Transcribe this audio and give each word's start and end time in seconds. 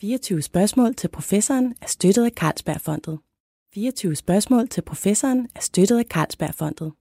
24 0.00 0.42
spørgsmål 0.42 0.94
til 0.94 1.08
professoren 1.08 1.74
er 1.82 1.86
støttet 1.86 2.24
af 2.24 2.30
Carlsbergfondet. 2.30 3.18
24 3.74 4.16
spørgsmål 4.16 4.68
til 4.68 4.82
professoren 4.82 5.48
er 5.54 5.60
støttet 5.60 5.98
af 5.98 6.04
Carlsbergfondet. 6.04 6.92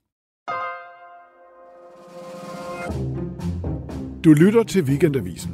Du 4.24 4.34
lytter 4.34 4.64
til 4.64 4.84
Weekendavisen. 4.84 5.52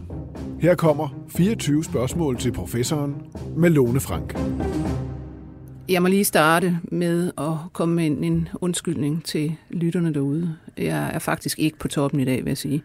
Her 0.60 0.76
kommer 0.76 1.26
24 1.30 1.84
spørgsmål 1.84 2.38
til 2.38 2.52
professoren 2.52 3.16
med 3.58 3.70
Lone 3.70 4.00
Frank. 4.00 4.38
Jeg 5.90 6.02
må 6.02 6.08
lige 6.08 6.26
starte 6.26 6.80
med 6.84 7.32
at 7.38 7.54
komme 7.74 7.96
med 7.96 8.06
en, 8.06 8.24
en 8.24 8.48
undskyldning 8.62 9.26
til 9.26 9.56
lytterne 9.70 10.14
derude. 10.14 10.56
Jeg 10.78 11.12
er 11.14 11.20
faktisk 11.20 11.60
ikke 11.60 11.78
på 11.78 11.88
toppen 11.88 12.20
i 12.20 12.26
dag, 12.26 12.38
vil 12.38 12.50
jeg 12.50 12.58
sige. 12.58 12.84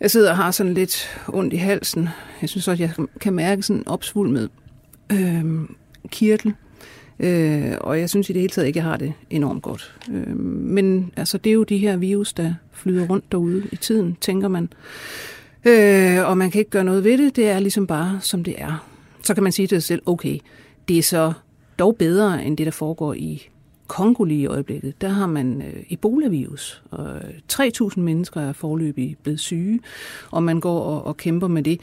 Jeg 0.00 0.10
sidder 0.10 0.30
og 0.30 0.36
har 0.36 0.50
sådan 0.50 0.74
lidt 0.74 1.20
ondt 1.28 1.52
i 1.52 1.56
halsen. 1.56 2.08
Jeg 2.40 2.48
synes 2.48 2.68
også, 2.68 2.82
jeg 2.82 3.06
kan 3.20 3.32
mærke 3.32 3.62
sådan 3.62 3.80
en 3.80 3.88
opsvulmet 3.88 4.50
øh, 5.12 5.44
kirtel. 6.08 6.54
Øh, 7.20 7.72
og 7.80 8.00
jeg 8.00 8.10
synes 8.10 8.30
i 8.30 8.32
det 8.32 8.40
hele 8.40 8.50
taget 8.50 8.66
ikke, 8.66 8.78
jeg 8.78 8.84
har 8.84 8.96
det 8.96 9.12
enormt 9.30 9.62
godt. 9.62 9.94
Øh, 10.12 10.36
men 10.36 11.12
altså, 11.16 11.38
det 11.38 11.50
er 11.50 11.54
jo 11.54 11.62
de 11.62 11.78
her 11.78 11.96
virus, 11.96 12.32
der 12.32 12.54
flyder 12.72 13.06
rundt 13.06 13.32
derude 13.32 13.68
i 13.72 13.76
tiden, 13.76 14.16
tænker 14.20 14.48
man. 14.48 14.68
Øh, 15.64 16.28
og 16.28 16.38
man 16.38 16.50
kan 16.50 16.58
ikke 16.58 16.70
gøre 16.70 16.84
noget 16.84 17.04
ved 17.04 17.18
det. 17.18 17.36
Det 17.36 17.48
er 17.48 17.58
ligesom 17.58 17.86
bare, 17.86 18.18
som 18.22 18.44
det 18.44 18.54
er. 18.58 18.88
Så 19.22 19.34
kan 19.34 19.42
man 19.42 19.52
sige 19.52 19.66
til 19.66 19.82
sig 19.82 19.86
selv, 19.86 20.02
okay, 20.06 20.38
det 20.88 20.98
er 20.98 21.02
så 21.02 21.32
dog 21.78 21.96
bedre 21.96 22.44
end 22.44 22.56
det, 22.56 22.66
der 22.66 22.72
foregår 22.72 23.14
i 23.14 23.48
Kongo 23.86 24.24
lige 24.24 24.40
i 24.40 24.46
øjeblikket. 24.46 25.00
Der 25.00 25.08
har 25.08 25.26
man 25.26 25.62
øh, 25.62 25.82
Ebola-virus, 25.90 26.82
og 26.90 27.16
øh, 27.16 27.34
3.000 27.52 28.00
mennesker 28.00 28.40
er 28.40 28.52
forløbig 28.52 29.16
blevet 29.22 29.40
syge, 29.40 29.80
og 30.30 30.42
man 30.42 30.60
går 30.60 30.80
og, 30.80 31.04
og 31.04 31.16
kæmper 31.16 31.48
med 31.48 31.62
det. 31.62 31.80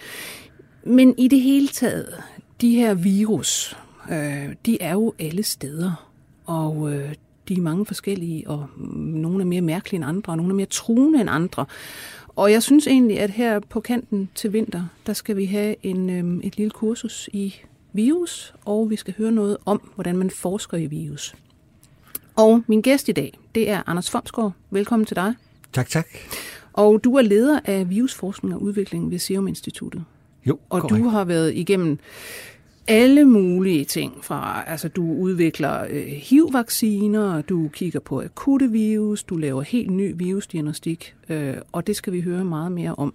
Men 0.83 1.15
i 1.17 1.27
det 1.27 1.41
hele 1.41 1.67
taget, 1.67 2.23
de 2.61 2.75
her 2.75 2.93
virus, 2.93 3.77
øh, 4.11 4.55
de 4.65 4.81
er 4.81 4.93
jo 4.93 5.13
alle 5.19 5.43
steder, 5.43 6.09
og 6.45 6.93
øh, 6.93 7.13
de 7.47 7.53
er 7.53 7.61
mange 7.61 7.85
forskellige, 7.85 8.49
og 8.49 8.67
nogle 8.95 9.41
er 9.41 9.45
mere 9.45 9.61
mærkelige 9.61 9.95
end 9.95 10.05
andre, 10.05 10.33
og 10.33 10.37
nogle 10.37 10.51
er 10.51 10.55
mere 10.55 10.65
truende 10.65 11.21
end 11.21 11.29
andre. 11.29 11.65
Og 12.35 12.51
jeg 12.51 12.63
synes 12.63 12.87
egentlig, 12.87 13.19
at 13.19 13.29
her 13.29 13.59
på 13.59 13.79
kanten 13.79 14.29
til 14.35 14.53
vinter, 14.53 14.85
der 15.05 15.13
skal 15.13 15.37
vi 15.37 15.45
have 15.45 15.75
en, 15.83 16.09
øh, 16.09 16.43
et 16.43 16.57
lille 16.57 16.71
kursus 16.71 17.29
i 17.33 17.55
virus, 17.93 18.53
og 18.65 18.89
vi 18.89 18.95
skal 18.95 19.13
høre 19.17 19.31
noget 19.31 19.57
om, 19.65 19.91
hvordan 19.95 20.17
man 20.17 20.29
forsker 20.29 20.77
i 20.77 20.85
virus. 20.85 21.35
Og 22.35 22.63
min 22.67 22.81
gæst 22.81 23.09
i 23.09 23.11
dag, 23.11 23.39
det 23.55 23.69
er 23.69 23.81
Anders 23.87 24.09
Fomsgaard. 24.09 24.51
Velkommen 24.71 25.05
til 25.05 25.15
dig. 25.15 25.33
Tak, 25.73 25.89
tak. 25.89 26.07
Og 26.73 27.03
du 27.03 27.15
er 27.15 27.21
leder 27.21 27.59
af 27.65 27.89
virusforskning 27.89 28.55
og 28.55 28.61
udvikling 28.61 29.11
ved 29.11 29.19
Serum 29.19 29.47
Instituttet. 29.47 30.03
Jo, 30.45 30.59
Og 30.69 30.81
korrekt. 30.81 31.03
du 31.03 31.09
har 31.09 31.23
været 31.25 31.53
igennem 31.55 31.99
alle 32.87 33.25
mulige 33.25 33.85
ting 33.85 34.13
fra, 34.21 34.63
altså 34.67 34.87
du 34.87 35.13
udvikler 35.13 35.85
øh, 35.89 36.03
HIV-vacciner, 36.05 37.41
du 37.41 37.67
kigger 37.73 37.99
på 37.99 38.21
akutte 38.21 38.71
virus, 38.71 39.23
du 39.23 39.35
laver 39.37 39.61
helt 39.61 39.91
ny 39.91 40.13
virusdiagnostik, 40.15 41.15
øh, 41.29 41.53
og 41.71 41.87
det 41.87 41.95
skal 41.95 42.13
vi 42.13 42.21
høre 42.21 42.45
meget 42.45 42.71
mere 42.71 42.95
om. 42.95 43.13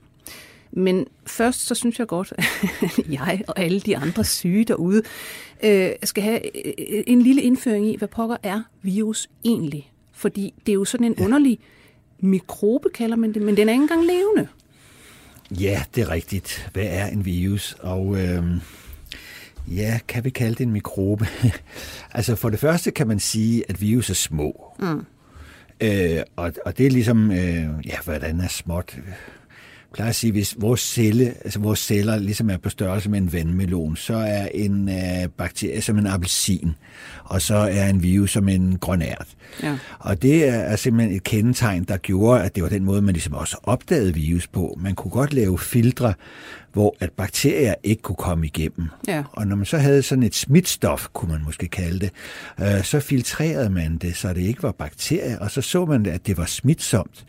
Men 0.73 1.07
først 1.27 1.67
så 1.67 1.75
synes 1.75 1.99
jeg 1.99 2.07
godt, 2.07 2.33
at 2.39 2.99
jeg 3.19 3.43
og 3.49 3.59
alle 3.59 3.81
de 3.81 3.97
andre 3.97 4.25
syge 4.25 4.65
derude 4.65 5.03
øh, 5.65 5.91
skal 6.05 6.23
have 6.23 6.41
øh, 6.67 7.05
en 7.07 7.23
lille 7.23 7.43
indføring 7.43 7.87
i, 7.87 7.97
hvad 7.97 8.09
pokker 8.09 8.37
er 8.43 8.63
virus 8.83 9.29
egentlig? 9.45 9.93
Fordi 10.13 10.55
det 10.67 10.73
er 10.73 10.75
jo 10.75 10.85
sådan 10.85 11.07
en 11.07 11.15
ja. 11.19 11.25
underlig 11.25 11.59
mikrobe, 12.21 12.89
kalder 12.95 13.17
man 13.17 13.35
det, 13.35 13.43
men 13.43 13.57
den 13.57 13.69
er 13.69 13.73
ikke 13.73 13.83
engang 13.83 14.07
levende. 14.07 14.49
Ja, 15.51 15.83
det 15.95 16.03
er 16.03 16.11
rigtigt. 16.11 16.71
Hvad 16.73 16.87
er 16.87 17.07
en 17.07 17.25
virus? 17.25 17.77
Og 17.81 18.21
øhm, 18.21 18.61
ja, 19.69 19.99
kan 20.09 20.25
vi 20.25 20.31
kalde 20.31 20.55
det 20.55 20.61
en 20.61 20.73
mikrobe? 20.73 21.27
altså 22.13 22.37
for 22.37 22.51
det 22.51 22.59
første 22.59 22.91
kan 22.91 23.09
man 23.09 23.21
sige, 23.21 23.65
at 23.69 23.81
virus 23.81 24.11
er 24.11 24.15
små. 24.15 24.75
Mm. 24.79 25.07
Øh, 25.81 26.23
og, 26.37 26.53
og 26.65 26.79
det 26.79 26.87
er 26.87 26.91
ligesom, 26.91 27.31
øh, 27.31 27.87
ja, 27.87 27.97
hvordan 28.05 28.41
er 28.41 28.49
småt? 28.49 28.99
Plejer 29.95 30.09
at 30.09 30.15
sige, 30.15 30.33
hvis 30.33 30.57
vores, 30.59 30.81
celle, 30.81 31.35
altså 31.45 31.61
vores 31.61 31.79
celler 31.79 32.17
ligesom 32.17 32.51
er 32.51 32.57
på 32.57 32.69
størrelse 32.69 33.11
med 33.11 33.19
en 33.19 33.33
vandmelon, 33.33 33.97
så 33.97 34.15
er 34.15 34.49
en 34.55 34.89
øh, 34.89 35.29
bakterie 35.37 35.81
som 35.81 35.99
en 35.99 36.07
appelsin, 36.07 36.75
og 37.25 37.43
så 37.43 37.55
er 37.55 37.89
en 37.89 38.03
virus 38.03 38.31
som 38.31 38.49
en 38.49 38.79
grønært. 38.79 39.29
Ja. 39.63 39.79
Og 39.99 40.23
det 40.23 40.49
er, 40.49 40.53
er 40.53 40.77
simpelthen 40.77 41.17
et 41.17 41.23
kendetegn, 41.23 41.85
der 41.85 41.97
gjorde, 41.97 42.43
at 42.43 42.55
det 42.55 42.63
var 42.63 42.69
den 42.69 42.85
måde, 42.85 43.03
man 43.03 43.13
ligesom 43.15 43.35
også 43.35 43.57
opdagede 43.63 44.15
virus 44.15 44.47
på. 44.47 44.79
Man 44.81 44.95
kunne 44.95 45.11
godt 45.11 45.33
lave 45.33 45.59
filtre, 45.59 46.15
hvor 46.73 46.97
at 47.01 47.13
bakterier 47.13 47.75
ikke 47.83 48.03
kunne 48.03 48.17
komme 48.17 48.47
igennem. 48.47 48.89
Ja. 49.09 49.23
Og 49.33 49.47
når 49.47 49.57
man 49.57 49.67
så 49.67 49.79
havde 49.79 50.03
sådan 50.03 50.25
et 50.25 50.35
smitstof, 50.35 51.07
kunne 51.13 51.33
man 51.33 51.45
måske 51.45 51.69
kalde 51.69 51.99
det, 51.99 52.11
øh, 52.61 52.85
så 52.85 53.01
filtrerede 53.01 53.71
man 53.71 53.97
det, 53.97 54.17
så 54.17 54.33
det 54.33 54.43
ikke 54.43 54.63
var 54.63 54.73
bakterier, 54.73 55.39
og 55.39 55.51
så 55.51 55.63
så 55.63 55.85
man, 55.85 56.07
at 56.07 56.27
det 56.27 56.37
var 56.37 56.47
smitsomt. 56.47 57.25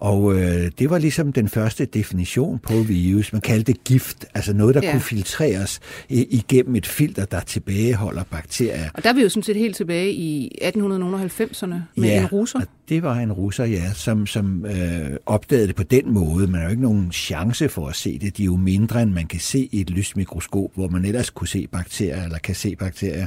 Og 0.00 0.34
øh, 0.38 0.70
det 0.78 0.90
var 0.90 0.98
ligesom 0.98 1.32
den 1.32 1.48
første 1.48 1.84
definition 1.84 2.58
på 2.58 2.72
virus. 2.74 3.32
Man 3.32 3.42
kaldte 3.42 3.72
det 3.72 3.84
gift, 3.84 4.24
altså 4.34 4.52
noget, 4.52 4.74
der 4.74 4.80
Ja. 4.84 4.90
kunne 4.92 5.00
filtreres 5.00 5.80
igennem 6.08 6.76
et 6.76 6.86
filter, 6.86 7.24
der 7.24 7.40
tilbageholder 7.40 8.22
bakterier. 8.30 8.90
Og 8.94 9.02
der 9.04 9.10
er 9.10 9.14
vi 9.14 9.22
jo 9.22 9.28
sådan 9.28 9.42
set 9.42 9.56
helt 9.56 9.76
tilbage 9.76 10.12
i 10.12 10.58
1890'erne 10.62 11.74
med 11.96 12.08
ja, 12.08 12.20
en 12.20 12.26
russer. 12.26 12.58
og 12.60 12.66
det 12.88 13.02
var 13.02 13.14
en 13.16 13.32
russer, 13.32 13.64
ja, 13.64 13.92
som, 13.94 14.26
som 14.26 14.66
øh, 14.66 15.10
opdagede 15.26 15.66
det 15.66 15.76
på 15.76 15.82
den 15.82 16.12
måde. 16.14 16.46
Man 16.46 16.54
har 16.60 16.62
jo 16.66 16.70
ikke 16.70 16.82
nogen 16.82 17.12
chance 17.12 17.68
for 17.68 17.88
at 17.88 17.96
se 17.96 18.18
det. 18.18 18.36
De 18.36 18.42
er 18.42 18.46
jo 18.46 18.56
mindre, 18.56 19.02
end 19.02 19.10
man 19.12 19.26
kan 19.26 19.40
se 19.40 19.68
i 19.72 19.80
et 19.80 19.90
lysmikroskop, 19.90 20.70
hvor 20.74 20.88
man 20.88 21.04
ellers 21.04 21.30
kunne 21.30 21.48
se 21.48 21.66
bakterier, 21.72 22.24
eller 22.24 22.38
kan 22.38 22.54
se 22.54 22.76
bakterier. 22.76 23.26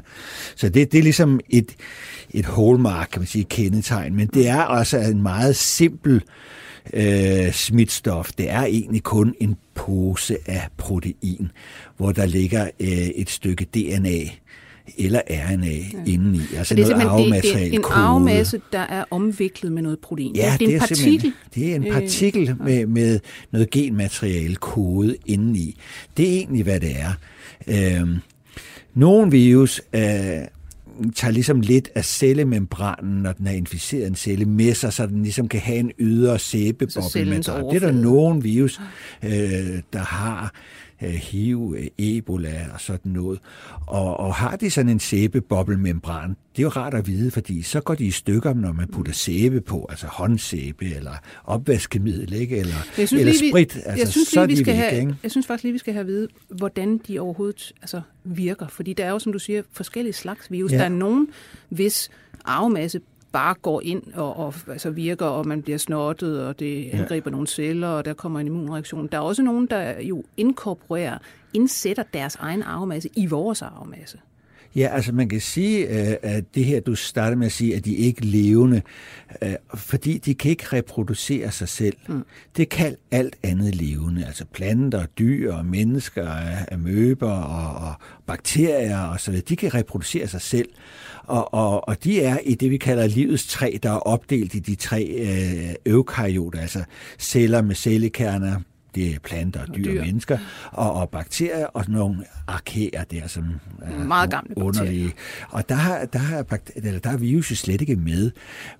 Så 0.55 0.69
det, 0.69 0.91
det 0.91 0.97
er 0.97 1.03
ligesom 1.03 1.39
et, 1.49 1.75
et 2.31 2.45
hallmark, 2.45 3.07
kan 3.11 3.19
man 3.21 3.27
sige, 3.27 3.41
et 3.41 3.49
kendetegn. 3.49 4.15
Men 4.15 4.27
det 4.27 4.47
er 4.47 4.61
også 4.63 4.97
en 4.99 5.21
meget 5.21 5.55
simpel 5.55 6.13
øh, 6.15 6.21
smitstof. 7.51 8.31
Det 8.37 8.49
er 8.49 8.63
egentlig 8.63 9.03
kun 9.03 9.35
en 9.39 9.55
pose 9.75 10.37
af 10.45 10.67
protein, 10.77 11.51
hvor 11.97 12.11
der 12.11 12.25
ligger 12.25 12.69
øh, 12.79 12.87
et 12.89 13.29
stykke 13.29 13.65
DNA 13.65 14.19
eller 14.97 15.21
RNA 15.29 15.67
ja. 15.67 15.81
indeni. 16.05 16.41
Altså 16.57 16.75
det 16.75 16.83
er 16.83 16.89
noget 16.89 17.03
det, 17.03 17.09
arvemateriale. 17.09 17.59
det 17.65 17.73
er 17.73 17.77
en 17.77 17.81
kode. 17.83 17.95
arvemasse, 17.95 18.61
der 18.71 18.79
er 18.79 19.03
omviklet 19.11 19.71
med 19.71 19.81
noget 19.81 19.99
protein. 19.99 20.35
Ja, 20.35 20.55
det 20.59 20.69
er 20.69 20.73
en 20.73 20.79
partikel. 20.79 21.33
Det 21.55 21.71
er 21.71 21.75
en 21.75 21.85
partikel 21.91 22.49
Øh, 22.49 22.59
med, 22.65 22.85
med 22.85 23.19
noget 23.51 23.69
genmateriale 23.69 24.55
kode 24.55 25.15
indeni. 25.25 25.79
Det 26.17 26.29
er 26.29 26.33
egentlig, 26.33 26.63
hvad 26.63 26.79
det 26.79 26.95
er. 26.99 27.11
Øhm, 27.67 28.17
nogle 28.93 29.31
virus 29.31 29.81
øh, 29.93 30.01
tager 31.15 31.31
ligesom 31.31 31.61
lidt 31.61 31.89
af 31.95 32.05
cellemembranen, 32.05 33.23
når 33.23 33.31
den 33.31 33.47
er 33.47 33.51
inficeret 33.51 34.07
en 34.07 34.15
celle, 34.15 34.45
med 34.45 34.73
sig, 34.73 34.93
så 34.93 35.07
den 35.07 35.23
ligesom 35.23 35.47
kan 35.47 35.59
have 35.59 35.77
en 35.77 35.91
ydre 35.99 36.39
sæbeboble. 36.39 37.01
Det 37.71 37.75
er 37.75 37.79
der 37.79 37.91
nogle 37.91 38.41
virus, 38.41 38.81
øh, 39.23 39.31
der 39.93 39.99
har 39.99 40.53
HIV, 41.07 41.75
øh, 41.77 41.87
Ebola 41.97 42.65
og 42.73 42.81
sådan 42.81 43.11
noget. 43.11 43.39
Og, 43.87 44.19
og 44.19 44.35
har 44.35 44.55
de 44.55 44.71
sådan 44.71 44.89
en 44.89 44.99
sæbebobbelmembran, 44.99 46.29
det 46.29 46.59
er 46.59 46.63
jo 46.63 46.69
rart 46.69 46.93
at 46.93 47.07
vide, 47.07 47.31
fordi 47.31 47.61
så 47.61 47.81
går 47.81 47.95
de 47.95 48.05
i 48.05 48.11
stykker, 48.11 48.53
når 48.53 48.71
man 48.71 48.87
putter 48.87 49.13
sæbe 49.13 49.61
på, 49.61 49.85
altså 49.89 50.07
håndsæbe 50.07 50.85
eller 50.85 51.13
opvaskemiddel, 51.43 52.33
ikke? 52.33 52.57
Eller, 52.57 52.73
Jeg 52.97 53.07
synes, 53.07 53.21
eller 53.21 53.33
lige, 53.33 53.51
sprit. 53.51 53.75
Altså, 53.75 53.91
jeg, 53.97 54.07
synes 54.07 54.35
lige, 54.35 54.47
vi 54.47 54.55
skal 54.55 54.67
væk, 54.67 54.75
have, 54.75 55.01
ikke? 55.01 55.15
jeg 55.23 55.31
synes 55.31 55.47
faktisk 55.47 55.63
lige, 55.63 55.73
vi 55.73 55.79
skal 55.79 55.93
have 55.93 56.01
at 56.01 56.07
vide, 56.07 56.27
hvordan 56.49 56.97
de 57.07 57.19
overhovedet 57.19 57.71
altså, 57.81 58.01
virker. 58.23 58.67
Fordi 58.67 58.93
der 58.93 59.05
er 59.05 59.09
jo, 59.09 59.19
som 59.19 59.33
du 59.33 59.39
siger, 59.39 59.61
forskellige 59.71 60.13
slags 60.13 60.51
virus. 60.51 60.71
Ja. 60.71 60.77
Der 60.77 60.83
er 60.83 60.89
nogen, 60.89 61.27
hvis 61.69 62.09
arvemasse 62.45 63.01
bare 63.31 63.53
går 63.53 63.81
ind 63.81 64.13
og, 64.13 64.37
og 64.37 64.53
altså 64.67 64.89
virker, 64.89 65.25
og 65.25 65.47
man 65.47 65.61
bliver 65.61 65.77
snottet, 65.77 66.45
og 66.45 66.59
det 66.59 66.89
angriber 66.89 67.29
ja. 67.29 67.31
nogle 67.31 67.47
celler, 67.47 67.87
og 67.87 68.05
der 68.05 68.13
kommer 68.13 68.39
en 68.39 68.47
immunreaktion. 68.47 69.07
Der 69.07 69.17
er 69.17 69.21
også 69.21 69.41
nogen, 69.41 69.65
der 69.65 70.01
jo 70.01 70.23
inkorporerer, 70.37 71.17
indsætter 71.53 72.03
deres 72.13 72.35
egen 72.35 72.63
arvemasse 72.63 73.09
i 73.15 73.25
vores 73.25 73.61
arvemasse. 73.61 74.19
Ja, 74.75 74.87
altså 74.87 75.11
man 75.11 75.29
kan 75.29 75.41
sige, 75.41 75.87
øh, 75.87 76.15
at 76.21 76.43
det 76.55 76.65
her, 76.65 76.79
du 76.79 76.95
starter 76.95 77.37
med 77.37 77.45
at 77.45 77.51
sige, 77.51 77.75
at 77.75 77.85
de 77.85 77.95
ikke 77.95 78.21
er 78.21 78.25
levende, 78.25 78.81
øh, 79.41 79.53
fordi 79.73 80.17
de 80.17 80.33
kan 80.33 80.51
ikke 80.51 80.65
reproducere 80.73 81.51
sig 81.51 81.69
selv. 81.69 81.97
Mm. 82.07 82.23
Det 82.57 82.69
kan 82.69 82.95
alt 83.11 83.35
andet 83.43 83.75
levende, 83.75 84.25
altså 84.25 84.45
planter, 84.45 85.05
dyr, 85.05 85.61
mennesker, 85.61 86.31
amøber 86.71 87.31
og, 87.31 87.87
og 87.87 87.93
bakterier 88.25 88.99
og 88.99 89.19
så 89.19 89.31
videre. 89.31 89.45
De 89.49 89.55
kan 89.55 89.73
reproducere 89.73 90.27
sig 90.27 90.41
selv, 90.41 90.69
og, 91.23 91.53
og, 91.53 91.87
og 91.87 92.03
de 92.03 92.21
er 92.21 92.37
i 92.45 92.55
det, 92.55 92.71
vi 92.71 92.77
kalder 92.77 93.07
livets 93.07 93.47
træ, 93.47 93.77
der 93.83 93.91
er 93.91 93.99
opdelt 93.99 94.55
i 94.55 94.59
de 94.59 94.75
tre 94.75 95.03
øh, 95.03 95.75
eukaryoter, 95.85 96.59
altså 96.59 96.83
celler 97.19 97.61
med 97.61 97.75
cellekerner, 97.75 98.59
det 98.95 99.15
er 99.15 99.19
planter, 99.19 99.65
dyr, 99.65 99.83
dyr. 99.83 100.01
mennesker, 100.03 100.37
og, 100.71 100.93
og 100.93 101.09
bakterier, 101.09 101.65
og 101.65 101.85
nogle 101.87 102.25
arkeer 102.47 103.03
der, 103.03 103.27
som 103.27 103.45
er 103.81 104.03
Meget 104.03 104.29
gamle 104.31 104.55
bakterier. 104.55 104.67
underlige. 104.67 105.13
Og 105.49 105.69
der 105.69 105.75
har, 105.75 106.05
der 106.05 106.19
eller 106.75 106.99
der 106.99 107.09
er 107.09 107.17
virus 107.17 107.45
slet 107.47 107.81
ikke 107.81 107.95
med, 107.95 108.31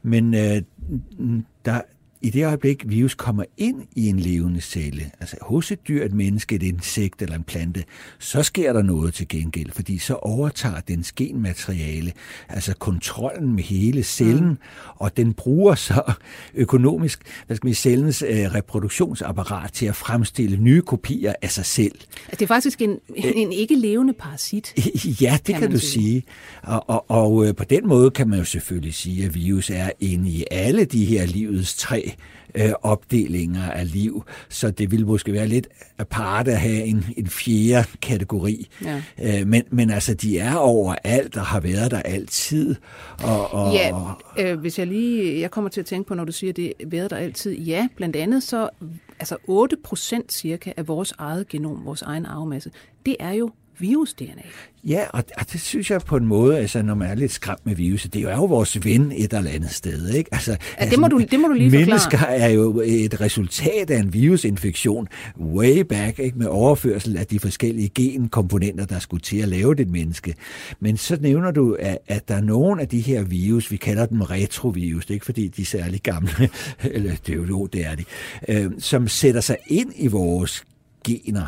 men 0.03 0.33
øh, 0.33 0.61
der, 1.65 1.81
i 2.21 2.30
det 2.30 2.45
øjeblik, 2.45 2.83
virus 2.88 3.16
kommer 3.16 3.44
ind 3.57 3.83
i 3.95 4.07
en 4.07 4.19
levende 4.19 4.62
celle, 4.62 5.12
altså 5.19 5.38
hos 5.42 5.71
et 5.71 5.88
dyr, 5.88 6.06
et 6.06 6.13
menneske, 6.13 6.56
et 6.56 6.63
insekt 6.63 7.21
eller 7.21 7.36
en 7.36 7.44
plante, 7.44 7.83
så 8.19 8.44
sker 8.44 8.74
der 8.74 8.81
noget 8.81 9.13
til 9.13 9.27
gengæld, 9.27 9.71
fordi 9.71 9.98
så 9.98 10.13
overtager 10.16 10.80
den 10.80 11.06
genmateriale, 11.16 12.13
altså 12.50 12.75
kontrollen 12.75 13.56
med 13.56 13.63
hele 13.63 14.04
cellen, 14.04 14.50
mm. 14.50 14.57
og 14.95 15.18
den 15.18 15.33
bruger 15.33 15.75
så 15.75 16.13
økonomisk, 16.54 17.21
hvad 17.48 17.56
skal 17.57 17.68
man 17.68 17.74
sige, 17.74 17.92
cellens 17.92 18.21
øh, 18.21 18.54
reproduktionsapparat 18.56 19.71
til 19.74 19.86
at 19.86 19.95
fremstille 19.95 20.57
nye 20.57 20.81
kopier 20.81 21.33
af 21.42 21.51
sig 21.51 21.66
selv. 21.66 21.95
Altså, 21.95 22.36
det 22.36 22.42
er 22.42 22.48
faktisk 22.48 22.81
en, 22.81 23.00
en 23.16 23.51
ikke 23.51 23.75
levende 23.75 24.13
parasit. 24.13 24.74
Ja, 25.21 25.38
det 25.48 25.56
kan, 25.56 25.62
kan 25.62 25.71
du 25.71 25.80
sige. 25.80 25.89
sige. 25.89 26.24
Og, 26.63 26.89
og, 26.89 27.12
og 27.12 27.45
øh, 27.45 27.56
på 27.56 27.63
den 27.63 27.88
måde 27.88 28.12
kan 28.12 28.30
man 28.30 28.39
jo 28.39 28.45
selvfølgelig 28.45 28.94
sige, 28.94 29.25
at 29.25 29.36
virus 29.36 29.69
er 29.69 29.92
inde 30.00 30.30
i 30.30 30.45
alle 30.51 30.86
de 30.86 31.06
her 31.06 31.25
livets 31.25 31.75
tre 31.75 32.08
øh, 32.56 32.71
opdelinger 32.81 33.71
af 33.71 33.94
liv, 33.94 34.23
så 34.50 34.71
det 34.71 34.91
ville 34.91 35.06
måske 35.06 35.33
være 35.33 35.47
lidt 35.47 35.67
apart 35.97 36.47
at 36.47 36.59
have 36.59 36.83
en, 36.83 37.06
en 37.17 37.27
fjerde 37.27 37.88
kategori. 38.01 38.69
Ja. 38.83 39.01
Øh, 39.21 39.47
men, 39.47 39.63
men 39.69 39.89
altså, 39.89 40.13
de 40.13 40.39
er 40.39 40.56
overalt 40.56 41.38
og 41.38 41.45
har 41.45 41.59
været 41.59 41.91
der 41.91 42.01
altid. 42.01 42.75
Og, 43.23 43.53
og, 43.53 43.73
ja, 43.73 43.91
øh, 44.39 44.59
hvis 44.59 44.79
jeg 44.79 44.88
lige, 44.88 45.39
jeg 45.39 45.51
kommer 45.51 45.69
til 45.69 45.79
at 45.79 45.85
tænke 45.85 46.07
på, 46.07 46.15
når 46.15 46.25
du 46.25 46.31
siger, 46.31 46.53
det 46.53 46.73
været 46.88 47.09
der 47.09 47.17
altid. 47.17 47.51
Ja, 47.57 47.88
blandt 47.95 48.15
andet 48.15 48.44
så, 48.44 48.69
altså 49.19 49.38
8 49.47 49.77
procent 49.83 50.33
cirka 50.33 50.71
af 50.77 50.88
vores 50.88 51.13
eget 51.17 51.47
genom, 51.47 51.85
vores 51.85 52.01
egen 52.01 52.25
arvemasse, 52.25 52.71
det 53.06 53.15
er 53.19 53.31
jo 53.31 53.51
virus-DNA. 53.79 54.47
Ja, 54.83 55.05
og, 55.09 55.23
og 55.37 55.51
det 55.51 55.61
synes 55.61 55.91
jeg 55.91 56.01
på 56.01 56.17
en 56.17 56.25
måde, 56.25 56.57
altså 56.57 56.81
når 56.81 56.95
man 56.95 57.09
er 57.09 57.15
lidt 57.15 57.31
skræmt 57.31 57.65
med 57.65 57.75
virus, 57.75 58.03
det 58.03 58.23
er 58.23 58.35
jo 58.35 58.45
vores 58.45 58.85
ven 58.85 59.11
et 59.11 59.33
eller 59.33 59.51
andet 59.51 59.71
sted. 59.71 60.09
Ikke? 60.09 60.33
Altså, 60.33 60.57
ja, 60.81 60.89
det, 60.89 60.99
må 60.99 61.07
du, 61.07 61.19
det 61.31 61.39
må 61.39 61.47
du 61.47 61.53
lige 61.53 61.69
forklare. 61.71 61.85
Mennesker 61.85 62.17
er 62.17 62.49
jo 62.49 62.81
et 62.85 63.21
resultat 63.21 63.89
af 63.89 63.99
en 63.99 64.13
virusinfektion 64.13 65.07
way 65.39 65.79
back, 65.79 66.19
ikke? 66.19 66.37
med 66.37 66.47
overførsel 66.47 67.17
af 67.17 67.27
de 67.27 67.39
forskellige 67.39 67.89
genkomponenter, 67.89 68.85
der 68.85 68.99
skulle 68.99 69.21
til 69.21 69.37
at 69.37 69.47
lave 69.47 69.75
det 69.75 69.89
menneske. 69.89 70.35
Men 70.79 70.97
så 70.97 71.17
nævner 71.21 71.51
du, 71.51 71.77
at, 71.79 71.97
at 72.07 72.27
der 72.27 72.35
er 72.35 72.41
nogle 72.41 72.81
af 72.81 72.87
de 72.87 72.99
her 72.99 73.23
virus, 73.23 73.71
vi 73.71 73.77
kalder 73.77 74.05
dem 74.05 74.21
retrovirus, 74.21 75.05
det 75.05 75.11
er 75.11 75.15
ikke 75.15 75.25
fordi 75.25 75.47
de 75.47 75.61
er 75.61 75.65
særlig 75.65 76.01
gamle, 76.01 76.31
eller 76.83 77.15
det 77.27 77.33
er 77.33 77.37
jo, 77.37 77.65
det 77.65 77.85
er 77.85 77.95
de, 77.95 78.03
øh, 78.47 78.71
som 78.79 79.07
sætter 79.07 79.41
sig 79.41 79.57
ind 79.67 79.91
i 79.95 80.07
vores 80.07 80.63
gener 81.03 81.47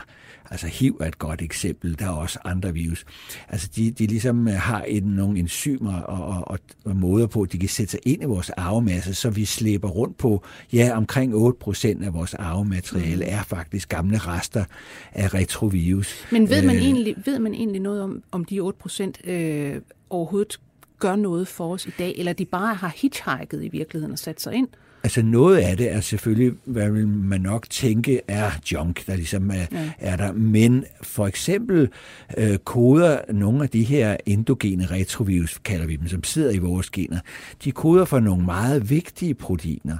Altså 0.51 0.67
HIV 0.67 0.97
er 0.99 1.07
et 1.07 1.19
godt 1.19 1.41
eksempel, 1.41 1.99
der 1.99 2.05
er 2.05 2.09
også 2.09 2.39
andre 2.45 2.73
virus. 2.73 3.05
Altså 3.49 3.69
de, 3.75 3.91
de 3.91 4.07
ligesom 4.07 4.47
øh, 4.47 4.53
har 4.53 4.81
en, 4.81 5.03
nogle 5.03 5.39
enzymer 5.39 6.01
og, 6.01 6.47
og, 6.47 6.59
og 6.85 6.95
måder 6.95 7.27
på, 7.27 7.41
at 7.41 7.51
de 7.51 7.57
kan 7.57 7.69
sætte 7.69 7.91
sig 7.91 7.99
ind 8.05 8.21
i 8.21 8.25
vores 8.25 8.49
arvemasse, 8.49 9.13
så 9.13 9.29
vi 9.29 9.45
slæber 9.45 9.89
rundt 9.89 10.17
på, 10.17 10.43
ja, 10.73 10.97
omkring 10.97 11.33
8% 11.33 12.05
af 12.05 12.13
vores 12.13 12.33
arvemateriale 12.33 13.25
mm. 13.25 13.31
er 13.31 13.43
faktisk 13.43 13.89
gamle 13.89 14.17
rester 14.17 14.65
af 15.11 15.33
retrovirus. 15.33 16.27
Men 16.31 16.49
ved 16.49 16.61
man, 16.61 16.75
øh, 16.75 16.81
egentlig, 16.81 17.15
ved 17.25 17.39
man 17.39 17.53
egentlig 17.53 17.81
noget 17.81 18.01
om, 18.01 18.23
om 18.31 18.45
de 18.45 18.59
8% 18.61 19.29
øh, 19.31 19.81
overhovedet 20.09 20.59
gør 20.99 21.15
noget 21.15 21.47
for 21.47 21.73
os 21.73 21.85
i 21.85 21.91
dag, 21.99 22.15
eller 22.17 22.33
de 22.33 22.45
bare 22.45 22.75
har 22.75 22.93
hitchhiket 22.95 23.63
i 23.63 23.67
virkeligheden 23.67 24.11
og 24.11 24.19
sat 24.19 24.41
sig 24.41 24.53
ind? 24.53 24.67
Altså 25.03 25.21
noget 25.21 25.57
af 25.57 25.77
det 25.77 25.91
er 25.91 26.01
selvfølgelig, 26.01 26.53
hvad 26.65 26.91
vil 26.91 27.07
man 27.07 27.41
nok 27.41 27.69
tænke, 27.69 28.21
er 28.27 28.51
junk, 28.71 29.07
der 29.07 29.15
ligesom 29.15 29.51
er, 29.51 29.65
ja. 29.71 29.91
er 29.99 30.15
der. 30.15 30.31
Men 30.31 30.85
for 31.01 31.27
eksempel 31.27 31.89
øh, 32.37 32.57
koder 32.57 33.19
nogle 33.33 33.63
af 33.63 33.69
de 33.69 33.83
her 33.83 34.17
endogene 34.25 34.85
retrovirus, 34.85 35.59
kalder 35.63 35.85
vi 35.85 35.95
dem, 35.95 36.07
som 36.07 36.23
sidder 36.23 36.51
i 36.51 36.57
vores 36.57 36.89
gener, 36.89 37.19
de 37.63 37.71
koder 37.71 38.05
for 38.05 38.19
nogle 38.19 38.45
meget 38.45 38.89
vigtige 38.89 39.33
proteiner. 39.33 39.97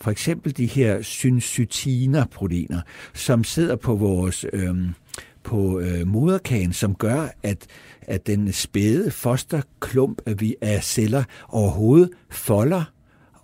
For 0.00 0.10
eksempel 0.10 0.56
de 0.56 0.66
her 0.66 1.02
syncytiner-proteiner, 1.02 2.80
som 3.14 3.44
sidder 3.44 3.76
på 3.76 3.94
vores... 3.94 4.46
Øh, 4.52 4.74
på 5.44 5.80
øh, 5.80 6.06
moderkagen, 6.06 6.72
som 6.72 6.94
gør, 6.94 7.28
at, 7.42 7.66
at 8.02 8.26
den 8.26 8.52
spæde 8.52 9.10
fosterklump 9.10 10.22
af 10.60 10.84
celler 10.84 11.24
overhovedet 11.48 12.10
folder 12.30 12.84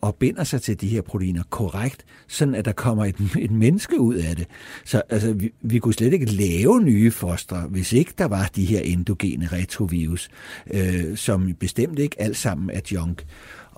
og 0.00 0.14
binder 0.14 0.44
sig 0.44 0.62
til 0.62 0.80
de 0.80 0.88
her 0.88 1.02
proteiner 1.02 1.42
korrekt, 1.50 2.04
sådan 2.28 2.54
at 2.54 2.64
der 2.64 2.72
kommer 2.72 3.04
et, 3.04 3.16
et 3.38 3.50
menneske 3.50 4.00
ud 4.00 4.14
af 4.14 4.36
det. 4.36 4.46
Så 4.84 5.02
altså, 5.08 5.32
vi, 5.32 5.52
vi 5.60 5.78
kunne 5.78 5.94
slet 5.94 6.12
ikke 6.12 6.26
lave 6.26 6.82
nye 6.82 7.10
fostre, 7.10 7.60
hvis 7.60 7.92
ikke 7.92 8.12
der 8.18 8.24
var 8.24 8.50
de 8.56 8.64
her 8.64 8.80
endogene 8.80 9.46
retrovirus, 9.46 10.28
øh, 10.70 11.16
som 11.16 11.54
bestemt 11.60 11.98
ikke 11.98 12.20
alt 12.20 12.36
sammen 12.36 12.70
er 12.70 12.80
junk 12.92 13.24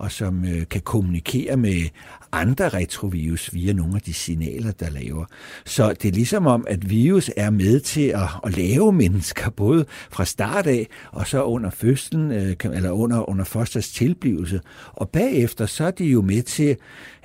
og 0.00 0.12
som 0.12 0.44
øh, 0.44 0.68
kan 0.70 0.80
kommunikere 0.80 1.56
med 1.56 1.88
andre 2.32 2.68
retrovirus 2.68 3.54
via 3.54 3.72
nogle 3.72 3.94
af 3.94 4.00
de 4.00 4.14
signaler, 4.14 4.72
der 4.72 4.90
laver. 4.90 5.24
Så 5.64 5.92
det 5.92 6.08
er 6.08 6.12
ligesom 6.12 6.46
om, 6.46 6.64
at 6.68 6.90
virus 6.90 7.30
er 7.36 7.50
med 7.50 7.80
til 7.80 8.08
at, 8.08 8.28
at 8.46 8.56
lave 8.56 8.92
mennesker, 8.92 9.50
både 9.50 9.86
fra 10.10 10.24
start 10.24 10.66
af, 10.66 10.86
og 11.12 11.26
så 11.26 11.42
under 11.42 11.70
fødslen, 11.70 12.32
øh, 12.32 12.56
eller 12.64 12.90
under, 12.90 13.30
under 13.30 13.44
fosters 13.44 13.88
tilblivelse. 13.88 14.60
Og 14.92 15.08
bagefter, 15.08 15.66
så 15.66 15.84
er 15.84 15.90
de 15.90 16.04
jo 16.04 16.22
med 16.22 16.42
til 16.42 16.76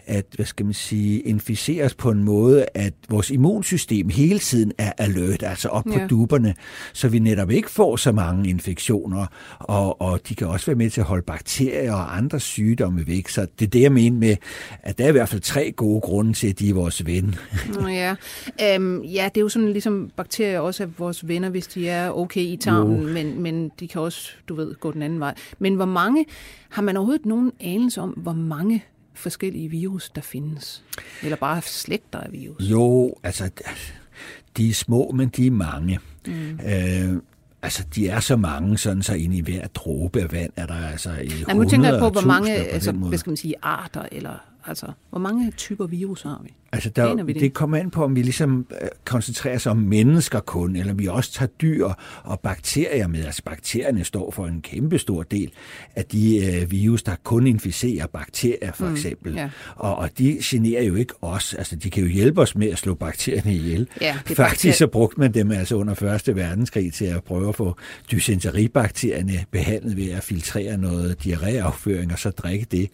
at, 0.07 0.25
hvad 0.35 0.45
skal 0.45 0.65
man 0.65 0.73
sige, 0.73 1.19
inficeres 1.19 1.93
på 1.93 2.11
en 2.11 2.23
måde, 2.23 2.65
at 2.73 2.93
vores 3.09 3.31
immunsystem 3.31 4.09
hele 4.09 4.39
tiden 4.39 4.71
er 4.77 4.91
alert, 4.97 5.43
altså 5.43 5.69
op 5.69 5.85
ja. 5.85 5.99
på 5.99 6.07
duberne, 6.07 6.55
så 6.93 7.07
vi 7.07 7.19
netop 7.19 7.51
ikke 7.51 7.71
får 7.71 7.95
så 7.95 8.11
mange 8.11 8.49
infektioner, 8.49 9.25
og, 9.59 10.01
og 10.01 10.29
de 10.29 10.35
kan 10.35 10.47
også 10.47 10.65
være 10.65 10.75
med 10.75 10.89
til 10.89 11.01
at 11.01 11.07
holde 11.07 11.23
bakterier 11.23 11.93
og 11.93 12.17
andre 12.17 12.39
sygdomme 12.39 13.07
væk. 13.07 13.27
Så 13.27 13.47
det 13.59 13.65
er 13.65 13.69
det, 13.69 13.81
jeg 13.81 13.91
mener 13.91 14.17
med, 14.17 14.35
at 14.83 14.97
der 14.97 15.03
er 15.03 15.09
i 15.09 15.11
hvert 15.11 15.29
fald 15.29 15.41
tre 15.41 15.71
gode 15.71 16.01
grunde 16.01 16.33
til, 16.33 16.47
at 16.47 16.59
de 16.59 16.69
er 16.69 16.73
vores 16.73 17.05
ven. 17.05 17.35
Nå 17.81 17.87
ja. 17.87 18.15
Øhm, 18.63 19.01
ja, 19.03 19.29
det 19.33 19.37
er 19.37 19.41
jo 19.41 19.49
sådan 19.49 19.71
ligesom 19.71 20.09
bakterier 20.15 20.59
også 20.59 20.83
er 20.83 20.87
vores 20.97 21.27
venner, 21.27 21.49
hvis 21.49 21.67
de 21.67 21.89
er 21.89 22.11
okay 22.11 22.41
i 22.41 22.57
tarmen, 22.61 23.13
men, 23.13 23.41
men 23.41 23.71
de 23.79 23.87
kan 23.87 24.01
også, 24.01 24.31
du 24.49 24.55
ved, 24.55 24.75
gå 24.75 24.91
den 24.91 25.01
anden 25.01 25.19
vej. 25.19 25.35
Men 25.59 25.75
hvor 25.75 25.85
mange, 25.85 26.25
har 26.69 26.81
man 26.81 26.97
overhovedet 26.97 27.25
nogen 27.25 27.51
anelse 27.59 28.01
om, 28.01 28.09
hvor 28.09 28.33
mange 28.33 28.83
forskellige 29.15 29.69
virus, 29.69 30.09
der 30.09 30.21
findes? 30.21 30.83
Eller 31.23 31.37
bare 31.37 31.61
slægter 31.61 32.19
af 32.19 32.31
virus? 32.31 32.57
Jo, 32.59 33.15
altså, 33.23 33.49
de 34.57 34.69
er 34.69 34.73
små, 34.73 35.11
men 35.11 35.29
de 35.29 35.47
er 35.47 35.51
mange. 35.51 35.99
Mm. 36.27 36.59
Øh, 36.65 37.21
altså, 37.61 37.85
de 37.95 38.07
er 38.07 38.19
så 38.19 38.35
mange, 38.35 38.77
sådan 38.77 39.03
så 39.03 39.13
ind 39.13 39.33
i 39.33 39.41
hver 39.41 39.67
dråbe 39.67 40.21
af 40.21 40.31
vand 40.31 40.51
er 40.55 40.65
der 40.65 40.87
altså 40.87 41.11
i 41.11 41.31
Nej, 41.47 41.55
nu 41.55 41.69
tænker 41.69 41.89
jeg 41.89 41.99
på, 41.99 42.09
hvor 42.09 42.21
mange 42.21 42.51
altså, 42.51 42.91
hvad 42.91 43.17
skal 43.17 43.29
man 43.29 43.37
sige, 43.37 43.55
arter 43.61 44.05
eller 44.11 44.37
Altså, 44.67 44.91
hvor 45.09 45.19
mange 45.19 45.51
typer 45.51 45.85
virus 45.85 46.21
har 46.21 46.41
vi? 46.43 46.53
Altså, 46.71 46.89
der, 46.89 47.15
det? 47.15 47.35
det 47.35 47.53
kommer 47.53 47.77
an 47.77 47.89
på, 47.89 48.03
om 48.03 48.15
vi 48.15 48.21
ligesom 48.21 48.67
øh, 48.81 48.87
koncentrerer 49.05 49.55
os 49.55 49.67
om 49.67 49.77
mennesker 49.77 50.39
kun, 50.39 50.75
eller 50.75 50.93
vi 50.93 51.07
også 51.07 51.31
tager 51.31 51.49
dyr 51.61 51.89
og 52.23 52.39
bakterier 52.39 53.07
med. 53.07 53.25
Altså, 53.25 53.41
bakterierne 53.45 54.03
står 54.03 54.31
for 54.31 54.47
en 54.47 54.61
kæmpe 54.61 54.99
stor 54.99 55.23
del 55.23 55.51
af 55.95 56.05
de 56.05 56.45
øh, 56.45 56.71
virus, 56.71 57.03
der 57.03 57.15
kun 57.23 57.47
inficerer 57.47 58.07
bakterier, 58.07 58.71
for 58.71 58.85
mm, 58.85 58.91
eksempel. 58.91 59.33
Ja. 59.33 59.49
Og, 59.75 59.95
og 59.95 60.09
de 60.17 60.37
generer 60.43 60.83
jo 60.83 60.95
ikke 60.95 61.13
os. 61.21 61.53
Altså, 61.53 61.75
de 61.75 61.89
kan 61.89 62.03
jo 62.03 62.09
hjælpe 62.09 62.41
os 62.41 62.55
med 62.55 62.67
at 62.67 62.77
slå 62.77 62.93
bakterierne 62.93 63.53
ihjel. 63.55 63.87
Ja, 64.01 64.17
Faktisk 64.25 64.77
så 64.77 64.87
brugte 64.87 65.19
man 65.19 65.33
dem 65.33 65.51
altså 65.51 65.75
under 65.75 65.93
Første 65.93 66.35
Verdenskrig 66.35 66.93
til 66.93 67.05
at 67.05 67.23
prøve 67.23 67.49
at 67.49 67.55
få 67.55 67.77
dysenteribakterierne 68.11 69.45
behandlet 69.51 69.97
ved 69.97 70.11
at 70.11 70.23
filtrere 70.23 70.77
noget 70.77 71.25
diarréafføring 71.25 72.13
og 72.13 72.19
så 72.19 72.29
drikke 72.29 72.65
det. 72.71 72.89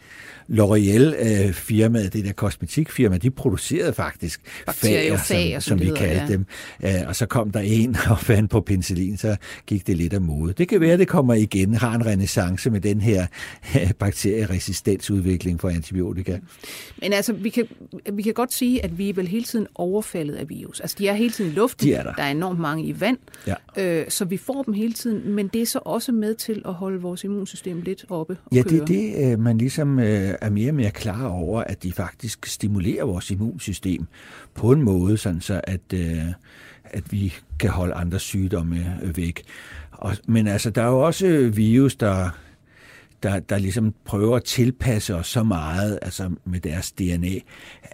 L'Oreal 0.50 1.16
øh, 1.30 1.54
firmaet, 1.54 2.14
det 2.14 2.26
der 2.26 2.34
kosmetikfirma, 2.34 3.18
de 3.18 3.32
producerede 3.62 3.94
faktisk 3.94 4.42
fager, 4.70 5.18
som, 5.60 5.62
som 5.62 5.80
vi 5.80 5.86
kaldte 5.86 6.22
ja. 6.22 6.28
dem. 6.28 6.46
Uh, 6.84 7.08
og 7.08 7.16
så 7.16 7.26
kom 7.26 7.52
der 7.52 7.60
en 7.60 7.98
og 8.10 8.20
fandt 8.20 8.52
på 8.52 8.62
penicillin, 8.62 9.18
så 9.18 9.36
gik 9.66 9.88
det 9.88 9.98
lidt 9.98 10.14
af 10.14 10.22
mode. 10.22 10.54
Det 10.54 10.68
kan 10.68 10.82
være, 10.82 10.98
det 10.98 11.08
kommer 11.08 11.34
igen, 11.34 11.74
har 11.74 11.96
en 11.96 12.06
renaissance 12.06 12.70
med 12.70 12.82
den 12.82 13.02
her 13.12 13.28
bakterieresistensudvikling 14.00 15.60
for 15.62 15.70
antibiotika. 15.70 16.38
Men 17.02 17.14
altså, 17.14 17.34
vi 17.34 17.50
kan, 17.50 17.68
vi 18.14 18.22
kan 18.22 18.34
godt 18.34 18.54
sige, 18.54 18.84
at 18.84 18.98
vi 18.98 19.10
er 19.10 19.14
vel 19.14 19.28
hele 19.28 19.44
tiden 19.44 19.68
overfaldet 19.76 20.36
af 20.36 20.50
virus. 20.50 20.80
Altså, 20.80 20.96
de 21.00 21.08
er 21.08 21.14
hele 21.14 21.32
tiden 21.32 21.52
i 21.52 21.54
luften. 21.54 21.88
De 21.88 21.94
er 21.94 22.04
der. 22.04 22.14
der 22.14 22.24
er 22.24 22.32
enormt 22.32 22.60
mange 22.60 22.84
i 22.84 23.00
vand. 23.00 23.18
Ja. 23.48 23.56
Øh, 23.78 24.06
så 24.10 24.26
vi 24.26 24.38
får 24.38 24.64
dem 24.64 24.74
hele 24.74 24.94
tiden, 24.94 25.34
men 25.34 25.48
det 25.48 25.62
er 25.62 25.66
så 25.66 25.80
også 25.86 26.12
med 26.12 26.36
til 26.36 26.62
at 26.66 26.74
holde 26.74 27.02
vores 27.02 27.24
immunsystem 27.24 27.82
lidt 27.82 28.06
oppe 28.10 28.38
og 28.46 28.56
Ja, 28.56 28.62
køre. 28.62 28.74
det 28.74 28.82
er 28.82 28.86
det, 28.86 29.32
øh, 29.32 29.40
man 29.40 29.58
ligesom 29.58 30.00
øh, 30.00 30.34
er 30.42 30.50
mere 30.50 30.70
og 30.70 30.76
mere 30.76 30.92
klar 30.92 31.28
over, 31.28 31.64
at 31.64 31.84
de 31.84 31.92
faktisk 31.92 32.46
stimulerer 32.46 33.06
vores 33.06 33.32
immunsystem 33.32 33.51
på 34.54 34.72
en 34.72 34.82
måde, 34.82 35.18
sådan 35.18 35.42
så 35.42 35.62
at, 35.64 35.94
øh, 35.94 36.26
at 36.84 37.12
vi 37.12 37.34
kan 37.60 37.70
holde 37.70 37.94
andre 37.94 38.20
sygdomme 38.20 39.00
øh, 39.04 39.18
væk. 39.18 39.44
Og, 39.92 40.18
men 40.28 40.48
altså, 40.48 40.70
der 40.70 40.82
er 40.82 40.88
jo 40.88 41.00
også 41.00 41.28
øh, 41.28 41.58
virus, 41.58 41.96
der, 41.96 42.30
der, 43.24 43.40
der 43.40 43.58
ligesom 43.58 43.94
prøver 44.06 44.36
at 44.36 44.44
tilpasse 44.44 45.16
os 45.16 45.28
så 45.28 45.44
meget, 45.44 46.00
altså 46.02 46.32
med 46.46 46.60
deres 46.60 46.92
DNA 46.92 47.40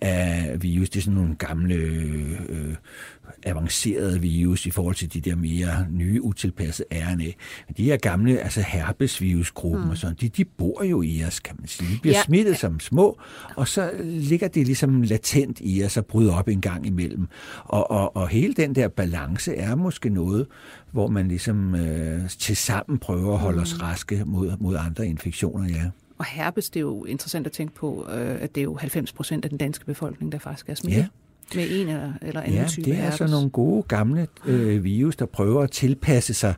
af 0.02 0.58
virus. 0.62 0.90
Det 0.90 1.00
er 1.00 1.04
sådan 1.04 1.20
nogle 1.20 1.36
gamle 1.36 1.76
øh, 1.76 2.32
øh 2.50 2.76
avancerede 3.44 4.22
virus 4.22 4.66
i 4.66 4.72
forhold 4.72 4.96
til 4.96 5.14
de 5.14 5.22
der 5.22 5.36
mere 5.36 5.88
nye, 5.92 6.22
utilpassede 6.22 6.88
RNA. 6.92 7.32
Men 7.68 7.76
de 7.78 7.84
her 7.84 7.98
gamle, 7.98 8.40
altså 8.40 8.62
herpesvirusgruppen 8.62 9.84
mm. 9.84 9.90
og 9.90 9.98
sådan, 9.98 10.16
de, 10.22 10.30
de 10.30 10.46
bor 10.46 10.84
jo 10.84 11.02
i 11.02 11.24
os, 11.24 11.40
kan 11.40 11.56
man 11.60 11.68
sige. 11.68 11.94
De 11.94 12.00
bliver 12.02 12.18
ja. 12.18 12.24
smittet 12.24 12.58
som 12.58 12.80
små, 12.80 13.20
og 13.56 13.68
så 13.68 13.92
ligger 14.04 14.48
det 14.48 14.66
ligesom 14.66 15.02
latent 15.02 15.58
i 15.62 15.84
os 15.84 15.98
og 15.98 16.06
bryder 16.06 16.34
op 16.34 16.48
en 16.48 16.62
gang 16.62 16.86
imellem. 16.86 17.28
Og, 17.64 17.92
og, 17.92 18.16
og 18.16 18.28
hele 18.28 18.54
den 18.54 18.76
der 18.76 18.88
balance 18.88 19.56
er 19.56 19.76
måske 19.76 20.10
noget, 20.10 20.48
hvor 20.92 21.08
man 21.08 21.28
ligesom 21.28 21.76
øh, 21.76 22.30
til 22.30 22.58
sammen 22.58 23.00
prøver 23.00 23.34
at 23.34 23.40
holde 23.40 23.58
mm. 23.58 23.62
os 23.62 23.82
raske 23.82 24.24
mod, 24.26 24.58
mod 24.60 24.76
andre 24.80 25.08
infektioner, 25.08 25.70
ja. 25.70 25.84
Og 26.18 26.26
herpes, 26.26 26.70
det 26.70 26.80
er 26.80 26.82
jo 26.82 27.06
interessant 27.06 27.46
at 27.46 27.52
tænke 27.52 27.74
på, 27.74 28.08
øh, 28.10 28.42
at 28.42 28.56
det 28.56 28.62
er 28.62 28.66
jo 28.66 28.76
90 28.76 29.14
procent 29.14 29.46
af 29.46 29.50
den 29.50 29.58
danske 29.58 29.86
befolkning, 29.86 30.32
der 30.32 30.40
faktisk 30.40 30.70
er 30.70 30.76
smittet. 30.76 31.02
Ja. 31.02 31.08
Med 31.56 31.68
en 31.72 31.88
eller, 31.88 32.14
eller 32.22 32.42
anden 32.42 32.56
ja, 32.56 32.68
type 32.68 32.86
det 32.86 32.92
er 32.92 32.96
herpes. 33.02 33.22
altså 33.22 33.36
nogle 33.36 33.50
gode 33.50 33.84
gamle 33.84 34.28
øh, 34.46 34.84
virus, 34.84 35.16
der 35.16 35.26
prøver 35.26 35.64
at 35.64 35.72
tilpasse 35.72 36.34
sig 36.34 36.54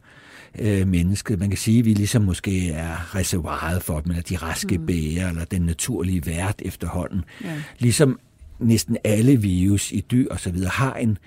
øh, 0.60 0.88
mennesket. 0.88 1.40
Man 1.40 1.50
kan 1.50 1.58
sige, 1.58 1.80
at 1.80 1.86
vi 1.86 1.94
ligesom 1.94 2.22
måske 2.22 2.72
er 2.72 3.16
reservoiret 3.16 3.84
for 3.84 4.00
dem, 4.00 4.12
eller 4.12 4.24
de 4.24 4.38
raske 4.38 4.78
mm. 4.78 4.86
bæger, 4.86 5.30
eller 5.30 5.46
den 5.46 5.62
naturlige 5.62 6.26
vært 6.26 6.62
efterhånden. 6.66 7.22
Ja. 7.44 7.54
Ligesom 7.80 8.20
næsten 8.60 8.98
alle 9.04 9.36
virus 9.36 9.92
i 9.92 10.06
dyr 10.12 10.28
og 10.32 10.40
så 10.40 10.52
videre 10.52 10.70
har 10.70 10.94
en 10.94 11.18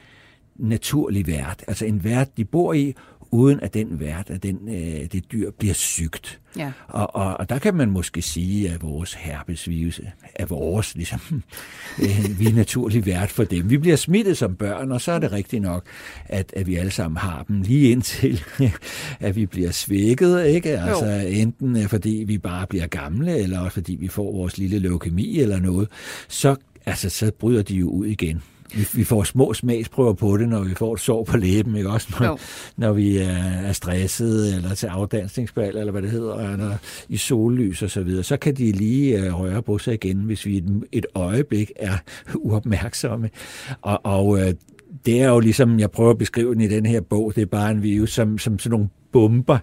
naturlig 0.56 1.26
vært, 1.26 1.64
altså 1.68 1.84
en 1.84 2.04
vært, 2.04 2.36
de 2.36 2.44
bor 2.44 2.72
i, 2.72 2.94
uden 3.32 3.60
at 3.60 3.74
den 3.74 4.00
vært, 4.00 4.30
at 4.30 4.42
den, 4.42 4.58
øh, 4.68 5.12
det 5.12 5.32
dyr 5.32 5.50
bliver 5.50 5.74
sygt. 5.74 6.40
Ja. 6.56 6.72
Og, 6.88 7.16
og, 7.16 7.36
og 7.40 7.48
der 7.48 7.58
kan 7.58 7.74
man 7.74 7.90
måske 7.90 8.22
sige, 8.22 8.70
at 8.70 8.82
vores 8.82 9.14
herpesvirus 9.14 10.00
er 10.34 10.46
vores, 10.46 10.94
ligesom, 10.94 11.20
øh, 12.02 12.38
vi 12.38 12.46
er 12.46 12.52
naturlig 12.52 13.06
vært 13.06 13.30
for 13.30 13.44
dem. 13.44 13.70
Vi 13.70 13.78
bliver 13.78 13.96
smittet 13.96 14.38
som 14.38 14.54
børn, 14.54 14.92
og 14.92 15.00
så 15.00 15.12
er 15.12 15.18
det 15.18 15.32
rigtigt 15.32 15.62
nok, 15.62 15.84
at, 16.24 16.52
at 16.56 16.66
vi 16.66 16.76
alle 16.76 16.90
sammen 16.90 17.16
har 17.16 17.44
dem, 17.48 17.62
lige 17.62 17.90
indtil, 17.90 18.42
at 19.20 19.36
vi 19.36 19.46
bliver 19.46 19.70
svækket, 19.70 20.46
ikke? 20.46 20.78
Altså 20.78 21.06
jo. 21.06 21.28
enten 21.28 21.76
øh, 21.76 21.86
fordi 21.86 22.24
vi 22.26 22.38
bare 22.38 22.66
bliver 22.66 22.86
gamle, 22.86 23.38
eller 23.38 23.60
også 23.60 23.74
fordi 23.74 23.94
vi 23.94 24.08
får 24.08 24.32
vores 24.32 24.58
lille 24.58 24.78
leukemi 24.78 25.38
eller 25.38 25.60
noget, 25.60 25.88
så, 26.28 26.56
altså, 26.86 27.08
så 27.08 27.32
bryder 27.38 27.62
de 27.62 27.74
jo 27.74 27.88
ud 27.88 28.06
igen 28.06 28.42
vi, 28.74 28.86
vi 28.92 29.04
får 29.04 29.24
små 29.24 29.54
smagsprøver 29.54 30.12
på 30.12 30.36
det, 30.36 30.48
når 30.48 30.64
vi 30.64 30.74
får 30.74 30.94
et 30.94 31.00
sår 31.00 31.24
på 31.24 31.36
læben, 31.36 31.76
ikke 31.76 31.90
også? 31.90 32.08
Når, 32.20 32.40
når 32.76 32.92
vi 32.92 33.18
er 33.18 33.72
stresset, 33.72 34.54
eller 34.54 34.74
til 34.74 34.86
afdansningsbal, 34.86 35.76
eller 35.76 35.92
hvad 35.92 36.02
det 36.02 36.10
hedder, 36.10 36.52
eller 36.52 36.76
i 37.08 37.16
sollys 37.16 37.82
og 37.82 37.90
så 37.90 38.02
videre. 38.02 38.22
Så 38.22 38.36
kan 38.36 38.54
de 38.54 38.72
lige 38.72 39.18
uh, 39.18 39.40
røre 39.40 39.62
på 39.62 39.78
sig 39.78 39.94
igen, 39.94 40.18
hvis 40.18 40.46
vi 40.46 40.56
et, 40.56 40.82
et 40.92 41.06
øjeblik 41.14 41.72
er 41.76 41.96
uopmærksomme. 42.34 43.30
Og, 43.82 44.00
og 44.04 44.26
uh, 44.26 44.40
det 45.06 45.20
er 45.20 45.28
jo 45.28 45.40
ligesom, 45.40 45.80
jeg 45.80 45.90
prøver 45.90 46.10
at 46.10 46.18
beskrive 46.18 46.54
den 46.54 46.60
i 46.60 46.68
den 46.68 46.86
her 46.86 47.00
bog, 47.00 47.32
det 47.34 47.42
er 47.42 47.46
bare 47.46 47.70
en 47.70 47.82
virus, 47.82 48.12
som, 48.12 48.38
som 48.38 48.58
sådan 48.58 48.70
nogle 48.70 48.88
bomber, 49.12 49.58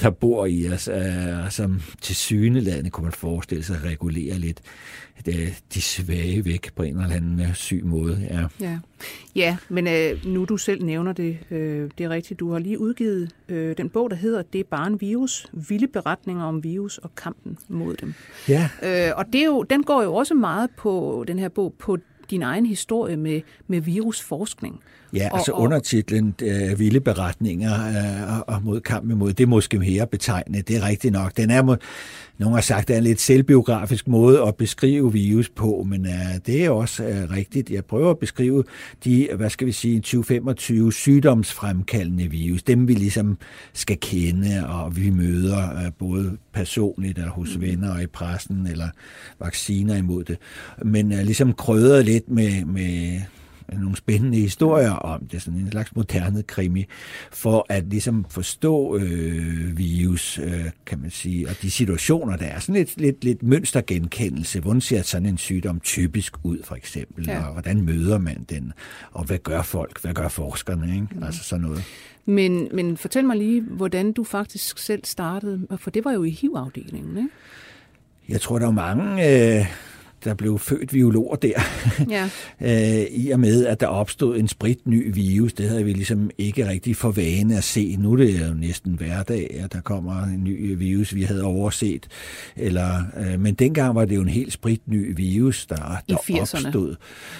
der 0.00 0.10
bor 0.10 0.46
i 0.46 0.68
os, 0.68 0.88
uh, 0.88 1.50
som 1.50 1.80
til 2.00 2.16
syneladende 2.16 2.90
kunne 2.90 3.04
man 3.04 3.12
forestille 3.12 3.64
sig 3.64 3.84
regulere 3.84 4.38
lidt 4.38 4.60
de 5.74 5.82
svage 5.82 6.44
væk 6.44 6.72
på 6.74 6.82
en 6.82 7.00
eller 7.00 7.16
anden 7.16 7.40
øh, 7.40 7.54
syg 7.54 7.82
måde. 7.84 8.26
Ja, 8.30 8.66
ja. 8.66 8.78
ja 9.34 9.56
men 9.68 9.86
øh, 9.86 10.26
nu 10.26 10.44
du 10.44 10.56
selv 10.56 10.84
nævner 10.84 11.12
det, 11.12 11.38
øh, 11.50 11.90
det 11.98 12.04
er 12.04 12.08
rigtigt. 12.08 12.40
Du 12.40 12.52
har 12.52 12.58
lige 12.58 12.80
udgivet 12.80 13.30
øh, 13.48 13.76
den 13.76 13.88
bog, 13.90 14.10
der 14.10 14.16
hedder 14.16 14.42
Det 14.42 14.58
er 14.58 14.64
bare 14.70 14.86
en 14.86 15.00
virus. 15.00 15.46
Vilde 15.52 15.86
beretninger 15.86 16.44
om 16.44 16.64
virus 16.64 16.98
og 16.98 17.14
kampen 17.14 17.58
mod 17.68 17.96
dem. 17.96 18.14
Ja. 18.48 18.68
Øh, 18.82 19.12
og 19.16 19.26
det 19.32 19.40
er 19.40 19.46
jo, 19.46 19.62
den 19.62 19.82
går 19.82 20.02
jo 20.02 20.14
også 20.14 20.34
meget 20.34 20.70
på, 20.76 21.24
den 21.28 21.38
her 21.38 21.48
bog, 21.48 21.74
på 21.78 21.98
din 22.30 22.42
egen 22.42 22.66
historie 22.66 23.16
med, 23.16 23.40
med 23.66 23.80
virusforskning. 23.80 24.80
Ja, 25.14 25.28
og, 25.32 25.38
altså 25.38 25.52
undertitlen 25.52 26.34
øh, 26.42 26.78
Vilde 26.78 27.00
beretninger 27.00 27.72
øh, 27.88 28.40
og 28.46 28.62
mod 28.62 28.80
kamp 28.80 29.10
imod, 29.10 29.32
det 29.32 29.42
er 29.42 29.48
måske 29.48 29.78
mere 29.78 30.06
betegnende, 30.06 30.62
det 30.62 30.76
er 30.76 30.86
rigtigt 30.86 31.12
nok. 31.12 31.36
Den 31.36 31.50
er, 31.50 31.76
nogen 32.38 32.54
har 32.54 32.60
sagt, 32.60 32.88
det 32.88 32.94
er 32.94 32.98
en 32.98 33.04
lidt 33.04 33.20
selvbiografisk 33.20 34.08
måde 34.08 34.42
at 34.42 34.56
beskrive 34.56 35.12
virus 35.12 35.48
på, 35.48 35.86
men 35.88 36.06
øh, 36.06 36.38
det 36.46 36.64
er 36.64 36.70
også 36.70 37.04
øh, 37.04 37.30
rigtigt. 37.30 37.70
Jeg 37.70 37.84
prøver 37.84 38.10
at 38.10 38.18
beskrive 38.18 38.64
de, 39.04 39.28
hvad 39.36 39.50
skal 39.50 39.66
vi 39.66 39.72
sige, 39.72 40.02
20-25 40.06 40.90
sygdomsfremkaldende 40.90 42.26
virus, 42.26 42.62
dem 42.62 42.88
vi 42.88 42.94
ligesom 42.94 43.38
skal 43.72 43.96
kende, 44.00 44.66
og 44.68 44.96
vi 44.96 45.10
møder 45.10 45.84
øh, 45.84 45.92
både 45.98 46.36
personligt 46.52 47.18
og 47.18 47.28
hos 47.28 47.56
mm. 47.56 47.62
venner 47.62 47.94
og 47.94 48.02
i 48.02 48.06
pressen, 48.06 48.66
eller 48.66 48.88
vacciner 49.40 49.96
imod 49.96 50.24
det. 50.24 50.38
Men 50.84 51.12
øh, 51.12 51.18
ligesom 51.18 51.52
krydret 51.52 52.04
lidt 52.04 52.30
med, 52.30 52.64
med 52.64 53.20
nogle 53.80 53.96
spændende 53.96 54.38
historier 54.38 54.90
om 54.90 55.26
det, 55.26 55.42
sådan 55.42 55.60
en 55.60 55.70
slags 55.70 55.96
moderne 55.96 56.42
krimi, 56.42 56.86
for 57.32 57.66
at 57.68 57.84
ligesom 57.84 58.26
forstå 58.28 58.96
øh, 58.96 59.78
virus, 59.78 60.38
øh, 60.38 60.70
kan 60.86 60.98
man 61.00 61.10
sige, 61.10 61.48
og 61.48 61.62
de 61.62 61.70
situationer, 61.70 62.36
der 62.36 62.46
er. 62.46 62.58
Sådan 62.60 62.74
lidt, 62.74 63.00
lidt, 63.00 63.24
lidt 63.24 63.42
mønstergenkendelse. 63.42 64.60
Hvordan 64.60 64.80
ser 64.80 65.02
sådan 65.02 65.26
en 65.26 65.38
sygdom 65.38 65.80
typisk 65.80 66.36
ud, 66.42 66.58
for 66.64 66.74
eksempel? 66.74 67.26
Ja. 67.26 67.46
Og 67.46 67.52
hvordan 67.52 67.80
møder 67.80 68.18
man 68.18 68.46
den? 68.50 68.72
Og 69.12 69.24
hvad 69.24 69.38
gør 69.38 69.62
folk? 69.62 70.02
Hvad 70.02 70.14
gør 70.14 70.28
forskerne? 70.28 70.94
Ikke? 70.94 71.06
Mm. 71.10 71.22
Altså 71.22 71.44
sådan 71.44 71.62
noget. 71.62 71.84
Men, 72.26 72.68
men 72.74 72.96
fortæl 72.96 73.24
mig 73.24 73.36
lige, 73.36 73.60
hvordan 73.60 74.12
du 74.12 74.24
faktisk 74.24 74.78
selv 74.78 75.04
startede, 75.04 75.66
for 75.76 75.90
det 75.90 76.04
var 76.04 76.12
jo 76.12 76.22
i 76.22 76.30
HIV-afdelingen, 76.30 77.16
ikke? 77.16 77.28
Jeg 78.28 78.40
tror, 78.40 78.58
der 78.58 78.66
er 78.66 78.70
mange... 78.70 79.28
Øh, 79.58 79.66
der 80.24 80.34
blev 80.34 80.58
født 80.58 80.90
biologer 80.90 81.36
der, 81.36 81.60
ja. 82.10 82.28
øh, 83.00 83.06
i 83.10 83.30
og 83.30 83.40
med, 83.40 83.66
at 83.66 83.80
der 83.80 83.86
opstod 83.86 84.38
en 84.38 84.48
spritny 84.48 85.14
virus. 85.14 85.52
Det 85.52 85.68
havde 85.68 85.84
vi 85.84 85.92
ligesom 85.92 86.30
ikke 86.38 86.68
rigtig 86.68 86.96
for 86.96 87.10
vane 87.10 87.56
at 87.56 87.64
se. 87.64 87.96
Nu 87.98 88.12
er 88.12 88.16
det 88.16 88.48
jo 88.48 88.54
næsten 88.54 88.94
hverdag, 88.94 89.60
at 89.64 89.72
der 89.72 89.80
kommer 89.80 90.22
en 90.22 90.44
ny 90.44 90.78
virus, 90.78 91.14
vi 91.14 91.22
havde 91.22 91.44
overset. 91.44 92.08
Eller, 92.56 93.02
øh, 93.16 93.40
men 93.40 93.54
dengang 93.54 93.94
var 93.94 94.04
det 94.04 94.16
jo 94.16 94.20
en 94.20 94.28
helt 94.28 94.52
spritny 94.52 95.16
virus, 95.16 95.66
der, 95.66 95.96
der 96.08 96.16
opstod 96.40 96.96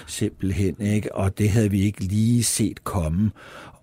simpelthen. 0.07 0.75
Ikke? 0.79 1.15
Og 1.15 1.37
det 1.37 1.49
havde 1.49 1.71
vi 1.71 1.81
ikke 1.81 2.03
lige 2.03 2.43
set 2.43 2.83
komme. 2.83 3.31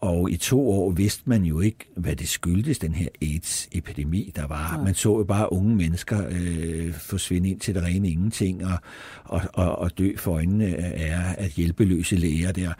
Og 0.00 0.30
i 0.30 0.36
to 0.36 0.70
år 0.70 0.90
vidste 0.90 1.22
man 1.26 1.44
jo 1.44 1.60
ikke, 1.60 1.78
hvad 1.96 2.16
det 2.16 2.28
skyldtes, 2.28 2.78
den 2.78 2.94
her 2.94 3.08
AIDS-epidemi, 3.22 4.32
der 4.36 4.46
var. 4.46 4.76
Ja. 4.78 4.84
Man 4.84 4.94
så 4.94 5.18
jo 5.18 5.24
bare 5.24 5.52
unge 5.52 5.76
mennesker 5.76 6.26
øh, 6.30 6.94
forsvinde 6.94 7.48
ind 7.48 7.60
til 7.60 7.74
det 7.74 7.82
rene 7.82 8.08
ingenting, 8.08 8.64
og, 8.64 8.78
og, 9.24 9.40
og, 9.52 9.78
og 9.78 9.98
dø 9.98 10.16
for 10.16 10.32
øjnene 10.32 10.66
af 10.76 11.34
at 11.38 11.50
hjælpeløse 11.50 12.16
læger 12.16 12.52
der. 12.52 12.72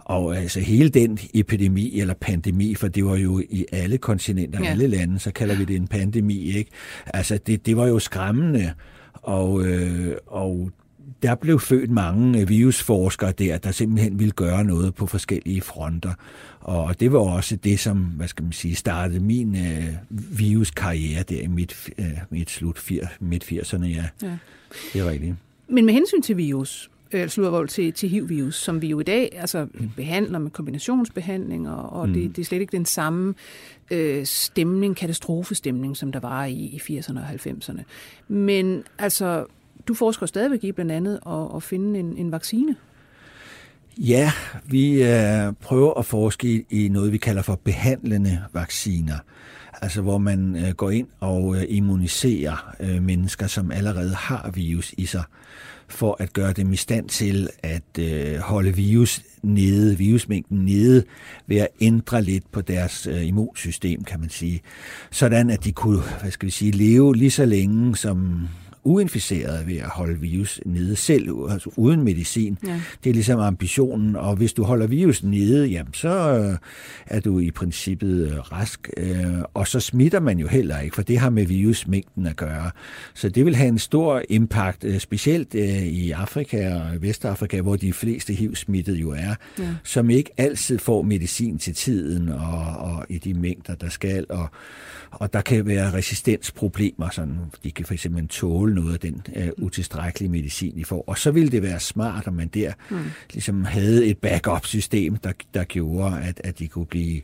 Og 0.00 0.36
altså 0.36 0.60
hele 0.60 0.88
den 0.88 1.18
epidemi, 1.34 2.00
eller 2.00 2.14
pandemi, 2.14 2.74
for 2.74 2.88
det 2.88 3.04
var 3.04 3.16
jo 3.16 3.42
i 3.50 3.66
alle 3.72 3.98
kontinenter, 3.98 4.60
ja. 4.62 4.70
alle 4.70 4.86
lande, 4.86 5.18
så 5.18 5.32
kalder 5.32 5.56
vi 5.56 5.64
det 5.64 5.76
en 5.76 5.88
pandemi, 5.88 6.56
ikke? 6.56 6.70
Altså 7.06 7.38
det, 7.46 7.66
det 7.66 7.76
var 7.76 7.86
jo 7.86 7.98
skræmmende, 7.98 8.72
og, 9.12 9.66
øh, 9.66 10.16
og 10.26 10.70
der 11.22 11.34
blev 11.34 11.60
født 11.60 11.90
mange 11.90 12.48
virusforskere 12.48 13.32
der, 13.32 13.58
der 13.58 13.70
simpelthen 13.70 14.18
ville 14.18 14.32
gøre 14.32 14.64
noget 14.64 14.94
på 14.94 15.06
forskellige 15.06 15.60
fronter. 15.60 16.12
Og 16.60 17.00
det 17.00 17.12
var 17.12 17.18
også 17.18 17.56
det, 17.56 17.80
som, 17.80 17.98
hvad 17.98 18.28
skal 18.28 18.42
man 18.42 18.52
sige, 18.52 18.74
startede 18.74 19.20
min 19.20 19.56
øh, 19.56 19.94
viruskarriere 20.38 21.22
der 21.22 21.40
i 21.40 21.46
midt, 21.46 21.90
øh, 21.98 22.06
midt 22.30 22.50
slut 22.50 22.90
midt 23.20 23.44
80'erne, 23.44 23.84
ja. 23.84 24.04
ja. 24.22 24.36
Det 24.92 25.00
er 25.00 25.10
rigtigt. 25.10 25.34
Men 25.68 25.86
med 25.86 25.94
hensyn 25.94 26.22
til 26.22 26.36
virus, 26.36 26.90
øh, 27.12 27.28
slutvold 27.28 27.68
til, 27.68 27.92
til 27.92 28.08
HIV-virus, 28.08 28.56
som 28.56 28.82
vi 28.82 28.86
jo 28.86 29.00
i 29.00 29.02
dag 29.02 29.30
altså, 29.36 29.66
mm. 29.74 29.90
behandler 29.96 30.38
med 30.38 30.50
kombinationsbehandling, 30.50 31.68
og, 31.70 31.92
og 31.92 32.08
mm. 32.08 32.14
det, 32.14 32.36
det 32.36 32.42
er 32.42 32.46
slet 32.46 32.60
ikke 32.60 32.76
den 32.76 32.84
samme 32.84 33.34
øh, 33.90 34.26
stemning, 34.26 34.96
katastrofestemning, 34.96 35.96
som 35.96 36.12
der 36.12 36.20
var 36.20 36.44
i, 36.44 36.54
i 36.88 36.98
80'erne 36.98 37.18
og 37.18 37.30
90'erne. 37.30 37.82
Men 38.28 38.82
altså, 38.98 39.46
du 39.88 39.94
forsker 39.94 40.26
stadigvæk 40.26 40.64
i 40.64 40.72
blandt 40.72 40.92
andet 40.92 41.18
at, 41.26 41.56
at 41.56 41.62
finde 41.62 42.00
en, 42.00 42.16
en 42.16 42.32
vaccine. 42.32 42.76
Ja, 43.98 44.32
vi 44.66 45.02
øh, 45.02 45.52
prøver 45.60 45.98
at 45.98 46.06
forske 46.06 46.48
i, 46.48 46.84
i 46.84 46.88
noget, 46.88 47.12
vi 47.12 47.18
kalder 47.18 47.42
for 47.42 47.60
behandlende 47.64 48.42
vacciner. 48.52 49.18
Altså 49.82 50.02
hvor 50.02 50.18
man 50.18 50.56
øh, 50.56 50.70
går 50.70 50.90
ind 50.90 51.06
og 51.20 51.56
øh, 51.56 51.64
immuniserer 51.68 52.74
øh, 52.80 53.02
mennesker, 53.02 53.46
som 53.46 53.70
allerede 53.70 54.14
har 54.14 54.50
virus 54.54 54.94
i 54.96 55.06
sig, 55.06 55.22
for 55.88 56.16
at 56.20 56.32
gøre 56.32 56.52
dem 56.52 56.72
i 56.72 56.76
stand 56.76 57.08
til 57.08 57.48
at 57.62 57.98
øh, 57.98 58.38
holde 58.38 58.74
virus 58.74 59.22
nede, 59.42 59.98
virusmængden 59.98 60.64
nede, 60.64 61.04
ved 61.46 61.56
at 61.56 61.68
ændre 61.80 62.22
lidt 62.22 62.52
på 62.52 62.60
deres 62.60 63.06
øh, 63.06 63.26
immunsystem, 63.26 64.04
kan 64.04 64.20
man 64.20 64.30
sige. 64.30 64.60
Sådan 65.10 65.50
at 65.50 65.64
de 65.64 65.72
kunne, 65.72 66.00
hvad 66.20 66.30
skal 66.30 66.46
vi 66.46 66.50
sige, 66.50 66.70
leve 66.70 67.16
lige 67.16 67.30
så 67.30 67.44
længe 67.44 67.96
som 67.96 68.48
uinficerede 68.84 69.66
ved 69.66 69.76
at 69.76 69.88
holde 69.88 70.20
virus 70.20 70.60
nede 70.66 70.96
selv, 70.96 71.28
altså 71.50 71.70
uden 71.76 72.02
medicin. 72.02 72.58
Ja. 72.66 72.80
Det 73.04 73.10
er 73.10 73.14
ligesom 73.14 73.40
ambitionen, 73.40 74.16
og 74.16 74.36
hvis 74.36 74.52
du 74.52 74.64
holder 74.64 74.86
virus 74.86 75.22
nede, 75.22 75.66
jamen, 75.66 75.94
så 75.94 76.08
øh, 76.08 76.58
er 77.06 77.20
du 77.20 77.38
i 77.38 77.50
princippet 77.50 78.30
øh, 78.32 78.38
rask, 78.38 78.90
øh, 78.96 79.26
og 79.54 79.68
så 79.68 79.80
smitter 79.80 80.20
man 80.20 80.38
jo 80.38 80.48
heller 80.48 80.78
ikke, 80.78 80.94
for 80.94 81.02
det 81.02 81.18
har 81.18 81.30
med 81.30 81.46
virusmængden 81.46 82.26
at 82.26 82.36
gøre. 82.36 82.70
Så 83.14 83.28
det 83.28 83.44
vil 83.44 83.56
have 83.56 83.68
en 83.68 83.78
stor 83.78 84.22
impact, 84.28 84.84
specielt 84.98 85.54
i 85.54 86.10
Afrika 86.10 86.74
og 86.74 87.02
Vestafrika, 87.02 87.60
hvor 87.60 87.76
de 87.76 87.92
fleste 87.92 88.32
HIV-smittede 88.32 88.98
jo 88.98 89.10
er, 89.10 89.34
ja. 89.58 89.74
som 89.84 90.10
ikke 90.10 90.30
altid 90.36 90.78
får 90.78 91.02
medicin 91.02 91.58
til 91.58 91.74
tiden 91.74 92.28
og, 92.28 92.76
og 92.78 93.06
i 93.08 93.18
de 93.18 93.34
mængder, 93.34 93.74
der 93.74 93.88
skal, 93.88 94.26
og 94.28 94.50
og 95.10 95.32
der 95.32 95.40
kan 95.40 95.66
være 95.66 95.92
resistensproblemer, 95.92 97.10
sådan, 97.10 97.38
de 97.64 97.70
kan 97.70 97.84
for 97.84 97.94
eksempel 97.94 98.18
tåle 98.68 98.74
noget 98.74 98.92
af 98.92 99.00
den 99.00 99.22
uh, 99.36 99.64
utilstrækkelige 99.64 100.30
medicin, 100.30 100.76
de 100.76 100.84
får. 100.84 101.04
Og 101.06 101.18
så 101.18 101.30
ville 101.30 101.50
det 101.50 101.62
være 101.62 101.80
smart, 101.80 102.26
om 102.26 102.34
man 102.34 102.48
der 102.48 102.72
mm. 102.90 102.98
ligesom 103.32 103.64
havde 103.64 104.06
et 104.06 104.18
backup-system, 104.18 105.16
der, 105.16 105.32
der 105.54 105.64
gjorde, 105.64 106.20
at, 106.22 106.40
at 106.44 106.58
de 106.58 106.68
kunne 106.68 106.86
blive 106.86 107.20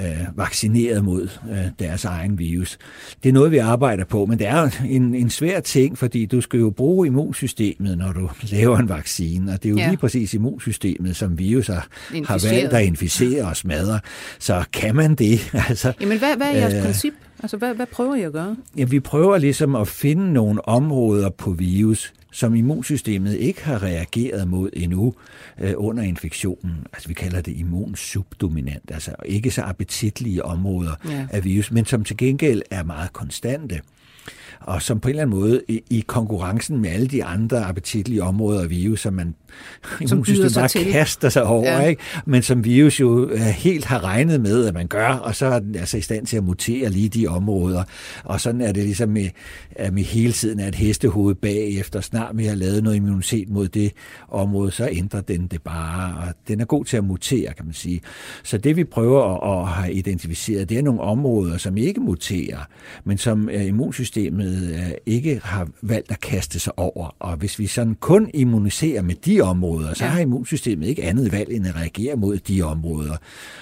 uh, 0.00 0.38
vaccineret 0.38 1.04
mod 1.04 1.28
uh, 1.50 1.56
deres 1.78 2.04
egen 2.04 2.38
virus. 2.38 2.78
Det 3.22 3.28
er 3.28 3.32
noget, 3.32 3.52
vi 3.52 3.58
arbejder 3.58 4.04
på, 4.04 4.26
men 4.26 4.38
det 4.38 4.46
er 4.46 4.70
en, 4.84 5.14
en 5.14 5.30
svær 5.30 5.60
ting, 5.60 5.98
fordi 5.98 6.26
du 6.26 6.40
skal 6.40 6.60
jo 6.60 6.70
bruge 6.70 7.06
immunsystemet, 7.06 7.98
når 7.98 8.12
du 8.12 8.30
laver 8.52 8.78
en 8.78 8.88
vaccine, 8.88 9.52
og 9.52 9.62
det 9.62 9.68
er 9.68 9.70
jo 9.70 9.78
ja. 9.78 9.88
lige 9.88 9.98
præcis 9.98 10.34
immunsystemet, 10.34 11.16
som 11.16 11.38
virus 11.38 11.66
har, 11.66 11.86
har 12.26 12.48
valgt 12.48 12.72
at 12.72 12.84
inficere 12.84 13.44
og 13.44 13.56
smadre. 13.56 14.00
Så 14.38 14.64
kan 14.72 14.96
man 14.96 15.14
det? 15.14 15.50
altså, 15.68 15.92
Jamen, 16.00 16.18
hvad, 16.18 16.36
hvad 16.36 16.46
er 16.46 16.58
jeres 16.58 16.74
øh, 16.74 16.82
princip? 16.82 17.12
Altså, 17.42 17.56
hvad, 17.56 17.74
hvad 17.74 17.86
prøver 17.86 18.14
I 18.14 18.22
at 18.22 18.32
gøre? 18.32 18.56
Ja, 18.76 18.84
vi 18.84 19.00
prøver 19.00 19.38
ligesom 19.38 19.74
at 19.74 19.88
finde 19.88 20.32
nogle 20.32 20.68
områder 20.68 21.30
på 21.30 21.50
virus, 21.50 22.12
som 22.32 22.54
immunsystemet 22.54 23.34
ikke 23.34 23.64
har 23.64 23.82
reageret 23.82 24.48
mod 24.48 24.70
endnu 24.72 25.14
øh, 25.60 25.72
under 25.76 26.02
infektionen. 26.02 26.86
Altså 26.92 27.08
vi 27.08 27.14
kalder 27.14 27.40
det 27.40 27.56
immunsubdominant, 27.56 28.90
altså 28.90 29.14
ikke 29.24 29.50
så 29.50 29.62
appetitlige 29.62 30.44
områder 30.44 30.92
ja. 31.08 31.26
af 31.30 31.44
virus, 31.44 31.70
men 31.70 31.84
som 31.84 32.04
til 32.04 32.16
gengæld 32.16 32.62
er 32.70 32.82
meget 32.82 33.12
konstante 33.12 33.80
og 34.60 34.82
som 34.82 35.00
på 35.00 35.08
en 35.08 35.10
eller 35.10 35.22
anden 35.22 35.38
måde 35.40 35.62
i, 35.68 35.82
i 35.90 36.04
konkurrencen 36.06 36.80
med 36.80 36.90
alle 36.90 37.06
de 37.06 37.24
andre 37.24 37.64
appetitlige 37.64 38.22
områder 38.22 38.62
af 38.62 38.70
virus, 38.70 39.00
som 39.00 39.14
man 39.14 39.34
som 40.06 40.24
synes, 40.24 40.54
bare 40.54 40.68
til. 40.68 40.92
kaster 40.92 41.28
sig 41.28 41.42
over, 41.42 41.70
ja. 41.70 41.80
ikke? 41.80 42.02
men 42.26 42.42
som 42.42 42.64
virus 42.64 43.00
jo 43.00 43.36
helt 43.36 43.84
har 43.84 44.04
regnet 44.04 44.40
med, 44.40 44.66
at 44.66 44.74
man 44.74 44.86
gør, 44.86 45.08
og 45.08 45.36
så 45.36 45.46
er 45.46 45.58
den 45.58 45.76
altså 45.76 45.96
i 45.96 46.00
stand 46.00 46.26
til 46.26 46.36
at 46.36 46.44
mutere 46.44 46.90
lige 46.90 47.08
de 47.08 47.26
områder. 47.26 47.84
Og 48.24 48.40
sådan 48.40 48.60
er 48.60 48.72
det 48.72 48.84
ligesom 48.84 49.08
med, 49.08 49.28
at 49.70 49.96
vi 49.96 50.02
hele 50.02 50.32
tiden 50.32 50.60
et 50.60 50.74
hestehoved 50.74 51.34
bagefter. 51.34 52.00
Snart 52.00 52.38
vi 52.38 52.44
har 52.44 52.54
lavet 52.54 52.82
noget 52.82 52.96
immunitet 52.96 53.48
mod 53.48 53.68
det 53.68 53.92
område, 54.28 54.70
så 54.70 54.88
ændrer 54.92 55.20
den 55.20 55.46
det 55.46 55.62
bare, 55.62 56.28
og 56.28 56.34
den 56.48 56.60
er 56.60 56.64
god 56.64 56.84
til 56.84 56.96
at 56.96 57.04
mutere, 57.04 57.52
kan 57.56 57.64
man 57.64 57.74
sige. 57.74 58.00
Så 58.42 58.58
det 58.58 58.76
vi 58.76 58.84
prøver 58.84 59.22
at, 59.22 59.62
at 59.62 59.68
have 59.68 59.92
identificeret, 59.92 60.68
det 60.68 60.78
er 60.78 60.82
nogle 60.82 61.00
områder, 61.00 61.58
som 61.58 61.76
ikke 61.76 62.00
muterer, 62.00 62.68
men 63.04 63.18
som 63.18 63.48
immunsystemet 63.48 64.49
immunsystemet 64.49 64.49
øh, 64.50 64.90
ikke 65.06 65.40
har 65.44 65.68
valgt 65.82 66.10
at 66.10 66.20
kaste 66.20 66.60
sig 66.60 66.78
over. 66.78 67.16
Og 67.18 67.36
hvis 67.36 67.58
vi 67.58 67.66
sådan 67.66 67.94
kun 67.94 68.30
immuniserer 68.34 69.02
med 69.02 69.14
de 69.14 69.40
områder, 69.40 69.94
så 69.94 70.04
ja. 70.04 70.10
har 70.10 70.20
immunsystemet 70.20 70.86
ikke 70.86 71.04
andet 71.04 71.32
valg 71.32 71.52
end 71.52 71.66
at 71.66 71.76
reagere 71.76 72.16
mod 72.16 72.38
de 72.38 72.62
områder. 72.62 73.16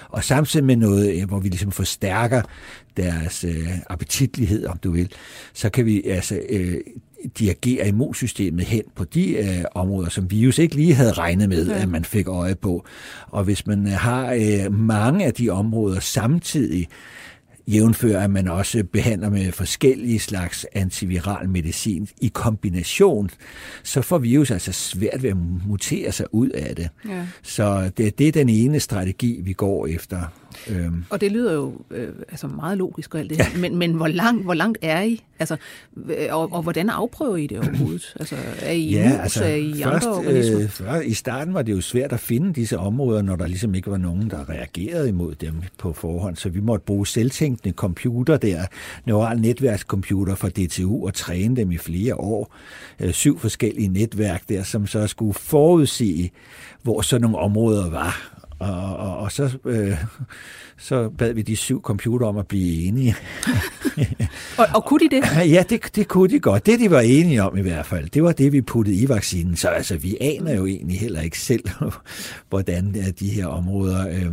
Og 0.09 0.25
samtidig 0.25 0.67
med 0.67 0.77
noget, 0.77 1.21
øh, 1.21 1.29
hvor 1.29 1.39
vi 1.39 1.49
ligesom 1.49 1.73
forstærker 1.73 2.43
deres 2.97 3.45
øh, 3.45 3.69
appetitlighed, 3.91 4.67
om 4.67 4.79
du 4.79 4.91
vil, 4.91 5.13
så 5.53 5.71
kan 5.71 5.87
vi 5.87 6.03
altså 6.05 6.41
øh, 6.49 6.81
dirigere 7.39 7.89
immunsystemet 7.89 8.65
hen 8.65 8.83
på 8.95 9.05
de 9.05 9.37
øh, 9.37 9.65
områder, 9.75 10.09
som 10.09 10.31
virus 10.31 10.59
ikke 10.59 10.75
lige 10.75 10.95
havde 10.95 11.13
regnet 11.13 11.49
med, 11.49 11.67
ja. 11.67 11.83
at 11.83 11.89
man 11.89 12.05
fik 12.05 12.29
øje 12.29 12.55
på. 12.55 12.85
Og 13.27 13.45
hvis 13.45 13.67
man 13.67 13.87
øh, 13.87 13.93
har 13.93 14.33
øh, 14.33 14.75
mange 14.75 15.25
af 15.25 15.35
de 15.35 15.51
områder 15.51 16.01
samtidig, 16.01 16.89
jævnfører, 17.69 18.25
at 18.25 18.31
man 18.31 18.49
også 18.49 18.85
behandler 18.93 19.31
med 19.31 19.53
forskellige 19.53 20.19
slags 20.19 20.67
antiviral 20.73 21.49
medicin 21.49 22.09
i 22.21 22.29
kombination, 22.29 23.31
så 23.83 24.03
får 24.03 24.19
virus 24.19 24.51
altså 24.51 24.73
svært 24.73 25.23
ved 25.23 25.31
at 25.31 25.37
mutere 25.67 26.13
sig 26.13 26.27
ud 26.33 26.49
af 26.49 26.77
det. 26.77 26.89
Ja. 27.09 27.27
Så 27.43 27.91
det, 27.97 28.19
det 28.19 28.29
er 28.29 28.33
den 28.33 28.49
ene 28.49 28.81
strategi, 28.81 29.41
vi 29.43 29.53
går 29.53 29.87
efter. 29.87 30.33
Øhm. 30.71 31.05
Og 31.11 31.21
det 31.21 31.33
lyder 31.33 31.53
jo 31.53 31.73
øh, 31.91 32.09
altså 32.29 32.47
meget 32.47 32.79
logisk 32.79 33.15
og 33.15 33.21
alt 33.21 33.31
det 33.31 33.39
ja. 33.39 33.47
men, 33.61 33.77
men 33.77 33.93
hvor, 33.93 34.07
langt, 34.07 34.45
hvor 34.45 34.55
langt 34.55 34.79
er 34.83 35.03
I? 35.03 35.25
Altså, 35.39 35.57
og, 36.31 36.53
og 36.53 36.63
hvordan 36.63 36.91
afprøver 36.91 37.37
I 37.37 37.47
det 37.47 37.59
overhovedet? 37.59 38.15
Altså, 38.21 38.37
er 38.63 38.73
I 38.73 38.91
ja, 38.91 39.09
mus, 39.09 39.19
altså, 39.21 39.45
er 39.45 39.55
I 39.55 39.83
først, 39.83 40.07
andre 40.07 40.19
organismer? 40.19 40.61
Øh, 40.61 40.69
før, 40.69 41.01
I 41.01 41.13
starten 41.13 41.55
var 41.55 41.63
det 41.63 41.73
jo 41.73 41.81
svært 41.81 42.13
at 42.13 42.21
finde 42.21 42.53
disse 42.53 42.79
områder, 42.79 43.23
når 43.23 43.37
der 43.37 43.47
ligesom 43.47 43.75
ikke 43.75 43.91
var 43.91 43.97
nogen, 43.97 44.31
der 44.31 44.49
reagerede 44.49 45.09
imod 45.09 45.35
dem 45.35 45.55
på 45.79 45.93
forhånd, 45.93 46.37
så 46.37 46.49
vi 46.49 46.61
måtte 46.61 46.85
bruge 46.85 47.07
selvtænkende 47.07 47.75
computer 47.75 48.37
der, 48.37 48.67
neural 49.05 49.41
netværkscomputer 49.41 50.35
fra 50.35 50.49
DTU, 50.49 51.07
og 51.07 51.15
træne 51.15 51.57
dem 51.57 51.73
i 51.73 51.77
flere 51.77 52.15
år. 52.15 52.55
Øh, 53.01 53.13
syv 53.13 53.39
forskellige 53.39 53.89
netværk 53.89 54.49
der, 54.49 54.63
som 54.63 54.87
så 54.87 55.07
skulle 55.07 55.35
forudsige, 55.35 56.31
hvor 56.83 57.01
sådan 57.01 57.23
nogle 57.23 57.39
områder 57.39 57.91
var 57.91 58.38
og, 58.59 58.97
og, 58.97 59.19
og 59.19 59.33
så, 59.33 59.59
øh, 59.65 59.97
så 60.79 61.09
bad 61.09 61.33
vi 61.33 61.43
de 61.43 61.57
syv 61.57 61.83
computer 61.83 62.27
om 62.27 62.39
at 62.39 62.47
blive 62.47 62.85
enige. 62.85 63.15
og, 64.59 64.67
og 64.75 64.85
kunne 64.85 65.09
de 65.09 65.17
det? 65.17 65.25
Ja, 65.55 65.65
det, 65.71 65.97
det 65.97 66.09
kunne 66.09 66.29
de 66.29 66.41
godt. 66.41 66.67
Det, 66.67 66.81
de 66.81 66.91
var 66.91 67.01
enige 67.01 67.43
om 67.43 67.57
i 67.57 67.63
hvert 67.63 67.87
fald, 67.87 68.09
det 68.09 68.23
var 68.23 68.33
det, 68.33 68.53
vi 68.53 68.61
puttede 68.61 68.97
i 68.97 69.09
vaccinen. 69.09 69.57
Så 69.57 69.69
altså, 69.69 69.97
vi 69.97 70.17
aner 70.21 70.55
jo 70.55 70.67
egentlig 70.67 71.01
heller 71.01 71.21
ikke 71.21 71.41
selv, 71.41 71.65
hvordan 72.51 73.15
de 73.21 73.29
her 73.29 73.47
områder 73.47 74.09
øh, 74.09 74.33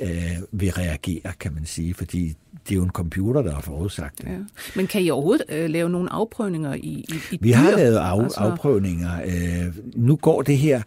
øh, 0.00 0.36
vil 0.52 0.72
reagere, 0.72 1.32
kan 1.40 1.54
man 1.54 1.66
sige, 1.66 1.94
fordi 1.94 2.34
det 2.68 2.74
er 2.74 2.76
jo 2.76 2.82
en 2.82 2.90
computer, 2.90 3.42
der 3.42 3.54
har 3.54 3.60
forudsagt 3.60 4.18
det. 4.18 4.26
Ja. 4.26 4.36
Men 4.76 4.86
kan 4.86 5.02
I 5.02 5.10
overhovedet 5.10 5.44
øh, 5.48 5.70
lave 5.70 5.90
nogle 5.90 6.12
afprøvninger 6.12 6.74
i, 6.74 6.78
i, 6.78 7.14
i 7.30 7.38
Vi 7.40 7.48
dyr? 7.48 7.54
har 7.54 7.76
lavet 7.76 7.96
af, 7.96 8.22
altså... 8.22 8.40
afprøvninger. 8.40 9.10
Øh, 9.24 9.74
nu 9.96 10.16
går 10.16 10.42
det 10.42 10.58
her 10.58 10.82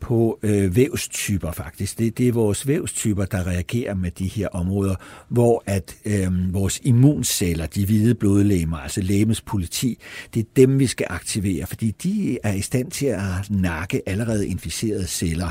på 0.00 0.38
øh, 0.42 0.76
vævstyper 0.76 1.52
faktisk. 1.52 1.98
Det, 1.98 2.18
det 2.18 2.28
er 2.28 2.32
vores 2.32 2.66
vævstyper, 2.66 3.24
der 3.24 3.46
reagerer 3.46 3.94
med 3.94 4.10
de 4.10 4.26
her 4.26 4.48
områder, 4.48 4.94
hvor 5.28 5.62
at 5.66 5.96
øh, 6.04 6.54
vores 6.54 6.80
immunceller, 6.84 7.66
de 7.66 7.86
hvide 7.86 8.14
blodlegemer, 8.14 8.76
altså 8.76 9.00
lægemets 9.00 9.40
politi, 9.40 9.98
det 10.34 10.40
er 10.40 10.46
dem, 10.56 10.78
vi 10.78 10.86
skal 10.86 11.06
aktivere, 11.10 11.66
fordi 11.66 11.90
de 11.90 12.38
er 12.42 12.52
i 12.52 12.60
stand 12.60 12.90
til 12.90 13.06
at 13.06 13.50
nakke 13.50 14.02
allerede 14.06 14.48
inficerede 14.48 15.06
celler 15.06 15.50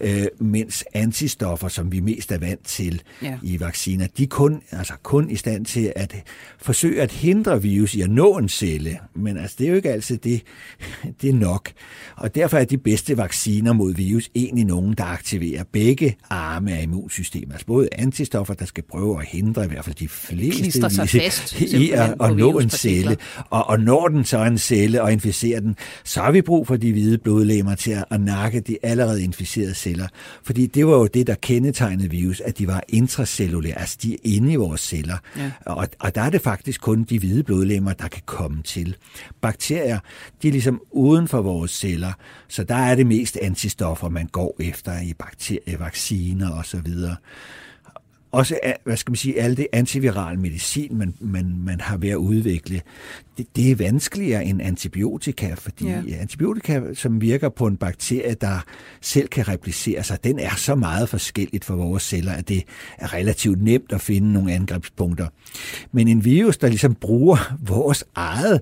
øh, 0.00 0.26
mens 0.40 0.84
antistoffer, 0.94 1.68
som 1.68 1.92
vi 1.92 2.00
mest 2.00 2.32
er 2.32 2.38
vant 2.38 2.64
til 2.64 3.02
ja. 3.22 3.38
i 3.42 3.60
vacciner, 3.60 4.06
de 4.06 4.22
er 4.22 4.26
kun, 4.26 4.62
altså 4.70 4.94
kun 5.02 5.30
i 5.30 5.36
stand 5.36 5.64
til 5.64 5.92
at 5.96 6.14
forsøge 6.58 7.02
at 7.02 7.12
hindre 7.12 7.62
virus 7.62 7.94
i 7.94 8.00
at 8.00 8.10
nå 8.10 8.38
en 8.38 8.48
celle. 8.48 8.98
Men 9.14 9.36
altså, 9.36 9.56
det 9.58 9.66
er 9.66 9.70
jo 9.70 9.76
ikke 9.76 9.92
altid 9.92 10.18
det, 10.18 10.42
det 11.22 11.30
er 11.30 11.34
nok. 11.34 11.72
Og 12.16 12.34
derfor 12.34 12.58
er 12.58 12.64
de 12.64 12.78
bedste 12.78 13.16
vacciner 13.16 13.65
mod 13.72 13.94
virus 13.94 14.30
egentlig 14.34 14.64
nogen, 14.64 14.94
der 14.94 15.04
aktiverer 15.04 15.64
begge 15.72 16.16
arme 16.30 16.72
af 16.72 16.82
immunsystemet. 16.82 17.52
Altså 17.52 17.66
både 17.66 17.88
antistoffer, 17.92 18.54
der 18.54 18.64
skal 18.64 18.84
prøve 18.90 19.20
at 19.20 19.26
hindre 19.26 19.64
i 19.64 19.68
hvert 19.68 19.84
fald 19.84 19.96
de 19.96 20.08
fleste 20.08 20.90
sig 20.90 21.08
fast, 21.08 21.60
i 21.60 21.90
at, 21.90 22.14
at 22.20 22.36
nå 22.36 22.58
en 22.58 22.70
celle. 22.70 23.16
Og, 23.50 23.68
og 23.68 23.80
når 23.80 24.08
den 24.08 24.24
så 24.24 24.44
en 24.44 24.58
celle 24.58 25.02
og 25.02 25.12
inficerer 25.12 25.60
den, 25.60 25.76
så 26.04 26.20
har 26.20 26.30
vi 26.30 26.42
brug 26.42 26.66
for 26.66 26.76
de 26.76 26.92
hvide 26.92 27.18
blodlemmer 27.18 27.74
til 27.74 27.90
at, 27.90 28.04
at 28.10 28.20
nakke 28.20 28.60
de 28.60 28.76
allerede 28.82 29.24
inficerede 29.24 29.74
celler. 29.74 30.06
Fordi 30.44 30.66
det 30.66 30.86
var 30.86 30.96
jo 30.96 31.06
det, 31.06 31.26
der 31.26 31.34
kendetegnede 31.34 32.10
virus, 32.10 32.40
at 32.40 32.58
de 32.58 32.66
var 32.66 32.82
intracellulære, 32.88 33.78
altså 33.78 33.98
de 34.02 34.12
er 34.12 34.18
inde 34.24 34.52
i 34.52 34.56
vores 34.56 34.80
celler. 34.80 35.16
Ja. 35.36 35.50
Og, 35.66 35.88
og 36.00 36.14
der 36.14 36.22
er 36.22 36.30
det 36.30 36.40
faktisk 36.40 36.80
kun 36.80 37.04
de 37.04 37.18
hvide 37.18 37.42
blodlemmer, 37.42 37.92
der 37.92 38.08
kan 38.08 38.22
komme 38.26 38.62
til. 38.62 38.96
Bakterier, 39.40 39.98
de 40.42 40.48
er 40.48 40.52
ligesom 40.52 40.80
uden 40.90 41.28
for 41.28 41.42
vores 41.42 41.70
celler, 41.70 42.12
så 42.48 42.64
der 42.64 42.74
er 42.74 42.94
det 42.94 43.06
mest 43.06 43.38
antistoffer, 43.56 44.08
man 44.08 44.26
går 44.26 44.56
efter 44.60 45.00
i 45.00 45.14
bakterievacciner 45.14 46.52
osv 46.52 46.88
også 48.32 48.60
hvad 48.84 48.96
skal 48.96 49.10
man 49.10 49.16
sige, 49.16 49.40
alle 49.40 49.56
det 49.56 49.66
antiviral 49.72 50.38
medicin, 50.38 50.98
man, 50.98 51.14
man, 51.20 51.58
man 51.58 51.80
har 51.80 51.96
ved 51.96 52.08
at 52.08 52.16
udvikle, 52.16 52.82
det, 53.38 53.56
det 53.56 53.70
er 53.70 53.76
vanskeligere 53.76 54.44
end 54.44 54.62
antibiotika, 54.62 55.54
fordi 55.54 55.86
ja. 55.86 56.02
antibiotika, 56.20 56.80
som 56.94 57.20
virker 57.20 57.48
på 57.48 57.66
en 57.66 57.76
bakterie, 57.76 58.34
der 58.34 58.64
selv 59.00 59.28
kan 59.28 59.48
replicere 59.48 60.02
sig, 60.02 60.24
den 60.24 60.38
er 60.38 60.54
så 60.56 60.74
meget 60.74 61.08
forskelligt 61.08 61.64
for 61.64 61.74
vores 61.74 62.02
celler, 62.02 62.32
at 62.32 62.48
det 62.48 62.62
er 62.98 63.14
relativt 63.14 63.62
nemt 63.62 63.92
at 63.92 64.00
finde 64.00 64.32
nogle 64.32 64.52
angrebspunkter. 64.52 65.26
Men 65.92 66.08
en 66.08 66.24
virus, 66.24 66.56
der 66.56 66.68
ligesom 66.68 66.94
bruger 66.94 67.54
vores 67.74 68.04
eget 68.14 68.60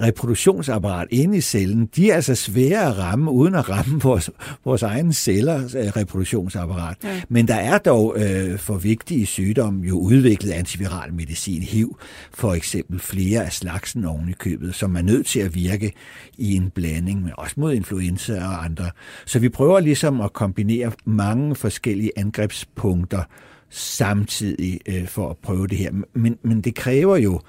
reproduktionsapparat 0.00 1.08
inde 1.10 1.38
i 1.38 1.40
cellen, 1.40 1.88
de 1.96 2.10
er 2.10 2.14
altså 2.14 2.34
svære 2.34 2.86
at 2.86 2.98
ramme, 2.98 3.30
uden 3.30 3.54
at 3.54 3.68
ramme 3.68 4.00
vores, 4.08 4.30
vores 4.64 4.82
egen 4.82 5.12
cellers 5.12 5.74
øh, 5.74 5.86
reproduktionsapparat. 5.96 6.96
Ja. 7.04 7.20
Men 7.28 7.48
der 7.48 7.54
er 7.54 7.78
dog 7.78 8.16
øh, 8.18 8.58
for 8.58 8.74
vigtige 8.74 9.26
sygdomme 9.26 9.86
jo 9.86 9.98
udviklet 9.98 10.52
antiviral 10.52 11.14
medicin, 11.14 11.62
HIV 11.62 11.98
for 12.34 12.54
eksempel 12.54 13.00
flere 13.00 13.44
af 13.44 13.52
slagsen, 13.52 14.04
oven 14.06 14.28
i 14.28 14.32
købet, 14.32 14.74
som 14.74 14.96
er 14.96 15.02
nødt 15.02 15.26
til 15.26 15.40
at 15.40 15.54
virke 15.54 15.92
i 16.38 16.54
en 16.54 16.70
blanding, 16.70 17.22
men 17.22 17.32
også 17.38 17.54
mod 17.58 17.74
influenza 17.74 18.44
og 18.44 18.64
andre. 18.64 18.90
Så 19.26 19.38
vi 19.38 19.48
prøver 19.48 19.80
ligesom 19.80 20.20
at 20.20 20.32
kombinere 20.32 20.92
mange 21.04 21.54
forskellige 21.54 22.10
angrebspunkter 22.16 23.22
samtidig 23.70 24.80
øh, 24.86 25.06
for 25.06 25.30
at 25.30 25.36
prøve 25.36 25.66
det 25.66 25.78
her. 25.78 25.90
Men, 26.14 26.38
men 26.42 26.60
det 26.60 26.74
kræver 26.74 27.16
jo, 27.16 27.40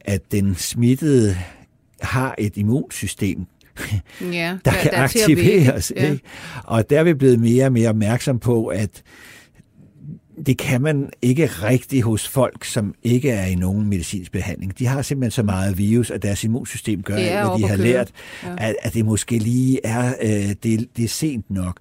at 0.00 0.32
den 0.32 0.54
smittede 0.54 1.36
har 2.00 2.34
et 2.38 2.56
immunsystem, 2.56 3.46
ja, 4.20 4.58
der, 4.64 4.70
der 4.70 4.78
kan 4.82 4.90
der 4.90 5.02
aktiveres. 5.02 5.92
Ja. 5.96 6.10
Ikke? 6.10 6.24
Og 6.64 6.90
der 6.90 6.98
er 6.98 7.04
vi 7.04 7.14
blevet 7.14 7.40
mere 7.40 7.66
og 7.66 7.72
mere 7.72 7.88
opmærksom 7.88 8.38
på, 8.38 8.66
at 8.66 9.02
det 10.46 10.58
kan 10.58 10.82
man 10.82 11.10
ikke 11.22 11.46
rigtig 11.46 12.02
hos 12.02 12.28
folk, 12.28 12.64
som 12.64 12.94
ikke 13.02 13.30
er 13.30 13.46
i 13.46 13.54
nogen 13.54 13.86
medicinsk 13.86 14.32
behandling. 14.32 14.78
De 14.78 14.86
har 14.86 15.02
simpelthen 15.02 15.30
så 15.30 15.42
meget 15.42 15.78
virus, 15.78 16.10
at 16.10 16.22
deres 16.22 16.44
immunsystem 16.44 17.02
gør, 17.02 17.14
at 17.14 17.60
de 17.60 17.68
har 17.68 17.76
lært, 17.76 18.10
ja. 18.44 18.54
at, 18.58 18.76
at 18.82 18.94
det 18.94 19.04
måske 19.04 19.38
lige 19.38 19.86
er, 19.86 20.14
øh, 20.22 20.54
det, 20.62 20.88
det 20.96 21.04
er 21.04 21.08
sent 21.08 21.50
nok. 21.50 21.78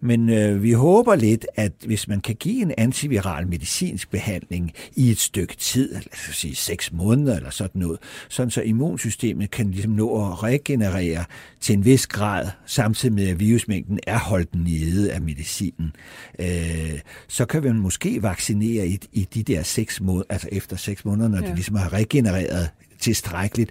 Men 0.00 0.28
øh, 0.28 0.62
vi 0.62 0.72
håber 0.72 1.14
lidt, 1.14 1.46
at 1.54 1.72
hvis 1.86 2.08
man 2.08 2.20
kan 2.20 2.34
give 2.34 2.62
en 2.62 2.72
antiviral 2.78 3.48
medicinsk 3.48 4.10
behandling 4.10 4.72
i 4.96 5.10
et 5.10 5.18
stykke 5.18 5.56
tid, 5.56 5.92
lad 5.92 6.02
os 6.12 6.36
sige 6.36 6.54
seks 6.54 6.92
måneder 6.92 7.36
eller 7.36 7.50
sådan 7.50 7.80
noget, 7.80 7.98
sådan 8.28 8.50
så 8.50 8.62
immunsystemet 8.62 9.50
kan 9.50 9.70
ligesom 9.70 9.92
nå 9.92 10.26
at 10.26 10.42
regenerere 10.42 11.24
til 11.60 11.72
en 11.72 11.84
vis 11.84 12.06
grad, 12.06 12.46
samtidig 12.66 13.14
med 13.14 13.28
at 13.28 13.40
virusmængden 13.40 13.98
er 14.06 14.18
holdt 14.18 14.54
nede 14.54 15.12
af 15.12 15.20
medicinen, 15.20 15.92
øh, 16.38 17.00
så 17.28 17.44
kan 17.44 17.62
vi 17.62 17.72
måske 17.72 17.93
vaccinere 18.22 18.86
i, 18.86 18.98
i 19.12 19.28
de 19.34 19.42
der 19.42 19.62
seks 19.62 20.00
måneder, 20.00 20.24
altså 20.28 20.48
efter 20.52 20.76
seks 20.76 21.04
måneder, 21.04 21.28
når 21.28 21.38
ja. 21.38 21.46
det 21.46 21.54
ligesom 21.54 21.76
har 21.76 21.92
regenereret 21.92 22.70
tilstrækkeligt, 22.98 23.70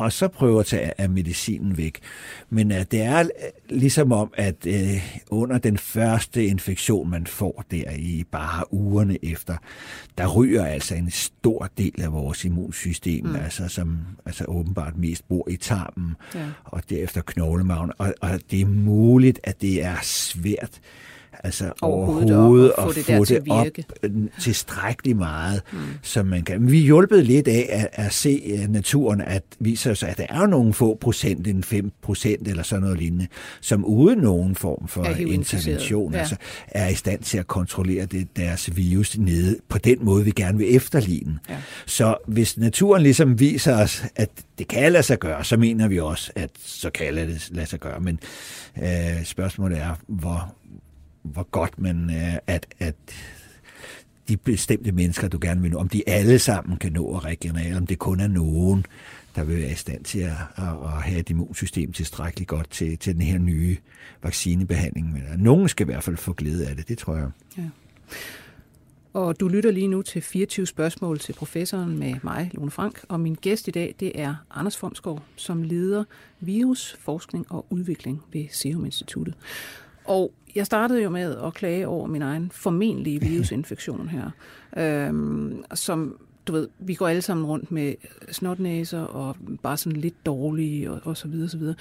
og 0.00 0.12
så 0.12 0.28
prøver 0.28 0.60
at 0.60 0.66
tage 0.66 1.00
af 1.00 1.10
medicinen 1.10 1.76
væk. 1.76 1.98
Men 2.50 2.70
uh, 2.70 2.76
det 2.90 3.02
er 3.02 3.28
ligesom 3.68 4.12
om, 4.12 4.30
at 4.34 4.66
uh, 4.66 4.72
under 5.30 5.58
den 5.58 5.78
første 5.78 6.46
infektion, 6.46 7.10
man 7.10 7.26
får 7.26 7.64
der 7.70 7.90
i 7.90 8.24
bare 8.30 8.74
ugerne 8.74 9.24
efter, 9.24 9.56
der 10.18 10.26
ryger 10.26 10.64
altså 10.64 10.94
en 10.94 11.10
stor 11.10 11.68
del 11.78 12.02
af 12.02 12.12
vores 12.12 12.44
immunsystem, 12.44 13.26
mm. 13.26 13.34
altså, 13.34 13.68
som 13.68 13.98
altså 14.26 14.44
åbenbart 14.44 14.98
mest 14.98 15.28
bor 15.28 15.48
i 15.50 15.56
tarmen, 15.56 16.16
ja. 16.34 16.46
og 16.64 16.82
derefter 16.90 17.20
knoglemagen. 17.20 17.92
Og, 17.98 18.14
og 18.20 18.40
det 18.50 18.60
er 18.60 18.66
muligt, 18.66 19.40
at 19.44 19.60
det 19.60 19.84
er 19.84 19.96
svært 20.02 20.80
altså 21.44 21.72
overhovedet, 21.82 22.36
overhovedet 22.36 22.72
at 22.78 22.84
få 22.84 22.92
det, 22.92 23.04
få 23.04 23.24
det 23.24 23.42
op 23.48 23.66
øh, 24.02 24.10
tilstrækkeligt 24.40 25.18
meget, 25.18 25.62
mm. 25.72 25.78
som 26.02 26.26
man 26.26 26.42
kan. 26.42 26.70
Vi 26.70 26.78
er 26.78 26.82
hjulpet 26.82 27.26
lidt 27.26 27.48
af 27.48 27.68
at, 27.70 28.04
at 28.04 28.12
se 28.12 28.42
øh, 28.46 28.68
naturen, 28.68 29.20
at 29.20 29.42
viser 29.58 29.94
sig, 29.94 30.08
at 30.08 30.18
der 30.18 30.26
er 30.28 30.46
nogle 30.46 30.72
få 30.72 30.98
procent, 31.00 31.46
en 31.46 31.64
5 31.64 31.92
procent 32.02 32.48
eller 32.48 32.62
sådan 32.62 32.82
noget 32.82 32.98
lignende, 32.98 33.26
som 33.60 33.84
uden 33.84 34.18
nogen 34.18 34.54
form 34.54 34.88
for 34.88 35.04
intervention 35.04 36.12
ja. 36.12 36.18
altså, 36.18 36.36
er 36.68 36.88
i 36.88 36.94
stand 36.94 37.22
til 37.22 37.38
at 37.38 37.46
kontrollere 37.46 38.06
det, 38.06 38.36
deres 38.36 38.76
virus 38.76 39.18
nede 39.18 39.56
på 39.68 39.78
den 39.78 40.04
måde, 40.04 40.24
vi 40.24 40.30
gerne 40.30 40.58
vil 40.58 40.76
efterligne. 40.76 41.38
Ja. 41.48 41.56
Så 41.86 42.16
hvis 42.26 42.56
naturen 42.58 43.02
ligesom 43.02 43.40
viser 43.40 43.82
os, 43.82 44.04
at 44.16 44.30
det 44.58 44.68
kan 44.68 44.92
lade 44.92 45.02
sig 45.02 45.18
gøre, 45.18 45.44
så 45.44 45.56
mener 45.56 45.88
vi 45.88 46.00
også, 46.00 46.32
at 46.34 46.50
så 46.64 46.90
kan 46.90 47.14
det 47.14 47.48
lade 47.50 47.66
sig 47.66 47.80
gøre. 47.80 48.00
Men 48.00 48.20
øh, 48.82 49.24
spørgsmålet 49.24 49.78
er, 49.78 49.94
hvor, 50.06 50.54
hvor 51.22 51.42
godt 51.42 51.78
man, 51.78 52.10
øh, 52.10 52.34
at, 52.46 52.66
at 52.78 52.94
de 54.28 54.36
bestemte 54.36 54.92
mennesker, 54.92 55.28
du 55.28 55.38
gerne 55.40 55.62
vil 55.62 55.70
nå, 55.70 55.78
om 55.78 55.88
de 55.88 56.08
alle 56.08 56.38
sammen 56.38 56.76
kan 56.76 56.92
nå 56.92 57.16
at 57.16 57.24
regenerere, 57.24 57.76
om 57.76 57.86
det 57.86 57.98
kun 57.98 58.20
er 58.20 58.28
nogen, 58.28 58.86
der 59.34 59.44
vil 59.44 59.56
være 59.56 59.70
i 59.70 59.74
stand 59.74 60.04
til 60.04 60.18
at, 60.18 60.36
at 60.58 61.02
have 61.02 61.20
et 61.20 61.30
immunsystem 61.30 61.92
tilstrækkeligt 61.92 62.48
godt 62.48 62.70
til, 62.70 62.98
til 62.98 63.14
den 63.14 63.22
her 63.22 63.38
nye 63.38 63.76
vaccinebehandling. 64.22 65.12
Men 65.12 65.22
øh, 65.22 65.38
nogen 65.38 65.68
skal 65.68 65.84
i 65.84 65.90
hvert 65.90 66.04
fald 66.04 66.16
få 66.16 66.32
glæde 66.32 66.68
af 66.68 66.76
det, 66.76 66.88
det 66.88 66.98
tror 66.98 67.16
jeg. 67.16 67.30
Ja. 67.58 67.64
Og 69.12 69.40
du 69.40 69.48
lytter 69.48 69.70
lige 69.70 69.88
nu 69.88 70.02
til 70.02 70.22
24 70.22 70.66
spørgsmål 70.66 71.18
til 71.18 71.32
professoren 71.32 71.98
med 71.98 72.14
mig, 72.22 72.50
Lone 72.54 72.70
Frank, 72.70 73.04
og 73.08 73.20
min 73.20 73.34
gæst 73.34 73.68
i 73.68 73.70
dag, 73.70 73.94
det 74.00 74.20
er 74.20 74.34
Anders 74.50 74.76
Fomsgaard, 74.76 75.22
som 75.36 75.62
leder 75.62 76.04
virusforskning 76.40 77.46
og 77.52 77.66
udvikling 77.70 78.22
ved 78.32 78.46
Serum 78.50 78.84
Instituttet. 78.84 79.34
Og 80.10 80.32
jeg 80.54 80.66
startede 80.66 81.02
jo 81.02 81.10
med 81.10 81.36
at 81.36 81.54
klage 81.54 81.88
over 81.88 82.06
min 82.06 82.22
egen 82.22 82.50
formentlige 82.50 83.20
virusinfektion 83.30 84.08
her, 84.08 84.30
øhm, 84.76 85.64
som 85.74 86.18
du 86.46 86.52
ved, 86.52 86.68
vi 86.78 86.94
går 86.94 87.08
alle 87.08 87.22
sammen 87.22 87.46
rundt 87.46 87.72
med 87.72 87.94
snotnæser 88.30 89.00
og 89.00 89.36
bare 89.62 89.76
sådan 89.76 90.00
lidt 90.00 90.26
dårlige 90.26 90.90
og, 90.90 91.00
og 91.04 91.16
så 91.16 91.28
videre, 91.28 91.48
så 91.48 91.58
videre. 91.58 91.74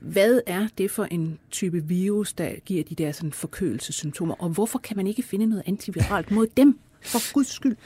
Hvad 0.00 0.40
er 0.46 0.68
det 0.78 0.90
for 0.90 1.04
en 1.04 1.38
type 1.50 1.84
virus, 1.84 2.32
der 2.32 2.50
giver 2.64 2.84
de 2.84 2.94
der 2.94 3.12
sådan 3.12 3.32
forkølelsessymptomer, 3.32 4.34
og 4.34 4.48
hvorfor 4.48 4.78
kan 4.78 4.96
man 4.96 5.06
ikke 5.06 5.22
finde 5.22 5.46
noget 5.46 5.62
antiviralt 5.66 6.30
mod 6.30 6.46
dem, 6.56 6.78
for 7.02 7.32
guds 7.32 7.48
skyld? 7.48 7.76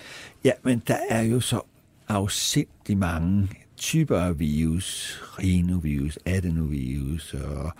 Ja, 0.44 0.53
men 0.62 0.83
der 0.87 0.97
er 1.09 1.23
jo 1.23 1.40
så 1.40 1.61
afsindig 2.09 2.99
mange 2.99 3.49
typer 3.77 4.18
af 4.18 4.38
virus, 4.38 5.20
rhinovirus, 5.23 6.18
adenovirus 6.25 7.35
og 7.35 7.73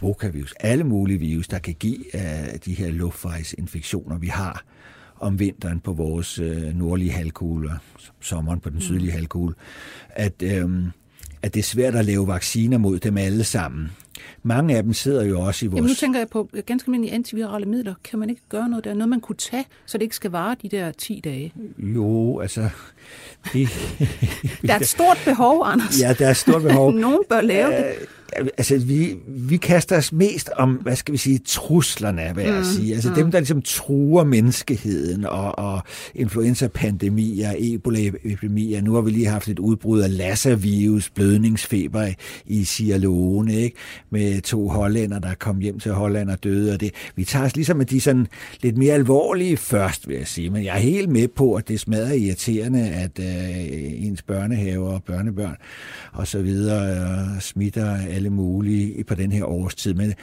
vokavirus, 0.00 0.54
alle 0.60 0.84
mulige 0.84 1.18
virus, 1.18 1.48
der 1.48 1.58
kan 1.58 1.74
give 1.74 1.98
uh, 2.14 2.20
de 2.64 2.74
her 2.74 2.90
luftvejsinfektioner, 2.90 4.18
vi 4.18 4.26
har 4.26 4.64
om 5.20 5.38
vinteren 5.38 5.80
på 5.80 5.92
vores 5.92 6.38
uh, 6.38 6.78
nordlige 6.78 7.12
halvkugle, 7.12 7.70
og 7.70 8.00
sommeren 8.20 8.60
på 8.60 8.68
den 8.68 8.76
mm. 8.76 8.80
sydlige 8.80 9.12
halvkugle, 9.12 9.54
at, 10.10 10.42
um, 10.64 10.92
at 11.42 11.54
det 11.54 11.60
er 11.60 11.64
svært 11.64 11.94
at 11.94 12.04
lave 12.04 12.26
vacciner 12.26 12.78
mod 12.78 12.98
dem 12.98 13.16
alle 13.16 13.44
sammen. 13.44 13.90
Mange 14.42 14.76
af 14.76 14.82
dem 14.82 14.92
sidder 14.92 15.24
jo 15.24 15.40
også 15.40 15.64
i 15.64 15.68
vores... 15.68 15.76
Jamen 15.76 15.88
nu 15.88 15.94
tænker 15.94 16.20
jeg 16.20 16.28
på 16.28 16.48
ganske 16.66 16.88
almindelige 16.88 17.14
antivirale 17.14 17.66
midler. 17.66 17.94
Kan 18.04 18.18
man 18.18 18.30
ikke 18.30 18.42
gøre 18.48 18.68
noget 18.68 18.84
der? 18.84 18.94
Noget, 18.94 19.08
man 19.08 19.20
kunne 19.20 19.36
tage, 19.36 19.64
så 19.86 19.98
det 19.98 20.02
ikke 20.02 20.16
skal 20.16 20.30
vare 20.30 20.56
de 20.62 20.68
der 20.68 20.92
10 20.92 21.20
dage? 21.24 21.52
Jo, 21.78 22.38
altså... 22.38 22.68
Det... 23.52 23.68
der 24.66 24.74
er 24.74 24.78
et 24.78 24.88
stort 24.88 25.18
behov, 25.24 25.62
Anders. 25.66 26.00
Ja, 26.00 26.12
der 26.12 26.26
er 26.26 26.30
et 26.30 26.36
stort 26.36 26.62
behov. 26.62 26.92
Nogen 27.06 27.22
bør 27.28 27.40
lave 27.40 27.70
det 27.70 27.94
altså, 28.58 28.78
vi, 28.78 29.16
vi 29.26 29.56
kaster 29.56 29.96
os 29.96 30.12
mest 30.12 30.50
om, 30.56 30.72
hvad 30.72 30.96
skal 30.96 31.12
vi 31.12 31.18
sige, 31.18 31.40
truslerne, 31.44 32.32
hvad 32.32 32.44
jeg 32.44 32.58
mm. 32.58 32.64
sige. 32.64 32.94
Altså 32.94 33.08
mm. 33.08 33.14
dem, 33.14 33.30
der 33.30 33.38
ligesom 33.38 33.62
truer 33.62 34.24
menneskeheden, 34.24 35.24
og, 35.24 35.58
og 35.58 35.80
influenza-pandemier, 36.14 37.52
Ebola-epidemier. 37.58 38.80
Nu 38.80 38.94
har 38.94 39.00
vi 39.00 39.10
lige 39.10 39.26
haft 39.26 39.48
et 39.48 39.58
udbrud 39.58 40.00
af 40.00 40.16
Lassa-virus, 40.16 41.10
blødningsfeber 41.10 42.08
i 42.46 42.64
Sierra 42.64 42.98
Leone, 42.98 43.54
ikke? 43.54 43.76
med 44.10 44.40
to 44.40 44.68
hollænder, 44.68 45.18
der 45.18 45.34
kom 45.34 45.58
hjem 45.58 45.78
til 45.78 45.92
Holland 45.92 46.30
og 46.30 46.44
døde. 46.44 46.72
Og 46.72 46.80
det, 46.80 46.90
vi 47.16 47.24
tager 47.24 47.44
os 47.44 47.56
ligesom 47.56 47.76
med 47.76 47.86
de 47.86 48.00
sådan 48.00 48.26
lidt 48.62 48.76
mere 48.76 48.94
alvorlige 48.94 49.56
først, 49.56 50.08
vil 50.08 50.16
jeg 50.16 50.26
sige. 50.26 50.50
Men 50.50 50.64
jeg 50.64 50.74
er 50.74 50.80
helt 50.80 51.08
med 51.08 51.28
på, 51.28 51.54
at 51.54 51.68
det 51.68 51.80
smadrer 51.80 52.12
irriterende, 52.12 52.80
at 52.92 53.18
øh, 53.18 54.06
ens 54.06 54.22
børnehaver 54.22 54.88
og 54.88 55.02
børnebørn 55.04 55.56
og 56.12 56.26
så 56.26 56.42
videre 56.42 56.90
øh, 56.90 57.40
smitter 57.40 57.96
alle 57.96 58.30
mulige 58.30 59.04
på 59.04 59.14
den 59.14 59.32
her 59.32 59.44
årstid. 59.44 59.94
Men 59.94 60.14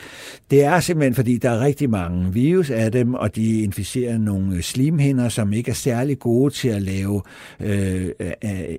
det 0.51 0.63
er 0.63 0.79
simpelthen, 0.79 1.15
fordi 1.15 1.37
der 1.37 1.49
er 1.49 1.59
rigtig 1.59 1.89
mange 1.89 2.33
virus 2.33 2.69
af 2.69 2.91
dem, 2.91 3.13
og 3.13 3.35
de 3.35 3.61
inficerer 3.61 4.17
nogle 4.17 4.61
slimhinder, 4.61 5.29
som 5.29 5.53
ikke 5.53 5.71
er 5.71 5.75
særlig 5.75 6.19
gode 6.19 6.53
til 6.53 6.69
at 6.69 6.81
lave 6.81 7.21
øh, 7.59 8.09
øh, 8.19 8.29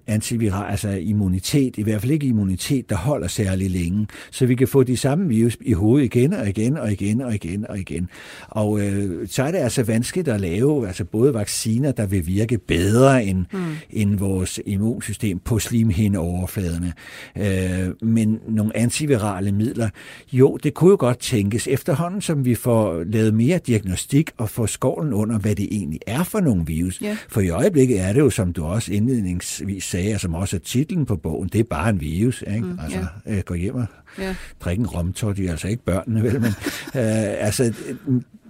antiviral, 0.06 0.70
altså 0.70 0.88
immunitet, 0.88 1.78
i 1.78 1.82
hvert 1.82 2.00
fald 2.00 2.12
ikke 2.12 2.26
immunitet, 2.26 2.90
der 2.90 2.96
holder 2.96 3.28
særlig 3.28 3.70
længe. 3.70 4.06
Så 4.30 4.46
vi 4.46 4.54
kan 4.54 4.68
få 4.68 4.82
de 4.82 4.96
samme 4.96 5.28
virus 5.28 5.58
i 5.60 5.72
hovedet 5.72 6.04
igen 6.04 6.32
og 6.32 6.48
igen 6.48 6.76
og 6.76 6.92
igen 6.92 7.20
og 7.20 7.34
igen 7.34 7.66
og 7.68 7.78
igen. 7.78 8.08
Og 8.48 8.80
øh, 8.80 9.28
så 9.28 9.42
er 9.42 9.50
det 9.50 9.58
altså 9.58 9.82
vanskeligt 9.82 10.28
at 10.28 10.40
lave 10.40 10.86
altså 10.86 11.04
både 11.04 11.34
vacciner, 11.34 11.92
der 11.92 12.06
vil 12.06 12.26
virke 12.26 12.58
bedre 12.58 13.24
end, 13.24 13.44
mm 13.52 13.60
end 13.90 14.18
vores 14.18 14.60
immunsystem 14.66 15.38
på 15.38 15.58
slimhindeoverfladerne, 15.58 16.92
øh, 17.38 18.08
men 18.08 18.40
nogle 18.48 18.76
antivirale 18.76 19.52
midler, 19.52 19.88
jo, 20.32 20.56
det 20.56 20.74
kunne 20.74 20.90
jo 20.90 20.96
godt 20.98 21.18
tænkes 21.18 21.66
efterhånden, 21.66 22.20
som 22.20 22.44
vi 22.44 22.54
får 22.54 23.04
lavet 23.04 23.34
mere 23.34 23.58
diagnostik 23.58 24.30
og 24.36 24.50
får 24.50 24.66
skålen 24.66 25.12
under, 25.12 25.38
hvad 25.38 25.54
det 25.54 25.68
egentlig 25.70 26.00
er 26.06 26.22
for 26.22 26.40
nogle 26.40 26.66
virus. 26.66 27.02
Ja. 27.02 27.16
For 27.28 27.40
i 27.40 27.48
øjeblikket 27.48 28.00
er 28.00 28.12
det 28.12 28.20
jo, 28.20 28.30
som 28.30 28.52
du 28.52 28.64
også 28.64 28.92
indledningsvis 28.92 29.84
sagde, 29.84 30.14
og 30.14 30.20
som 30.20 30.34
også 30.34 30.56
er 30.56 30.60
titlen 30.60 31.06
på 31.06 31.16
bogen, 31.16 31.48
det 31.48 31.58
er 31.58 31.64
bare 31.64 31.90
en 31.90 32.00
virus. 32.00 32.44
Ikke? 32.46 32.60
Mm, 32.60 32.78
altså, 32.82 33.06
ja. 33.26 33.36
øh, 33.36 33.42
gå 33.46 33.54
hjem 33.54 33.74
og 33.74 33.86
ja. 34.18 34.34
drikke 34.60 34.80
en 34.80 34.86
romtor, 34.86 35.32
de 35.32 35.46
er 35.46 35.50
altså 35.50 35.68
ikke 35.68 35.84
børnene, 35.84 36.22
vel? 36.22 36.40
Men, 36.40 36.44
øh, 37.00 37.46
altså, 37.46 37.74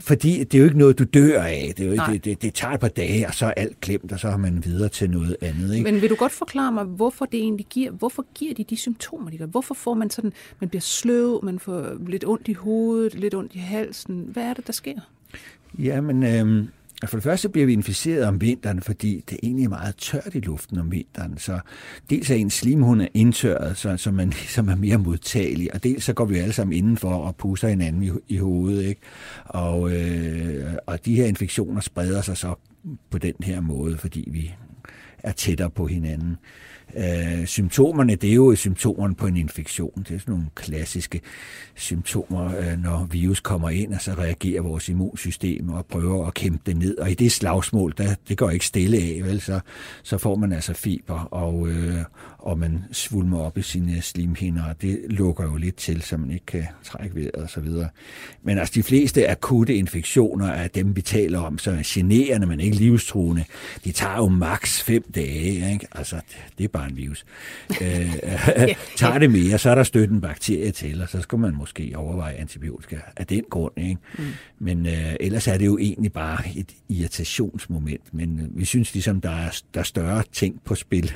fordi 0.01 0.45
det 0.45 0.55
er 0.55 0.59
jo 0.59 0.65
ikke 0.65 0.79
noget, 0.79 0.99
du 0.99 1.05
dør 1.05 1.43
af. 1.43 1.73
Det, 1.77 1.87
er 1.87 1.91
jo, 1.91 2.13
det, 2.13 2.25
det, 2.25 2.43
det 2.43 2.55
tager 2.55 2.75
et 2.75 2.81
par 2.81 2.89
dage, 2.89 3.27
og 3.27 3.35
så 3.35 3.47
er 3.47 3.51
alt 3.51 3.81
klemt, 3.81 4.13
og 4.13 4.21
så 4.21 4.31
har 4.31 4.37
man 4.37 4.65
videre 4.65 4.89
til 4.89 5.11
noget 5.11 5.37
andet. 5.41 5.75
Ikke? 5.75 5.93
Men 5.93 6.03
vil 6.03 6.11
du 6.11 6.15
godt 6.15 6.33
forklare 6.33 6.73
mig, 6.73 6.85
hvorfor 6.85 7.25
det 7.25 7.41
egentlig 7.41 7.67
giver, 7.67 7.91
hvorfor 7.91 8.27
giver 8.35 8.55
de 8.55 8.65
de 8.65 8.77
symptomer, 8.77 9.31
de 9.31 9.39
gør? 9.39 9.47
Hvorfor 9.47 9.75
får 9.75 9.95
man 9.95 10.11
sådan, 10.11 10.33
man 10.61 10.69
bliver 10.69 10.81
sløv, 10.81 11.41
man 11.45 11.59
får 11.59 11.97
lidt 12.07 12.25
ondt 12.25 12.49
i 12.49 12.53
hovedet, 12.53 13.15
lidt 13.15 13.35
ondt 13.35 13.55
i 13.55 13.59
halsen? 13.59 14.29
Hvad 14.29 14.43
er 14.43 14.55
det, 14.55 14.67
der 14.67 14.73
sker? 14.73 15.01
Jamen, 15.79 16.23
øh, 16.23 16.65
for 17.09 17.17
det 17.17 17.25
første 17.25 17.49
bliver 17.49 17.67
vi 17.67 17.73
inficeret 17.73 18.25
om 18.25 18.41
vinteren, 18.41 18.81
fordi 18.81 19.25
det 19.31 19.39
er 19.43 19.69
meget 19.69 19.97
tørt 19.97 20.35
i 20.35 20.41
luften 20.41 20.79
om 20.79 20.93
vinteren. 20.93 21.39
Så 21.39 21.61
dels 22.11 22.31
er 22.31 22.35
en 22.35 22.51
slimhund 22.51 23.03
indtørret, 23.15 23.77
så, 23.77 23.97
så 23.97 24.11
man 24.11 24.29
ligesom 24.29 24.69
er 24.69 24.75
mere 24.75 24.99
modtagelig, 24.99 25.75
og 25.75 25.83
dels 25.85 26.05
så 26.05 26.13
går 26.13 26.25
vi 26.25 26.39
alle 26.39 26.53
sammen 26.53 26.77
indenfor 26.77 27.15
og 27.15 27.37
puster 27.37 27.69
hinanden 27.69 28.03
i, 28.03 28.11
i 28.29 28.37
hovedet. 28.37 28.85
Ikke? 28.85 29.01
Og, 29.45 29.93
øh, 29.93 30.75
og 30.87 31.05
de 31.05 31.15
her 31.15 31.27
infektioner 31.27 31.81
spreder 31.81 32.23
sig 32.23 32.37
så 32.37 32.55
på 33.11 33.19
den 33.19 33.35
her 33.43 33.61
måde, 33.61 33.99
fordi 33.99 34.29
vi 34.33 34.55
er 35.19 35.33
tættere 35.33 35.71
på 35.71 35.87
hinanden. 35.87 36.37
Øh, 36.97 37.47
symptomerne, 37.47 38.15
det 38.15 38.31
er 38.31 38.35
jo 38.35 38.55
symptomerne 38.55 39.15
på 39.15 39.27
en 39.27 39.37
infektion. 39.37 40.05
Det 40.09 40.15
er 40.15 40.19
sådan 40.19 40.33
nogle 40.33 40.47
klassiske 40.55 41.21
symptomer, 41.75 42.59
øh, 42.59 42.83
når 42.83 43.09
virus 43.11 43.41
kommer 43.41 43.71
ind, 43.71 43.95
og 43.95 44.01
så 44.01 44.13
reagerer 44.13 44.63
vores 44.63 44.89
immunsystem 44.89 45.69
og 45.69 45.87
prøver 45.87 46.27
at 46.27 46.35
kæmpe 46.35 46.61
det 46.67 46.77
ned. 46.77 46.99
Og 46.99 47.11
i 47.11 47.15
det 47.15 47.33
slagsmål, 47.33 47.95
der, 47.99 48.15
det 48.29 48.39
går 48.39 48.51
ikke 48.51 48.67
stille 48.67 48.97
af, 48.97 49.21
vel? 49.25 49.41
Så, 49.41 49.61
så 50.03 50.19
får 50.19 50.37
man 50.37 50.53
altså 50.53 50.75
fiber, 50.75 51.19
og, 51.19 51.69
øh, 51.69 52.05
og 52.39 52.59
man 52.59 52.85
svulmer 52.93 53.41
op 53.41 53.59
i 53.59 53.63
sine 53.63 54.03
slimhinder, 54.03 54.65
og 54.65 54.83
det 54.83 55.01
lukker 55.09 55.45
jo 55.45 55.57
lidt 55.57 55.77
til, 55.77 56.03
så 56.03 56.17
man 56.17 56.31
ikke 56.31 56.47
kan 56.47 56.67
trække 56.85 57.17
vejret 57.17 57.35
og 57.35 57.51
så 57.51 57.61
videre. 57.61 57.89
Men 58.43 58.59
altså 58.59 58.75
de 58.75 58.83
fleste 58.83 59.31
akutte 59.31 59.75
infektioner 59.75 60.53
af 60.53 60.71
dem, 60.71 60.97
vi 60.97 61.03
taler 61.03 61.39
om, 61.39 61.59
så 61.59 61.71
er 61.71 61.83
generende, 61.85 62.47
men 62.47 62.61
ikke 62.61 62.77
livstruende, 62.77 63.45
de 63.85 63.93
tager 63.93 64.17
jo 64.17 64.29
maks 64.29 64.83
fem 64.83 65.03
dage. 65.15 65.73
Ikke? 65.73 65.87
Altså, 65.93 66.21
det 66.59 66.65
er 66.65 66.69
bare 66.69 66.80
en 66.87 66.97
virus. 66.97 67.25
øh, 67.83 68.17
tager 68.97 69.19
det 69.19 69.31
mere, 69.31 69.59
så 69.59 69.71
er 69.71 69.75
der 69.75 69.83
støtten 69.83 70.17
en 70.17 70.21
bakterie 70.21 70.71
til, 70.71 71.03
og 71.03 71.09
så 71.09 71.21
skal 71.21 71.39
man 71.39 71.55
måske 71.55 71.93
overveje 71.97 72.35
antibiotika 72.35 72.97
af 73.17 73.27
den 73.27 73.45
grund. 73.51 73.73
Ikke? 73.77 73.97
Mm. 74.19 74.25
Men 74.59 74.87
øh, 74.87 75.15
ellers 75.21 75.49
er 75.49 75.59
det 75.59 75.67
jo 75.67 75.79
egentlig 75.79 76.13
bare 76.13 76.43
et 76.57 76.73
irritationsmoment. 76.89 78.15
Men 78.15 78.41
øh, 78.41 78.59
vi 78.59 78.65
synes 78.65 78.95
ligesom, 78.95 79.21
der 79.21 79.31
er, 79.31 79.61
der 79.75 79.81
er 79.81 79.85
større 79.85 80.23
ting 80.33 80.61
på 80.65 80.75
spil, 80.75 81.05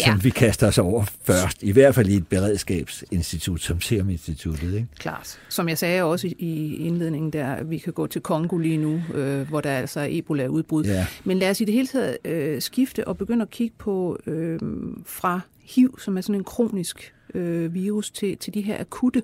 ja. 0.00 0.04
som 0.04 0.24
vi 0.24 0.30
kaster 0.30 0.66
os 0.66 0.78
over 0.78 1.04
først. 1.24 1.62
I 1.62 1.72
hvert 1.72 1.94
fald 1.94 2.08
i 2.08 2.14
et 2.14 2.26
beredskabsinstitut 2.26 3.62
som 3.62 3.80
Serum 3.80 4.10
Instituttet. 4.10 4.74
Ikke? 4.74 4.86
Klart. 4.98 5.38
Som 5.48 5.68
jeg 5.68 5.78
sagde 5.78 6.02
også 6.02 6.26
i 6.38 6.76
indledningen 6.76 7.32
der, 7.32 7.64
vi 7.64 7.78
kan 7.78 7.92
gå 7.92 8.06
til 8.06 8.20
Kongo 8.20 8.58
lige 8.58 8.76
nu, 8.76 9.02
øh, 9.14 9.48
hvor 9.48 9.60
der 9.60 9.70
altså 9.70 10.00
er 10.00 10.06
Ebola-udbrud. 10.10 10.84
Ja. 10.84 11.06
Men 11.24 11.38
lad 11.38 11.50
os 11.50 11.60
i 11.60 11.64
det 11.64 11.74
hele 11.74 11.86
taget 11.86 12.16
øh, 12.24 12.62
skifte 12.62 13.08
og 13.08 13.18
begynde 13.18 13.42
at 13.42 13.50
kigge 13.50 13.74
på 13.78 14.18
øh, 14.26 14.58
fra 15.04 15.40
HIV, 15.62 15.98
som 15.98 16.16
er 16.16 16.20
sådan 16.20 16.34
en 16.34 16.44
kronisk 16.44 17.14
øh, 17.34 17.74
virus, 17.74 18.10
til, 18.10 18.36
til 18.36 18.54
de 18.54 18.62
her 18.62 18.80
akutte, 18.80 19.22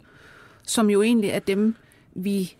som 0.62 0.90
jo 0.90 1.02
egentlig 1.02 1.30
er 1.30 1.38
dem, 1.38 1.74
vi 2.14 2.56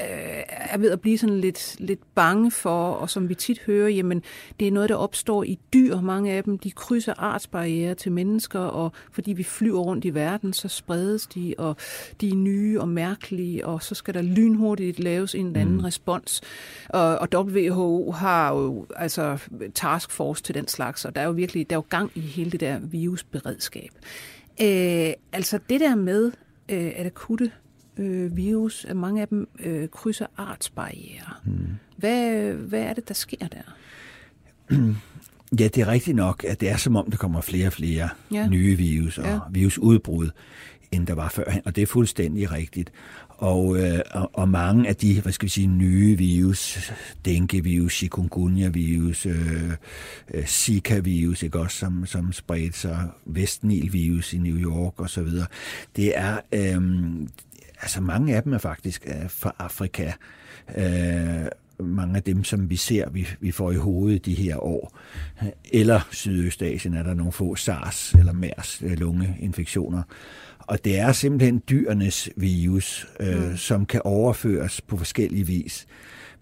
øh, 0.00 0.42
er 0.48 0.78
ved 0.78 0.90
at 0.90 1.00
blive 1.00 1.18
sådan 1.18 1.40
lidt, 1.40 1.76
lidt 1.78 2.14
bange 2.14 2.50
for, 2.50 2.90
og 2.90 3.10
som 3.10 3.28
vi 3.28 3.34
tit 3.34 3.60
hører, 3.66 3.88
jamen 3.88 4.22
det 4.60 4.68
er 4.68 4.72
noget, 4.72 4.88
der 4.88 4.94
opstår 4.94 5.42
i 5.42 5.58
dyr. 5.72 6.00
Mange 6.00 6.32
af 6.32 6.44
dem, 6.44 6.58
de 6.58 6.70
krydser 6.70 7.14
artsbarriere 7.18 7.94
til 7.94 8.12
mennesker, 8.12 8.60
og 8.60 8.92
fordi 9.12 9.32
vi 9.32 9.42
flyver 9.42 9.80
rundt 9.80 10.04
i 10.04 10.14
verden, 10.14 10.52
så 10.52 10.68
spredes 10.68 11.26
de, 11.26 11.54
og 11.58 11.76
de 12.20 12.28
er 12.28 12.34
nye 12.34 12.80
og 12.80 12.88
mærkelige, 12.88 13.66
og 13.66 13.82
så 13.82 13.94
skal 13.94 14.14
der 14.14 14.22
lynhurtigt 14.22 14.98
laves 14.98 15.34
en 15.34 15.46
eller 15.46 15.60
anden 15.60 15.76
mm. 15.76 15.84
respons. 15.84 16.40
Og, 16.88 17.18
og 17.18 17.28
WHO 17.34 18.10
har 18.10 18.54
jo 18.54 18.86
altså 18.96 19.38
taskforce 19.74 20.42
til 20.42 20.54
den 20.54 20.68
slags, 20.68 21.04
og 21.04 21.14
der 21.14 21.20
er 21.20 21.26
jo 21.26 21.32
virkelig 21.32 21.70
der 21.70 21.76
er 21.76 21.78
jo 21.78 21.86
gang 21.88 22.10
i 22.14 22.20
hele 22.20 22.50
det 22.50 22.60
der 22.60 22.78
virusberedskab. 22.78 23.90
Øh, 24.60 25.12
altså 25.32 25.58
det 25.68 25.80
der 25.80 25.94
med, 25.94 26.32
øh, 26.68 26.92
at 26.96 27.06
akutte 27.06 27.50
øh, 27.96 28.36
virus, 28.36 28.84
at 28.84 28.96
mange 28.96 29.22
af 29.22 29.28
dem 29.28 29.48
øh, 29.60 29.88
krydser 29.88 30.26
artsbarriere. 30.36 31.34
Hmm. 31.44 31.66
Hvad, 31.96 32.52
hvad 32.52 32.80
er 32.80 32.92
det, 32.92 33.08
der 33.08 33.14
sker 33.14 33.46
der? 33.48 33.74
Ja, 35.58 35.68
det 35.68 35.78
er 35.78 35.88
rigtigt 35.88 36.16
nok, 36.16 36.44
at 36.48 36.60
det 36.60 36.68
er 36.68 36.76
som 36.76 36.96
om, 36.96 37.10
der 37.10 37.16
kommer 37.16 37.40
flere 37.40 37.66
og 37.66 37.72
flere 37.72 38.08
ja. 38.32 38.48
nye 38.48 38.76
virus 38.76 39.18
og 39.18 39.24
ja. 39.24 39.38
virusudbrud, 39.50 40.30
end 40.92 41.06
der 41.06 41.14
var 41.14 41.28
før. 41.28 41.44
Og 41.64 41.76
det 41.76 41.82
er 41.82 41.86
fuldstændig 41.86 42.52
rigtigt. 42.52 42.92
Og, 43.28 43.78
øh, 43.78 44.00
og, 44.10 44.30
og 44.32 44.48
mange 44.48 44.88
af 44.88 44.96
de, 44.96 45.20
hvad 45.20 45.32
skal 45.32 45.46
vi 45.46 45.50
sige, 45.50 45.66
nye 45.66 46.18
virus, 46.18 46.92
dengue-virus, 47.24 47.92
chikungunya-virus, 47.92 49.26
øh, 49.26 49.70
øh, 50.34 50.46
Zika-virus, 50.46 51.42
ikke 51.42 51.58
også, 51.58 51.78
som, 51.78 52.06
som 52.06 52.32
spredte 52.32 52.78
sig, 52.78 53.08
Vestnil-virus 53.26 54.32
i 54.32 54.38
New 54.38 54.56
York 54.56 55.00
og 55.00 55.10
så 55.10 55.22
videre, 55.22 55.46
det 55.96 56.18
er, 56.18 56.40
øh, 56.52 56.82
altså 57.84 58.00
mange 58.00 58.36
af 58.36 58.42
dem 58.42 58.52
er 58.52 58.58
faktisk 58.58 59.06
øh, 59.06 59.30
fra 59.30 59.54
Afrika. 59.58 60.12
Øh, 60.76 61.46
mange 61.80 62.16
af 62.16 62.22
dem, 62.22 62.44
som 62.44 62.70
vi 62.70 62.76
ser, 62.76 63.10
vi, 63.10 63.28
vi 63.40 63.50
får 63.50 63.72
i 63.72 63.76
hovedet 63.76 64.26
de 64.26 64.34
her 64.34 64.56
år. 64.56 64.98
Eller 65.72 66.00
Sydøstasien 66.10 66.94
er 66.94 67.02
der 67.02 67.14
nogle 67.14 67.32
få 67.32 67.54
SARS 67.54 68.14
eller 68.18 68.32
MERS 68.32 68.82
øh, 68.82 68.98
lungeinfektioner. 68.98 70.02
Og 70.58 70.84
det 70.84 70.98
er 70.98 71.12
simpelthen 71.12 71.62
dyrenes 71.70 72.30
virus, 72.36 73.06
øh, 73.20 73.50
mm. 73.50 73.56
som 73.56 73.86
kan 73.86 74.00
overføres 74.04 74.80
på 74.80 74.96
forskellige 74.96 75.46
vis. 75.46 75.86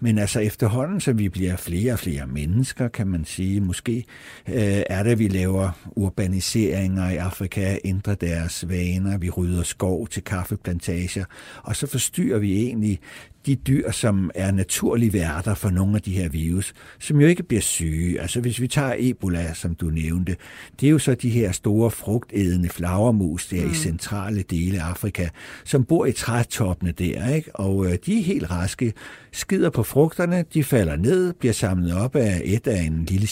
Men 0.03 0.19
altså 0.19 0.41
efterhånden, 0.41 1.01
så 1.01 1.12
vi 1.12 1.29
bliver 1.29 1.57
flere 1.57 1.93
og 1.93 1.99
flere 1.99 2.27
mennesker, 2.27 2.88
kan 2.88 3.07
man 3.07 3.25
sige, 3.25 3.61
måske 3.61 4.05
øh, 4.49 4.83
er 4.91 5.03
det, 5.03 5.11
at 5.11 5.19
vi 5.19 5.29
laver 5.29 5.71
urbaniseringer 5.97 7.11
i 7.11 7.17
Afrika, 7.17 7.79
ændrer 7.85 8.15
deres 8.15 8.69
vaner, 8.69 9.19
vi 9.19 9.31
rydder 9.31 9.62
skov 9.62 10.09
til 10.09 10.25
kaffeplantager, 10.25 11.25
og 11.62 11.77
så 11.77 11.87
forstyrrer 11.87 12.38
vi 12.38 12.62
egentlig 12.62 13.01
de 13.47 13.55
dyr, 13.55 13.91
som 13.91 14.31
er 14.35 14.53
naturlige 14.53 15.13
værter 15.13 15.55
for 15.55 15.71
nogle 15.71 15.97
af 15.97 16.03
de 16.03 16.13
her 16.13 16.29
virus, 16.29 16.75
som 16.99 17.21
jo 17.21 17.27
ikke 17.27 17.43
bliver 17.43 17.61
syge. 17.61 18.21
Altså 18.21 18.41
hvis 18.41 18.61
vi 18.61 18.69
tager 18.69 18.95
Ebola, 18.99 19.55
som 19.55 19.75
du 19.75 19.87
nævnte, 19.87 20.37
det 20.81 20.87
er 20.87 20.91
jo 20.91 20.99
så 20.99 21.15
de 21.15 21.31
her 21.31 21.53
store 21.53 21.91
frugtædende 21.91 22.69
flagermus 22.69 23.47
der 23.47 23.65
mm. 23.65 23.71
i 23.71 23.75
centrale 23.75 24.43
dele 24.43 24.81
af 24.81 24.85
Afrika, 24.85 25.29
som 25.65 25.85
bor 25.85 26.07
i 26.07 26.13
trætoppene 26.13 26.93
der, 26.93 27.35
ikke? 27.35 27.57
og 27.57 27.87
øh, 27.87 27.99
de 28.07 28.19
er 28.19 28.23
helt 28.23 28.51
raske, 28.51 28.93
skider 29.33 29.71
på 29.71 29.83
frugterne, 29.83 30.45
de 30.55 30.65
falder 30.65 30.97
ned, 30.97 31.33
bliver 31.33 31.53
samlet 31.53 31.95
op 31.97 32.17
af 32.17 32.43
et 32.45 32.67
af 32.67 32.83
en 32.83 33.05
lille, 33.05 33.29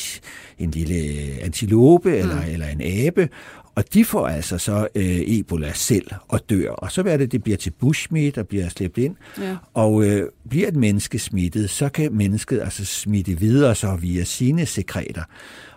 en 0.59 0.70
lille 0.70 0.94
antilope 1.42 2.09
mm. 2.09 2.14
eller, 2.14 2.42
eller 2.42 2.66
en 2.66 2.81
abe, 2.81 3.29
og 3.74 3.94
de 3.94 4.04
får 4.04 4.26
altså 4.26 4.59
så 4.59 4.88
øh, 4.94 5.20
Ebola 5.26 5.72
selv 5.72 6.06
og 6.28 6.50
dør. 6.50 6.70
Og 6.70 6.92
så 6.92 7.02
er 7.06 7.16
det, 7.16 7.33
det 7.33 7.42
bliver 7.42 7.56
til 7.56 7.70
bushmeat 7.70 8.38
og 8.38 8.48
bliver 8.48 8.68
slæbt 8.68 8.98
ind. 8.98 9.16
Ja. 9.40 9.56
Og 9.74 10.04
øh, 10.04 10.28
bliver 10.48 10.68
et 10.68 10.76
menneske 10.76 11.18
smittet, 11.18 11.70
så 11.70 11.88
kan 11.88 12.12
mennesket 12.12 12.61
altså 12.61 12.85
smitte 12.85 13.38
videre 13.38 13.74
så 13.74 13.96
via 13.96 14.24
sine 14.24 14.66
sekreter. 14.66 15.22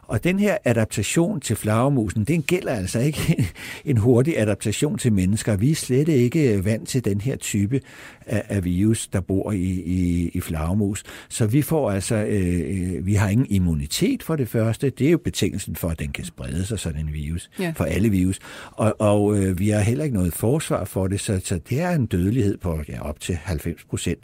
Og 0.08 0.24
den 0.24 0.40
her 0.40 0.58
adaptation 0.64 1.40
til 1.40 1.56
flagermusen, 1.56 2.24
den 2.24 2.42
gælder 2.42 2.72
altså 2.72 3.00
ikke 3.00 3.50
en 3.86 3.98
hurtig 3.98 4.40
adaptation 4.40 4.98
til 4.98 5.14
mennesker. 5.14 5.56
Vi 5.56 5.72
er 5.72 5.76
slet 5.76 6.08
ikke 6.08 6.66
vant 6.66 6.88
til 6.88 7.06
den 7.06 7.22
her 7.22 7.36
type 7.36 7.82
af, 8.26 8.44
af 8.50 8.66
virus, 8.66 9.08
der 9.08 9.22
bor 9.22 9.52
i, 9.52 9.82
i, 9.86 10.30
i 10.34 10.42
flagermus. 10.42 11.04
Så 11.30 11.48
vi 11.48 11.62
får 11.62 11.92
altså, 11.92 12.16
øh, 12.16 13.06
vi 13.06 13.14
har 13.14 13.30
ingen 13.30 13.48
immunitet 13.50 14.24
for 14.24 14.36
det 14.36 14.50
første. 14.50 14.90
Det 14.90 15.08
er 15.08 15.12
jo 15.12 15.18
betingelsen 15.18 15.76
for, 15.76 15.90
at 15.90 16.00
den 16.00 16.12
kan 16.12 16.26
sprede 16.26 16.66
sig, 16.66 16.80
sådan 16.80 17.00
en 17.00 17.14
virus, 17.14 17.50
ja. 17.60 17.74
for 17.76 17.84
alle 17.84 18.10
virus. 18.10 18.40
Og, 18.72 18.96
og 19.00 19.38
øh, 19.38 19.60
vi 19.60 19.70
har 19.70 19.80
heller 19.80 20.04
ikke 20.04 20.16
noget 20.16 20.34
forsvar 20.34 20.86
for 20.86 21.08
det, 21.08 21.20
så, 21.20 21.42
så 21.44 21.60
det 21.70 21.82
er 21.82 21.90
en 21.90 22.06
dødelighed 22.06 22.58
på 22.58 22.80
ja, 22.90 23.02
op 23.02 23.20
til 23.20 23.36
90 23.44 23.84
procent, 23.84 24.20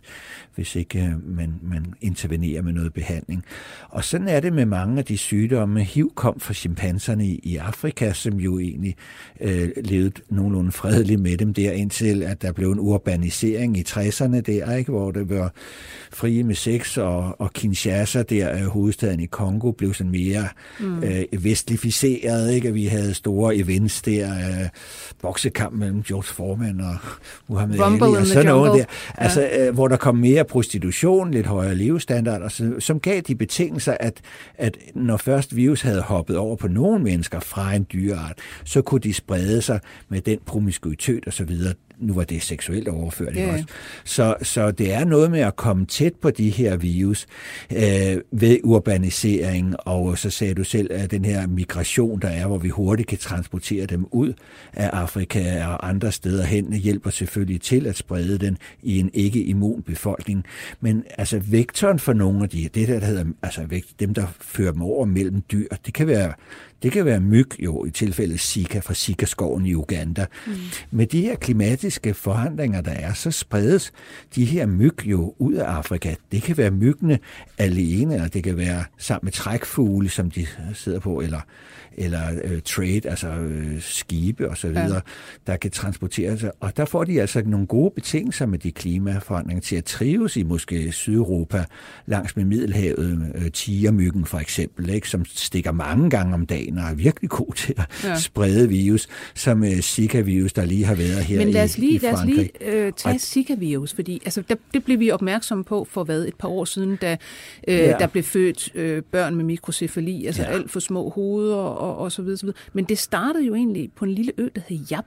hvis 0.60 0.76
ikke 0.76 1.00
øh, 1.00 1.36
man, 1.38 1.54
man 1.62 1.86
intervenerer 2.02 2.62
med 2.62 2.74
noget 2.74 2.94
behandling. 2.94 3.44
Og 3.90 4.04
sådan 4.04 4.28
er 4.28 4.40
det 4.40 4.54
med 4.54 4.66
mange 4.66 4.98
af 4.98 5.06
de 5.06 5.18
sygdomme. 5.18 5.84
HIV 5.84 6.12
kom 6.16 6.40
fra 6.40 6.54
chimpanserne 6.54 7.26
i, 7.26 7.40
i 7.44 7.58
Afrika, 7.58 8.14
som 8.14 8.34
jo 8.34 8.60
egentlig 8.60 8.96
øh, 9.42 9.70
levede 9.84 10.22
nogenlunde 10.30 10.72
fredeligt 10.72 11.22
med 11.22 11.38
dem 11.38 11.54
der, 11.54 11.72
indtil 11.72 12.24
at 12.24 12.42
der 12.42 12.52
blev 12.52 12.72
en 12.72 12.80
urbanisering 12.80 13.78
i 13.78 13.84
60'erne 13.90 14.40
der, 14.40 14.76
ikke, 14.76 14.92
hvor 14.92 15.12
det 15.12 15.30
var 15.30 15.54
frie 16.12 16.44
med 16.44 16.56
sex, 16.56 16.98
og, 16.98 17.42
og 17.42 17.54
Kinshasa, 17.54 18.24
der 18.24 18.70
hovedstaden 18.70 19.20
i 19.20 19.26
Kongo, 19.26 19.72
blev 19.72 19.94
sådan 19.94 20.12
mere 20.12 20.48
mm. 20.80 21.04
øh, 21.04 21.44
vestlificeret, 21.44 22.54
ikke? 22.54 22.74
vi 22.74 22.86
havde 22.86 23.14
store 23.14 23.56
events 23.56 24.02
der, 24.02 24.34
øh, 24.34 24.70
boksekamp 25.22 25.76
mellem 25.76 26.04
George 26.04 26.34
Foreman 26.34 26.82
og 26.82 26.96
Muhammad 27.48 27.80
Rumble 27.80 28.08
Ali, 28.08 28.18
og 28.18 28.28
sådan 28.28 28.46
noget 28.46 28.72
der, 28.72 28.78
ja. 28.78 28.86
altså, 29.24 29.50
øh, 29.60 29.74
hvor 29.74 29.88
der 29.88 29.98
kom 29.98 30.16
mere 30.16 30.44
prostitution, 30.50 31.32
lidt 31.32 31.48
højere 31.48 31.76
levestandard, 31.76 32.42
og 32.42 32.52
så, 32.52 32.76
som 32.80 33.00
gav 33.00 33.22
de 33.22 33.36
betingelser, 33.36 33.98
at, 34.00 34.22
at 34.56 34.78
når 34.96 35.18
først 35.18 35.56
virus 35.56 35.82
havde 35.82 36.02
hoppet 36.02 36.38
over 36.38 36.56
på 36.56 36.68
nogle 36.68 37.04
mennesker 37.04 37.40
fra 37.40 37.74
en 37.74 37.88
dyreart, 37.94 38.38
så 38.64 38.82
kunne 38.82 39.02
de 39.02 39.14
sprede 39.14 39.62
sig 39.62 39.80
med 40.10 40.22
den 40.22 40.40
promiskuitet 40.46 41.28
og 41.28 41.34
så 41.34 41.44
videre, 41.44 41.74
nu 42.00 42.14
var 42.14 42.24
det 42.24 42.42
seksuelt 42.42 42.88
overført. 42.88 43.36
Ja. 43.36 43.54
Også. 43.54 43.66
Så, 44.04 44.36
så 44.42 44.72
det 44.72 44.94
er 44.94 45.06
noget 45.06 45.32
med 45.32 45.40
at 45.40 45.56
komme 45.56 45.86
tæt 45.86 46.14
på 46.22 46.32
de 46.32 46.50
her 46.50 46.78
virus 46.78 47.28
øh, 47.74 48.18
ved 48.32 48.60
urbanisering, 48.64 49.76
og 49.80 50.18
så 50.18 50.30
sagde 50.30 50.54
du 50.54 50.64
selv, 50.64 50.94
at 50.94 51.12
den 51.12 51.26
her 51.26 51.48
migration, 51.48 52.20
der 52.20 52.28
er, 52.28 52.48
hvor 52.48 52.58
vi 52.58 52.70
hurtigt 52.70 53.10
kan 53.10 53.18
transportere 53.18 53.86
dem 53.86 54.06
ud 54.12 54.34
af 54.74 54.90
Afrika 54.94 55.66
og 55.66 55.90
andre 55.90 56.12
steder 56.12 56.46
hen, 56.46 56.74
hjælper 56.74 57.10
selvfølgelig 57.10 57.62
til 57.62 57.88
at 57.88 57.98
sprede 57.98 58.38
den 58.38 58.58
i 58.84 59.00
en 59.00 59.10
ikke-immun 59.14 59.82
befolkning. 59.82 60.46
Men 60.82 61.04
altså 61.18 61.42
vektoren 61.46 62.00
for 62.00 62.14
nogle 62.14 62.44
af 62.44 62.50
de, 62.50 62.70
det 62.76 62.88
der, 62.88 63.00
der 63.00 63.06
hedder, 63.06 63.26
altså 63.44 63.82
dem, 64.00 64.14
der 64.14 64.26
fører 64.42 64.72
dem 64.72 64.82
over 64.82 65.06
mellem 65.06 65.42
dyr, 65.52 65.68
det 65.86 65.94
kan 65.94 66.08
være 66.08 66.34
det 66.84 66.92
kan 66.92 67.06
være 67.06 67.20
myg, 67.20 67.64
jo 67.64 67.86
i 67.86 67.90
tilfælde 67.90 68.38
Zika 68.38 68.80
fra 68.80 68.94
Zika-skoven 68.94 69.66
i 69.66 69.76
Uganda. 69.76 70.26
Mm. 70.48 70.54
Med 70.92 71.08
de 71.08 71.22
her 71.22 71.36
klimatiske 71.36 72.14
forandringer, 72.14 72.82
der 72.82 72.92
er, 72.92 73.14
så 73.14 73.32
spredes 73.32 73.92
de 74.36 74.46
her 74.46 74.66
myg 74.66 75.06
jo 75.06 75.36
ud 75.40 75.54
af 75.54 75.66
Afrika. 75.66 76.16
Det 76.32 76.44
kan 76.44 76.58
være 76.58 76.72
myggene 76.72 77.20
alene, 77.58 78.14
eller 78.14 78.28
det 78.28 78.44
kan 78.44 78.58
være 78.58 78.84
sammen 78.98 79.26
med 79.26 79.32
trækfugle, 79.32 80.10
som 80.10 80.32
de 80.32 80.48
sidder 80.74 81.00
på, 81.00 81.22
eller 81.22 81.42
eller 81.98 82.22
øh, 82.44 82.62
trade, 82.62 83.10
altså 83.10 83.28
øh, 83.28 83.82
skibe 83.82 84.50
og 84.50 84.58
så 84.58 84.68
videre, 84.68 84.94
ja. 84.94 85.00
der 85.48 85.58
kan 85.58 85.72
transportere 85.72 86.38
sig. 86.38 86.52
Og 86.60 86.78
der 86.78 86.86
får 86.86 87.04
de 87.04 87.22
altså 87.22 87.42
nogle 87.46 87.68
gode 87.68 87.92
betingelser 87.96 88.46
med 88.46 88.60
de 88.60 88.72
klimaforandringer 88.72 89.62
til 89.62 89.76
at 89.76 89.86
trives 89.86 90.38
i 90.38 90.44
måske 90.44 90.92
Sydeuropa, 90.92 91.66
langs 92.06 92.36
med 92.36 92.46
Middelhavet, 92.46 93.32
øh, 93.36 93.52
tigermyggen 93.52 94.26
for 94.26 94.38
eksempel, 94.38 94.90
ikke, 94.90 95.10
som 95.10 95.26
stikker 95.26 95.72
mange 95.72 96.10
gange 96.10 96.34
om 96.34 96.46
dagen 96.46 96.78
og 96.78 96.84
er 96.84 96.94
virkelig 96.94 97.30
god 97.30 97.54
til 97.54 97.74
at 97.78 98.04
ja. 98.04 98.20
sprede 98.20 98.70
virus, 98.70 99.08
som 99.36 99.64
øh, 99.64 99.80
Zika-virus, 99.80 100.54
der 100.54 100.66
lige 100.66 100.86
har 100.86 100.96
været 100.96 101.24
her 101.24 101.38
Men 101.38 101.50
lad 101.50 101.64
os 101.64 101.78
lige, 101.78 101.92
i, 101.92 101.96
i 101.96 102.00
lad 102.00 102.14
os 102.14 102.26
lige 102.26 102.50
øh, 102.62 102.94
tage 102.94 103.20
Zika-virus, 103.20 103.94
fordi 103.94 104.22
altså, 104.26 104.44
der, 104.50 104.56
det 104.74 104.84
blev 104.84 105.00
vi 105.00 105.12
opmærksomme 105.12 105.64
på 105.64 105.88
for 105.90 106.04
hvad, 106.04 106.26
et 106.26 106.36
par 106.36 106.48
år 106.48 106.66
siden, 106.66 106.96
da 106.96 107.18
øh, 107.68 107.78
ja. 107.78 107.96
der 108.00 108.08
blev 108.08 108.24
født 108.24 108.76
øh, 108.76 109.04
børn 109.12 109.36
med 109.36 109.46
mikrocefali, 109.46 110.26
altså 110.26 110.42
ja. 110.42 110.50
alt 110.50 110.72
for 110.72 110.80
små 110.80 111.10
hoveder 111.10 111.56
og 111.80 111.98
og, 111.98 112.12
så 112.12 112.22
videre, 112.22 112.38
så 112.38 112.46
videre. 112.46 112.58
Men 112.74 112.86
det 112.86 112.98
startede 112.98 113.46
jo 113.46 113.56
egentlig 113.56 113.92
på 113.96 114.06
en 114.06 114.12
lille 114.12 114.32
ø, 114.38 114.48
der 114.56 114.62
hed 114.68 114.80
Jap. 114.92 115.06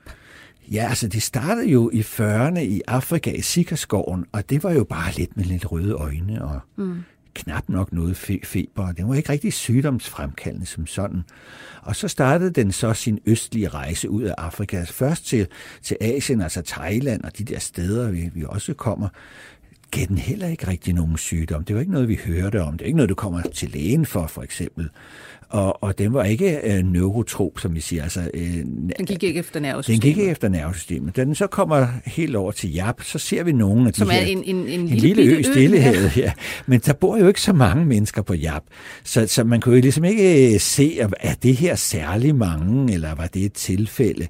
Ja, 0.72 0.86
altså 0.88 1.08
det 1.08 1.22
startede 1.22 1.66
jo 1.68 1.90
i 1.92 2.00
40'erne 2.00 2.58
i 2.58 2.80
Afrika 2.86 3.30
i 3.32 3.40
Sikaskoven, 3.40 4.24
og 4.32 4.50
det 4.50 4.62
var 4.62 4.72
jo 4.72 4.84
bare 4.84 5.12
lidt 5.12 5.36
med 5.36 5.44
lidt 5.44 5.72
røde 5.72 5.92
øjne 5.92 6.44
og 6.44 6.60
mm. 6.76 7.02
knap 7.34 7.68
nok 7.68 7.92
noget 7.92 8.14
fe- 8.14 8.44
feber. 8.44 8.92
Det 8.92 9.08
var 9.08 9.14
ikke 9.14 9.32
rigtig 9.32 9.52
sygdomsfremkaldende 9.52 10.66
som 10.66 10.86
sådan. 10.86 11.22
Og 11.82 11.96
så 11.96 12.08
startede 12.08 12.50
den 12.50 12.72
så 12.72 12.94
sin 12.94 13.18
østlige 13.26 13.68
rejse 13.68 14.10
ud 14.10 14.22
af 14.22 14.34
Afrika. 14.38 14.84
Først 14.84 15.26
til, 15.26 15.46
til 15.82 15.96
Asien, 16.00 16.40
altså 16.40 16.62
Thailand 16.62 17.24
og 17.24 17.38
de 17.38 17.44
der 17.44 17.58
steder, 17.58 18.10
vi, 18.10 18.30
vi 18.34 18.44
også 18.48 18.74
kommer 18.74 19.08
gav 19.92 20.06
den 20.06 20.18
heller 20.18 20.48
ikke 20.48 20.68
rigtig 20.68 20.94
nogen 20.94 21.16
sygdom. 21.16 21.64
Det 21.64 21.74
var 21.74 21.80
ikke 21.80 21.92
noget, 21.92 22.08
vi 22.08 22.18
hørte 22.26 22.62
om. 22.62 22.72
Det 22.72 22.82
er 22.82 22.86
ikke 22.86 22.96
noget, 22.96 23.08
du 23.08 23.14
kommer 23.14 23.42
til 23.42 23.70
lægen 23.70 24.06
for, 24.06 24.26
for 24.26 24.42
eksempel 24.42 24.88
og, 25.52 25.82
og 25.82 25.98
den 25.98 26.12
var 26.12 26.24
ikke 26.24 26.58
øh, 26.64 26.84
neurotrop, 26.84 27.58
som 27.58 27.74
vi 27.74 27.80
siger. 27.80 28.02
Altså, 28.02 28.30
øh, 28.34 28.42
den 28.98 29.06
gik 29.06 29.22
ikke 29.22 29.40
efter 29.40 29.60
nervesystemet. 29.60 30.02
Den 30.02 30.10
gik 30.10 30.18
ikke 30.18 30.30
efter 30.30 30.48
nervesystemet. 30.48 31.16
Da 31.16 31.24
den 31.24 31.34
så 31.34 31.46
kommer 31.46 31.86
helt 32.04 32.36
over 32.36 32.52
til 32.52 32.72
Jap, 32.72 33.02
så 33.02 33.18
ser 33.18 33.44
vi 33.44 33.52
nogle 33.52 33.86
af 33.86 33.92
de 33.92 33.98
som 33.98 34.10
her... 34.10 34.20
er 34.20 34.24
en, 34.24 34.44
en, 34.44 34.56
en, 34.56 34.68
en 34.68 34.86
lille, 34.88 35.14
lille 35.14 35.36
ø 35.36 35.38
i 35.38 35.42
Stillehavet, 35.42 36.16
ja. 36.16 36.32
Men 36.66 36.80
der 36.80 36.92
bor 36.92 37.16
jo 37.16 37.28
ikke 37.28 37.40
så 37.40 37.52
mange 37.52 37.84
mennesker 37.84 38.22
på 38.22 38.34
Jap. 38.34 38.62
Så, 39.04 39.26
så 39.26 39.44
man 39.44 39.60
kunne 39.60 39.74
jo 39.74 39.80
ligesom 39.80 40.04
ikke 40.04 40.58
se, 40.58 41.00
er 41.20 41.34
det 41.42 41.56
her 41.56 41.74
særlig 41.74 42.34
mange, 42.34 42.94
eller 42.94 43.14
var 43.14 43.26
det 43.26 43.44
et 43.44 43.52
tilfælde? 43.52 44.28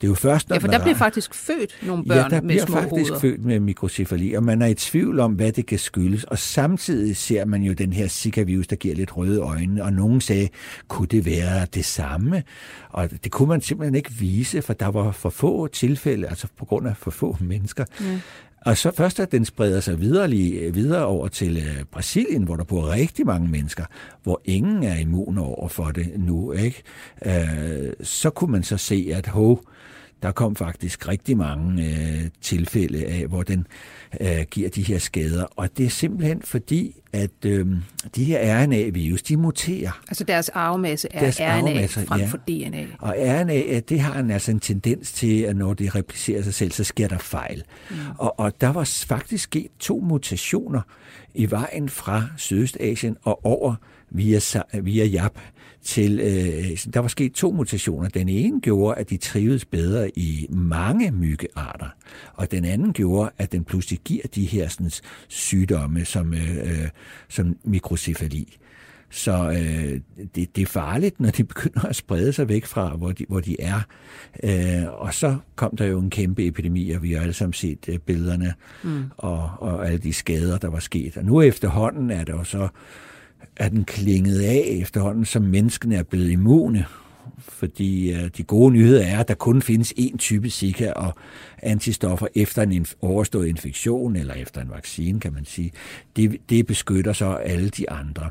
Det 0.00 0.06
er 0.06 0.08
jo 0.08 0.14
først, 0.14 0.48
når 0.48 0.56
ja, 0.56 0.60
for 0.60 0.68
der 0.68 0.82
bliver 0.82 0.96
faktisk 0.96 1.34
født 1.34 1.76
nogle 1.86 2.04
børn 2.04 2.32
ja, 2.32 2.36
der 2.36 2.42
med 2.42 2.58
små 2.58 2.74
faktisk 2.74 2.90
hoveder. 2.90 3.18
født 3.18 3.44
med 3.44 3.60
mikrocefali, 3.60 4.34
og 4.34 4.44
man 4.44 4.62
er 4.62 4.66
i 4.66 4.74
tvivl 4.74 5.20
om, 5.20 5.32
hvad 5.32 5.52
det 5.52 5.66
kan 5.66 5.78
skyldes. 5.78 6.24
Og 6.24 6.38
samtidig 6.38 7.16
ser 7.16 7.44
man 7.44 7.62
jo 7.62 7.72
den 7.72 7.92
her 7.92 8.08
Zika-virus, 8.08 8.66
der 8.66 8.76
giver 8.76 8.94
lidt 8.94 9.16
røde 9.16 9.40
øjne, 9.40 9.84
og 9.84 9.92
nogen 9.92 10.20
sagde, 10.20 10.48
kunne 10.88 11.08
det 11.08 11.26
være 11.26 11.66
det 11.74 11.84
samme? 11.84 12.42
Og 12.88 13.10
det 13.24 13.32
kunne 13.32 13.48
man 13.48 13.60
simpelthen 13.60 13.94
ikke 13.94 14.12
vise, 14.12 14.62
for 14.62 14.72
der 14.72 14.86
var 14.86 15.12
for 15.12 15.30
få 15.30 15.66
tilfælde, 15.66 16.28
altså 16.28 16.46
på 16.56 16.64
grund 16.64 16.88
af 16.88 16.96
for 16.96 17.10
få 17.10 17.36
mennesker. 17.40 17.84
Ja. 18.00 18.20
Og 18.60 18.76
så 18.76 18.90
først, 18.96 19.20
at 19.20 19.32
den 19.32 19.44
spreder 19.44 19.80
sig 19.80 20.00
videre, 20.00 20.30
videre 20.72 21.04
over 21.04 21.28
til 21.28 21.56
øh, 21.56 21.84
Brasilien, 21.92 22.42
hvor 22.42 22.56
der 22.56 22.64
bor 22.64 22.92
rigtig 22.92 23.26
mange 23.26 23.48
mennesker, 23.48 23.84
hvor 24.22 24.40
ingen 24.44 24.82
er 24.82 24.98
immun 24.98 25.38
over 25.38 25.68
for 25.68 25.84
det 25.84 26.12
nu, 26.16 26.52
ikke? 26.52 26.82
Øh, 27.26 27.92
så 28.02 28.30
kunne 28.30 28.52
man 28.52 28.62
så 28.62 28.76
se, 28.76 29.10
at 29.14 29.26
hov, 29.26 29.64
der 30.22 30.32
kom 30.32 30.56
faktisk 30.56 31.08
rigtig 31.08 31.36
mange 31.36 31.84
øh, 31.84 32.30
tilfælde 32.40 33.06
af, 33.06 33.26
hvor 33.26 33.42
den 33.42 33.66
øh, 34.20 34.40
giver 34.50 34.68
de 34.68 34.82
her 34.82 34.98
skader. 34.98 35.44
Og 35.56 35.78
det 35.78 35.86
er 35.86 35.90
simpelthen 35.90 36.42
fordi, 36.42 36.94
at 37.12 37.30
øh, 37.46 37.66
de 38.16 38.24
her 38.24 38.64
RNA-virus, 38.64 39.22
de 39.22 39.36
muterer. 39.36 40.00
Altså 40.08 40.24
deres 40.24 40.48
arvemasse 40.48 41.08
er 41.10 41.20
deres 41.20 41.40
RNA 41.40 41.46
arvemasse, 41.46 42.06
frem 42.06 42.28
for 42.28 42.38
ja. 42.48 42.68
DNA. 42.68 42.86
Og 42.98 43.14
RNA, 43.18 43.80
det 43.80 44.00
har 44.00 44.20
en, 44.20 44.30
altså 44.30 44.50
en 44.50 44.60
tendens 44.60 45.12
til, 45.12 45.42
at 45.42 45.56
når 45.56 45.74
det 45.74 45.94
replicerer 45.94 46.42
sig 46.42 46.54
selv, 46.54 46.72
så 46.72 46.84
sker 46.84 47.08
der 47.08 47.18
fejl. 47.18 47.62
Mm. 47.90 47.96
Og, 48.18 48.40
og 48.40 48.60
der 48.60 48.68
var 48.68 49.04
faktisk 49.06 49.44
sket 49.44 49.70
to 49.78 50.00
mutationer 50.00 50.80
i 51.34 51.50
vejen 51.50 51.88
fra 51.88 52.24
Sydøstasien 52.36 53.16
og 53.22 53.46
over 53.46 53.74
via, 54.10 54.40
via 54.72 55.04
Jap 55.04 55.38
til, 55.82 56.20
øh, 56.20 56.92
der 56.94 57.00
var 57.00 57.08
sket 57.08 57.32
to 57.32 57.52
mutationer. 57.52 58.08
Den 58.08 58.28
ene 58.28 58.60
gjorde, 58.60 58.98
at 58.98 59.10
de 59.10 59.16
trivedes 59.16 59.64
bedre 59.64 60.18
i 60.18 60.46
mange 60.50 61.10
myggearter, 61.10 61.88
og 62.34 62.50
den 62.50 62.64
anden 62.64 62.92
gjorde, 62.92 63.30
at 63.38 63.52
den 63.52 63.64
pludselig 63.64 63.98
giver 64.04 64.26
de 64.34 64.44
her 64.44 64.68
sådan, 64.68 64.90
sygdomme 65.28 66.04
som, 66.04 66.34
øh, 66.34 66.56
øh, 66.58 66.88
som 67.28 67.56
mikrocefali. 67.64 68.58
Så 69.10 69.50
øh, 69.50 70.00
det, 70.34 70.56
det 70.56 70.62
er 70.62 70.66
farligt, 70.66 71.20
når 71.20 71.30
de 71.30 71.44
begynder 71.54 71.84
at 71.84 71.96
sprede 71.96 72.32
sig 72.32 72.48
væk 72.48 72.66
fra, 72.66 72.96
hvor 72.96 73.12
de, 73.12 73.24
hvor 73.28 73.40
de 73.40 73.56
er. 73.60 73.80
Øh, 74.42 74.92
og 74.92 75.14
så 75.14 75.36
kom 75.56 75.76
der 75.76 75.86
jo 75.86 76.00
en 76.00 76.10
kæmpe 76.10 76.46
epidemi, 76.46 76.90
og 76.90 77.02
vi 77.02 77.12
har 77.12 77.20
alle 77.20 77.32
sammen 77.32 77.52
set 77.52 77.88
øh, 77.88 77.98
billederne 77.98 78.54
mm. 78.84 79.04
og, 79.16 79.50
og 79.58 79.86
alle 79.86 79.98
de 79.98 80.12
skader, 80.12 80.58
der 80.58 80.68
var 80.68 80.78
sket. 80.78 81.16
Og 81.16 81.24
nu 81.24 81.42
efterhånden 81.42 82.10
er 82.10 82.24
der 82.24 82.32
jo 82.32 82.44
så 82.44 82.68
er 83.58 83.68
den 83.68 83.84
klinget 83.84 84.40
af 84.40 84.64
efterhånden, 84.66 85.24
som 85.24 85.42
menneskene 85.42 85.96
er 85.96 86.02
blevet 86.02 86.30
immune. 86.30 86.84
Fordi 87.38 88.14
uh, 88.14 88.28
de 88.36 88.42
gode 88.42 88.72
nyheder 88.72 89.06
er, 89.06 89.20
at 89.20 89.28
der 89.28 89.34
kun 89.34 89.62
findes 89.62 89.94
én 89.98 90.16
type 90.16 90.50
Zika 90.50 90.90
og 90.92 91.14
antistoffer 91.62 92.26
efter 92.34 92.62
en 92.62 92.72
inf- 92.72 92.94
overstået 93.00 93.46
infektion, 93.46 94.16
eller 94.16 94.34
efter 94.34 94.60
en 94.60 94.70
vaccine, 94.70 95.20
kan 95.20 95.32
man 95.32 95.44
sige. 95.44 95.72
Det, 96.16 96.36
det 96.48 96.66
beskytter 96.66 97.12
så 97.12 97.32
alle 97.32 97.68
de 97.68 97.90
andre. 97.90 98.30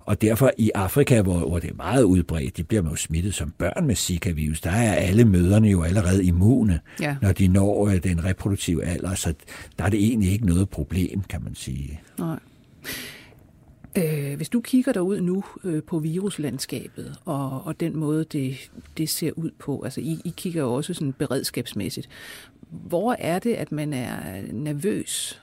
Og 0.00 0.22
derfor 0.22 0.50
i 0.58 0.70
Afrika, 0.74 1.22
hvor, 1.22 1.38
hvor 1.38 1.58
det 1.58 1.70
er 1.70 1.74
meget 1.74 2.02
udbredt, 2.02 2.56
det 2.56 2.68
bliver 2.68 2.82
man 2.82 2.90
jo 2.90 2.96
smittet 2.96 3.34
som 3.34 3.52
børn 3.58 3.86
med 3.86 3.94
Zika-virus, 3.96 4.60
der 4.60 4.70
er 4.70 4.92
alle 4.92 5.24
møderne 5.24 5.68
jo 5.68 5.82
allerede 5.82 6.24
immune, 6.24 6.80
ja. 7.00 7.16
når 7.22 7.32
de 7.32 7.48
når 7.48 7.74
uh, 7.74 7.96
den 7.96 8.24
reproduktive 8.24 8.84
alder, 8.84 9.14
så 9.14 9.34
der 9.78 9.84
er 9.84 9.88
det 9.88 10.04
egentlig 10.04 10.32
ikke 10.32 10.46
noget 10.46 10.68
problem, 10.68 11.22
kan 11.28 11.42
man 11.44 11.54
sige. 11.54 12.00
Nej. 12.18 12.38
Øh, 13.98 14.36
hvis 14.36 14.48
du 14.48 14.60
kigger 14.60 14.92
derud 14.92 15.20
nu 15.20 15.44
øh, 15.64 15.82
på 15.82 15.98
viruslandskabet 15.98 17.16
og, 17.24 17.62
og 17.64 17.80
den 17.80 17.96
måde, 17.96 18.24
det, 18.24 18.70
det 18.96 19.08
ser 19.08 19.32
ud 19.36 19.50
på, 19.58 19.82
altså 19.82 20.00
I, 20.00 20.20
I 20.24 20.34
kigger 20.36 20.62
jo 20.62 20.72
også 20.72 20.94
sådan 20.94 21.12
beredskabsmæssigt. 21.12 22.08
Hvor 22.70 23.16
er 23.18 23.38
det, 23.38 23.54
at 23.54 23.72
man 23.72 23.92
er 23.92 24.42
nervøs? 24.52 25.42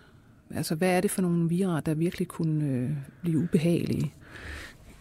Altså, 0.55 0.75
hvad 0.75 0.89
er 0.89 1.01
det 1.01 1.12
for 1.12 1.21
nogle 1.21 1.49
virer, 1.49 1.79
der 1.79 1.93
virkelig 1.93 2.27
kunne 2.27 2.65
øh, 2.65 2.89
blive 3.21 3.39
ubehagelige? 3.39 4.13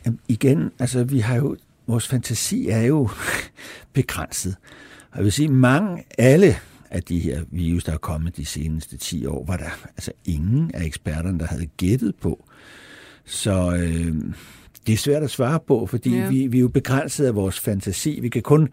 Jamen, 0.06 0.20
igen, 0.28 0.70
altså 0.78 1.04
vi 1.04 1.18
har 1.18 1.36
jo, 1.36 1.56
vores 1.86 2.08
fantasi 2.08 2.68
er 2.68 2.82
jo 2.82 3.08
begrænset. 3.92 4.56
Og 5.10 5.16
jeg 5.16 5.24
vil 5.24 5.32
sige, 5.32 5.48
mange, 5.48 6.04
alle 6.18 6.56
af 6.90 7.02
de 7.02 7.18
her 7.18 7.44
virus, 7.50 7.84
der 7.84 7.92
er 7.92 7.98
kommet 7.98 8.36
de 8.36 8.44
seneste 8.44 8.96
10 8.96 9.26
år, 9.26 9.44
var 9.44 9.56
der 9.56 9.86
altså 9.96 10.12
ingen 10.24 10.70
af 10.74 10.84
eksperterne, 10.84 11.38
der 11.38 11.46
havde 11.46 11.66
gættet 11.66 12.16
på, 12.16 12.44
så 13.28 13.74
øh, 13.76 14.14
det 14.88 14.94
er 14.94 14.98
svært 14.98 15.22
at 15.22 15.30
svare 15.30 15.60
på, 15.66 15.86
fordi 15.86 16.16
ja. 16.16 16.28
vi, 16.28 16.46
vi 16.46 16.56
er 16.58 16.60
jo 16.60 16.68
begrænset 16.68 17.26
af 17.26 17.34
vores 17.34 17.60
fantasi. 17.60 18.18
Vi 18.22 18.28
kan 18.28 18.42
kun 18.42 18.68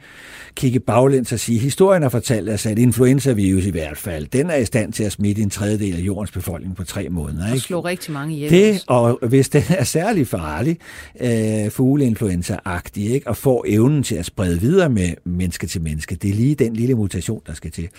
kigge 0.55 0.79
baglæns 0.79 1.31
og 1.31 1.39
sige, 1.39 1.55
at 1.55 1.61
historien 1.61 2.01
har 2.01 2.09
fortalt 2.09 2.49
os, 2.49 2.65
at 2.65 2.79
influenzavirus 2.79 3.65
i 3.65 3.69
hvert 3.69 3.97
fald, 3.97 4.27
den 4.27 4.49
er 4.49 4.55
i 4.55 4.65
stand 4.65 4.93
til 4.93 5.03
at 5.03 5.11
smitte 5.11 5.41
en 5.41 5.49
tredjedel 5.49 5.95
af 5.95 5.99
jordens 5.99 6.31
befolkning 6.31 6.75
på 6.75 6.83
tre 6.83 7.09
måneder. 7.09 7.45
Ikke? 7.45 7.55
Og 7.55 7.61
slå 7.61 7.81
rigtig 7.81 8.13
mange 8.13 8.35
ihjel. 8.35 8.51
Det, 8.51 8.83
og 8.87 9.19
hvis 9.21 9.49
den 9.49 9.63
er 9.69 9.83
særlig 9.83 10.27
farlig, 10.27 10.77
øh, 11.21 11.71
fugleinfluenza-agtig, 11.71 13.11
ikke? 13.13 13.27
og 13.27 13.37
får 13.37 13.65
evnen 13.67 14.03
til 14.03 14.15
at 14.15 14.25
sprede 14.25 14.59
videre 14.59 14.89
med 14.89 15.09
menneske 15.23 15.67
til 15.67 15.81
menneske, 15.81 16.15
det 16.15 16.29
er 16.29 16.33
lige 16.33 16.55
den 16.55 16.73
lille 16.73 16.95
mutation, 16.95 17.41
der 17.47 17.53
skal 17.53 17.71
til. 17.71 17.89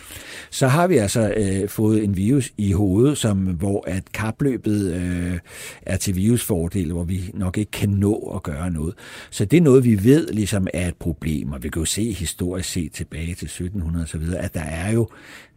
Så 0.51 0.69
har 0.69 0.87
vi 0.87 0.97
altså 0.97 1.35
øh, 1.37 1.69
fået 1.69 2.05
en 2.05 2.17
virus 2.17 2.53
i 2.59 2.73
hovedet, 2.73 3.19
som, 3.19 3.39
hvor 3.39 3.85
at 3.87 4.03
kapløbet 4.15 4.95
øh, 4.95 5.39
er 5.83 5.97
til 5.97 6.17
virusfordel, 6.17 6.93
hvor 6.93 7.05
vi 7.05 7.31
nok 7.35 7.59
ikke 7.59 7.71
kan 7.71 7.89
nå 7.89 8.06
nå 8.07 8.33
at 8.35 8.43
gøre 8.43 8.71
noget. 8.71 8.95
Så 9.31 9.45
det 9.45 9.57
er 9.57 9.61
noget, 9.61 9.85
vi 9.85 10.05
ved 10.05 10.29
ligesom 10.29 10.67
er 10.75 10.89
et 10.89 10.97
problem, 10.97 11.53
og 11.53 11.63
vi 11.63 11.69
kan 11.69 11.81
jo 11.81 11.87
se 11.87 12.13
historisk 12.13 12.69
set 12.69 12.93
tilbage 12.93 13.35
til 13.35 13.47
1700 13.47 14.05
osv., 14.05 14.23
at 14.37 14.55
der 14.55 14.61
er 14.61 14.93
jo 14.93 15.09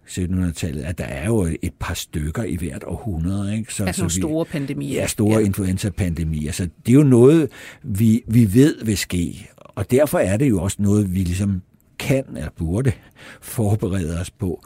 1700-tallet, 0.08 0.84
at 0.84 0.98
der 0.98 1.04
er 1.04 1.26
jo 1.26 1.48
et 1.62 1.74
par 1.80 1.94
stykker 1.94 2.44
i 2.44 2.56
hvert 2.56 2.84
århundrede. 2.84 3.58
Ikke? 3.58 3.74
Så, 3.74 3.84
altså 3.86 4.10
så 4.10 4.16
vi, 4.16 4.22
store 4.22 4.46
pandemier. 4.46 5.02
Ja, 5.02 5.08
store 5.08 5.40
ja. 5.40 5.46
influenza-pandemier. 5.46 6.52
Så 6.52 6.64
det 6.86 6.92
er 6.92 6.96
jo 6.96 7.04
noget, 7.04 7.50
vi, 7.84 8.22
vi 8.28 8.54
ved 8.54 8.86
vil 8.86 8.98
ske. 8.98 9.50
Og 9.58 9.92
derfor 9.92 10.20
er 10.20 10.38
det 10.38 10.50
jo 10.50 10.62
også 10.62 10.78
noget, 10.80 11.14
vi 11.14 11.20
ligesom 11.20 11.62
kan 12.00 12.24
eller 12.36 12.50
burde 12.58 12.92
forberede 13.42 14.20
os 14.20 14.32
på. 14.32 14.66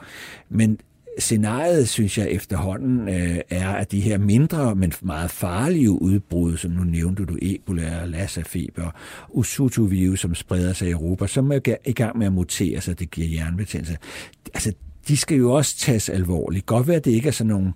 Men 0.50 0.80
scenariet, 1.20 1.90
synes 1.90 2.18
jeg 2.18 2.30
efterhånden, 2.30 3.10
øh, 3.10 3.40
er, 3.50 3.70
at 3.70 3.92
de 3.92 4.02
her 4.02 4.18
mindre, 4.18 4.76
men 4.76 4.94
meget 5.02 5.32
farlige 5.32 5.92
udbrud, 5.92 6.58
som 6.58 6.72
nu 6.72 6.84
nævnte 6.84 7.26
du, 7.26 7.38
Ebola, 7.42 8.06
Lassa-feber, 8.06 8.92
Usutu-virus, 9.30 10.20
som 10.20 10.36
spreder 10.36 10.74
sig 10.74 10.88
i 10.88 10.92
Europa, 10.92 11.28
som 11.28 11.52
er 11.52 11.76
i 11.86 11.94
gang 11.94 12.18
med 12.18 12.28
at 12.28 12.34
mutere 12.34 12.82
sig, 12.82 13.00
det 13.00 13.12
giver 13.12 13.28
hjernebetændelse. 13.28 13.98
Altså, 14.54 14.74
de 15.08 15.18
skal 15.18 15.38
jo 15.38 15.52
også 15.52 15.78
tages 15.78 16.10
alvorligt. 16.10 16.66
Godt 16.66 16.88
være, 16.88 16.98
at 16.98 17.06
det 17.06 17.12
ikke 17.12 17.28
er 17.28 17.32
sådan 17.32 17.50
nogle 17.50 17.74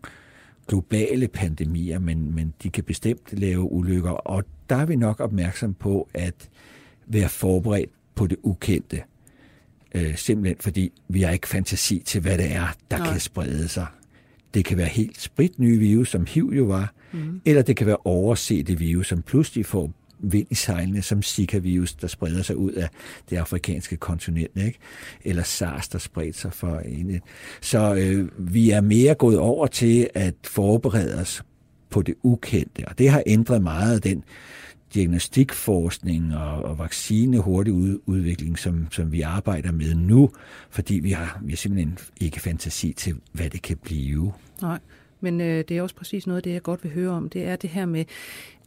globale 0.67 1.27
pandemier, 1.27 1.99
men, 1.99 2.35
men 2.35 2.53
de 2.63 2.69
kan 2.69 2.83
bestemt 2.83 3.39
lave 3.39 3.71
ulykker, 3.71 4.11
og 4.11 4.43
der 4.69 4.75
er 4.75 4.85
vi 4.85 4.95
nok 4.95 5.19
opmærksom 5.19 5.73
på 5.73 6.09
at 6.13 6.49
være 7.07 7.29
forberedt 7.29 7.89
på 8.15 8.27
det 8.27 8.37
ukendte. 8.43 9.01
Øh, 9.95 10.17
simpelthen 10.17 10.57
fordi 10.59 10.91
vi 11.07 11.21
har 11.21 11.31
ikke 11.31 11.47
fantasi 11.47 12.01
til, 12.05 12.21
hvad 12.21 12.37
det 12.37 12.51
er, 12.51 12.67
der 12.91 12.97
Nej. 12.97 13.11
kan 13.11 13.19
sprede 13.19 13.67
sig. 13.67 13.85
Det 14.53 14.65
kan 14.65 14.77
være 14.77 14.87
helt 14.87 15.21
spritnye 15.21 15.77
virus, 15.77 16.09
som 16.09 16.27
HIV 16.29 16.53
jo 16.57 16.63
var, 16.63 16.93
mm. 17.11 17.41
eller 17.45 17.61
det 17.61 17.75
kan 17.77 17.87
være 17.87 17.97
oversete 18.05 18.77
virus, 18.77 19.07
som 19.07 19.21
pludselig 19.21 19.65
får 19.65 19.91
vind 20.19 20.47
i 20.49 20.55
sejlene, 20.55 21.01
som 21.01 21.21
Zika-virus, 21.23 21.93
der 21.93 22.07
spreder 22.07 22.41
sig 22.41 22.57
ud 22.57 22.71
af 22.71 22.89
det 23.29 23.37
afrikanske 23.37 23.97
kontinent, 23.97 24.57
ikke? 24.57 24.79
eller 25.23 25.43
SARS, 25.43 25.87
der 25.87 25.97
spredte 25.97 26.39
sig 26.39 26.53
for 26.53 26.79
en. 26.79 27.21
Så 27.61 27.95
øh, 27.95 28.53
vi 28.53 28.71
er 28.71 28.81
mere 28.81 29.15
gået 29.15 29.37
over 29.37 29.67
til 29.67 30.09
at 30.13 30.35
forberede 30.43 31.21
os 31.21 31.43
på 31.89 32.01
det 32.01 32.15
ukendte, 32.23 32.87
og 32.87 32.97
det 32.97 33.09
har 33.09 33.23
ændret 33.25 33.61
meget 33.61 33.95
af 33.95 34.01
den 34.01 34.23
diagnostikforskning 34.97 36.35
og, 36.35 36.63
og 36.63 36.79
vaccine 36.79 37.39
hurtig 37.39 37.73
ud, 37.73 37.99
udvikling, 38.05 38.59
som, 38.59 38.87
som 38.91 39.11
vi 39.11 39.21
arbejder 39.21 39.71
med 39.71 39.95
nu, 39.95 40.29
fordi 40.69 40.95
vi 40.95 41.11
har, 41.11 41.39
vi 41.43 41.51
har 41.51 41.57
simpelthen 41.57 41.97
ikke 42.21 42.39
fantasi 42.39 42.93
til, 42.93 43.15
hvad 43.31 43.49
det 43.49 43.61
kan 43.61 43.77
blive. 43.77 44.33
Nej, 44.61 44.79
men 45.19 45.41
øh, 45.41 45.63
det 45.69 45.77
er 45.77 45.81
også 45.81 45.95
præcis 45.95 46.27
noget 46.27 46.37
af 46.37 46.43
det, 46.43 46.53
jeg 46.53 46.61
godt 46.63 46.83
vil 46.83 46.93
høre 46.93 47.09
om. 47.09 47.29
Det 47.29 47.43
er 47.43 47.55
det 47.55 47.69
her 47.69 47.85
med, 47.85 48.05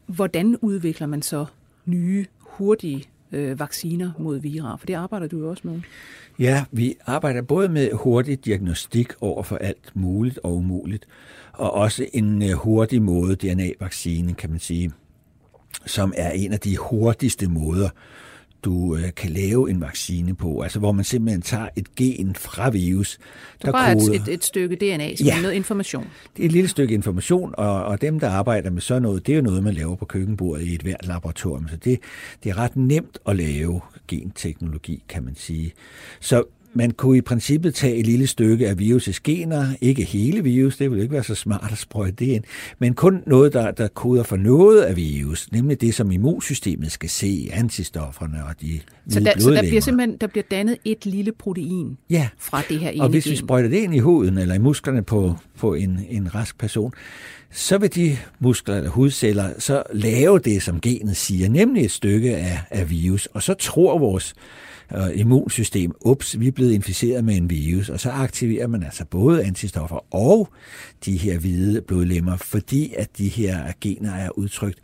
hvordan 0.06 0.56
udvikler 0.56 1.06
man 1.06 1.22
så 1.22 1.46
nye, 1.86 2.26
hurtige 2.38 3.04
øh, 3.32 3.60
vacciner 3.60 4.12
mod 4.18 4.38
vira? 4.38 4.76
For 4.76 4.86
det 4.86 4.94
arbejder 4.94 5.26
du 5.26 5.38
jo 5.38 5.50
også 5.50 5.62
med. 5.64 5.80
Ja, 6.38 6.64
vi 6.72 6.94
arbejder 7.06 7.42
både 7.42 7.68
med 7.68 7.92
hurtig 7.92 8.44
diagnostik 8.44 9.12
over 9.20 9.42
for 9.42 9.56
alt 9.56 9.90
muligt 9.94 10.38
og 10.42 10.56
umuligt, 10.56 11.06
og 11.52 11.74
også 11.74 12.06
en 12.12 12.42
øh, 12.42 12.50
hurtig 12.50 13.02
måde, 13.02 13.36
DNA-vaccine, 13.36 14.34
kan 14.34 14.50
man 14.50 14.58
sige, 14.58 14.92
som 15.86 16.12
er 16.16 16.30
en 16.30 16.52
af 16.52 16.60
de 16.60 16.76
hurtigste 16.76 17.48
måder, 17.48 17.88
du 18.64 18.96
øh, 18.96 19.14
kan 19.16 19.30
lave 19.30 19.70
en 19.70 19.80
vaccine 19.80 20.34
på, 20.34 20.60
altså 20.60 20.78
hvor 20.78 20.92
man 20.92 21.04
simpelthen 21.04 21.42
tager 21.42 21.68
et 21.76 21.94
gen 21.94 22.34
fra 22.34 22.70
virus. 22.70 23.18
Der, 23.62 23.66
der 23.66 23.72
bare 23.72 23.94
koder... 23.94 24.14
et, 24.14 24.20
et, 24.20 24.34
et 24.34 24.44
stykke 24.44 24.76
DNA, 24.76 25.16
som 25.16 25.26
ja, 25.26 25.40
noget 25.40 25.54
information. 25.54 26.06
det 26.36 26.42
er 26.42 26.46
et 26.46 26.52
lille 26.52 26.68
stykke 26.68 26.94
information, 26.94 27.54
og, 27.58 27.84
og 27.84 28.00
dem, 28.00 28.20
der 28.20 28.30
arbejder 28.30 28.70
med 28.70 28.80
sådan 28.80 29.02
noget, 29.02 29.26
det 29.26 29.32
er 29.32 29.36
jo 29.36 29.42
noget, 29.42 29.62
man 29.62 29.74
laver 29.74 29.96
på 29.96 30.04
køkkenbordet 30.04 30.64
i 30.64 30.74
et 30.74 30.82
hvert 30.82 31.06
laboratorium, 31.06 31.68
så 31.68 31.76
det, 31.76 31.98
det 32.44 32.50
er 32.50 32.58
ret 32.58 32.76
nemt 32.76 33.18
at 33.26 33.36
lave 33.36 33.80
genteknologi, 34.08 35.04
kan 35.08 35.24
man 35.24 35.34
sige. 35.36 35.72
Så 36.20 36.44
man 36.74 36.90
kunne 36.90 37.18
i 37.18 37.20
princippet 37.20 37.74
tage 37.74 37.96
et 37.96 38.06
lille 38.06 38.26
stykke 38.26 38.68
af 38.68 38.78
virusets 38.78 39.20
gener, 39.20 39.66
ikke 39.80 40.04
hele 40.04 40.44
virus, 40.44 40.76
det 40.76 40.90
ville 40.90 41.02
ikke 41.02 41.12
være 41.12 41.24
så 41.24 41.34
smart 41.34 41.72
at 41.72 41.78
sprøjte 41.78 42.16
det 42.18 42.26
ind, 42.26 42.44
men 42.78 42.94
kun 42.94 43.22
noget, 43.26 43.52
der, 43.52 43.70
der 43.70 43.88
koder 43.88 44.22
for 44.22 44.36
noget 44.36 44.82
af 44.82 44.96
virus, 44.96 45.52
nemlig 45.52 45.80
det, 45.80 45.94
som 45.94 46.10
immunsystemet 46.10 46.92
skal 46.92 47.10
se, 47.10 47.48
antistofferne 47.52 48.44
og 48.44 48.60
de 48.60 48.80
så 49.08 49.20
der, 49.20 49.32
så 49.38 49.50
der 49.50 49.62
bliver 49.62 49.80
simpelthen 49.80 50.16
der 50.20 50.26
bliver 50.26 50.44
dannet 50.50 50.76
et 50.84 51.06
lille 51.06 51.32
protein 51.32 51.96
ja. 52.10 52.28
fra 52.38 52.62
det 52.68 52.78
her 52.78 52.90
ene 52.90 53.02
og 53.02 53.08
hvis 53.08 53.24
gen. 53.24 53.30
vi 53.30 53.36
sprøjter 53.36 53.68
det 53.68 53.76
ind 53.76 53.94
i 53.94 53.98
huden 53.98 54.38
eller 54.38 54.54
i 54.54 54.58
musklerne 54.58 55.02
på, 55.02 55.36
på 55.58 55.74
en, 55.74 56.06
en 56.10 56.34
rask 56.34 56.58
person, 56.58 56.92
så 57.50 57.78
vil 57.78 57.94
de 57.94 58.16
muskler 58.38 58.76
eller 58.76 58.90
hudceller 58.90 59.48
så 59.58 59.82
lave 59.92 60.38
det, 60.38 60.62
som 60.62 60.80
genet 60.80 61.16
siger, 61.16 61.48
nemlig 61.48 61.84
et 61.84 61.90
stykke 61.90 62.36
af, 62.36 62.58
af 62.70 62.90
virus, 62.90 63.26
og 63.26 63.42
så 63.42 63.54
tror 63.54 63.98
vores 63.98 64.34
øh, 64.96 65.20
immunsystem, 65.20 65.92
ups, 66.00 66.40
vi 66.40 66.48
er 66.48 66.52
blevet 66.52 66.72
inficeret 66.72 67.24
med 67.24 67.36
en 67.36 67.50
virus, 67.50 67.88
og 67.88 68.00
så 68.00 68.10
aktiverer 68.10 68.66
man 68.66 68.82
altså 68.82 69.04
både 69.04 69.44
antistoffer 69.44 70.14
og 70.14 70.48
de 71.04 71.16
her 71.16 71.38
hvide 71.38 71.82
blodlemmer, 71.82 72.36
fordi 72.36 72.94
at 72.96 73.18
de 73.18 73.28
her 73.28 73.72
gener 73.80 74.14
er 74.14 74.38
udtrykt 74.38 74.78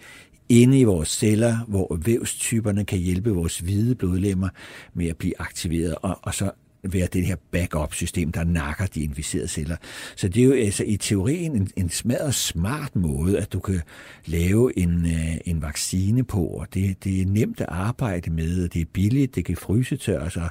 inde 0.49 0.81
i 0.81 0.85
vores 0.85 1.09
celler, 1.09 1.57
hvor 1.69 2.01
vævstyperne 2.05 2.85
kan 2.85 2.99
hjælpe 2.99 3.31
vores 3.31 3.59
hvide 3.59 3.95
blodlemmer 3.95 4.49
med 4.95 5.07
at 5.07 5.17
blive 5.17 5.41
aktiveret, 5.41 5.95
og, 6.03 6.19
og 6.23 6.35
så 6.35 6.51
være 6.83 7.07
det 7.13 7.27
her 7.27 7.37
backup-system, 7.51 8.33
der 8.33 8.45
nakker 8.45 8.87
de 8.87 9.01
inficerede 9.01 9.49
celler. 9.49 9.77
Så 10.17 10.29
det 10.29 10.43
er 10.43 10.45
jo 10.45 10.53
altså 10.53 10.85
i 10.85 10.97
teorien 10.97 11.57
en, 11.57 11.71
en 11.77 11.91
smadret 11.91 12.35
smart 12.35 12.97
måde, 12.97 13.39
at 13.39 13.53
du 13.53 13.61
kan 13.61 13.81
lave 14.27 14.79
en, 14.79 15.07
øh, 15.07 15.37
en 15.45 15.63
vaccine 15.63 16.25
på, 16.25 16.45
og 16.45 16.67
det, 16.75 17.05
det 17.05 17.23
er 17.23 17.27
nemt 17.27 17.61
at 17.61 17.67
arbejde 17.69 18.31
med, 18.31 18.65
og 18.65 18.75
det 18.75 18.81
er 18.81 18.85
billigt, 18.93 19.35
det 19.35 19.45
kan 19.45 19.57
frysetørres, 19.57 20.37
og 20.37 20.49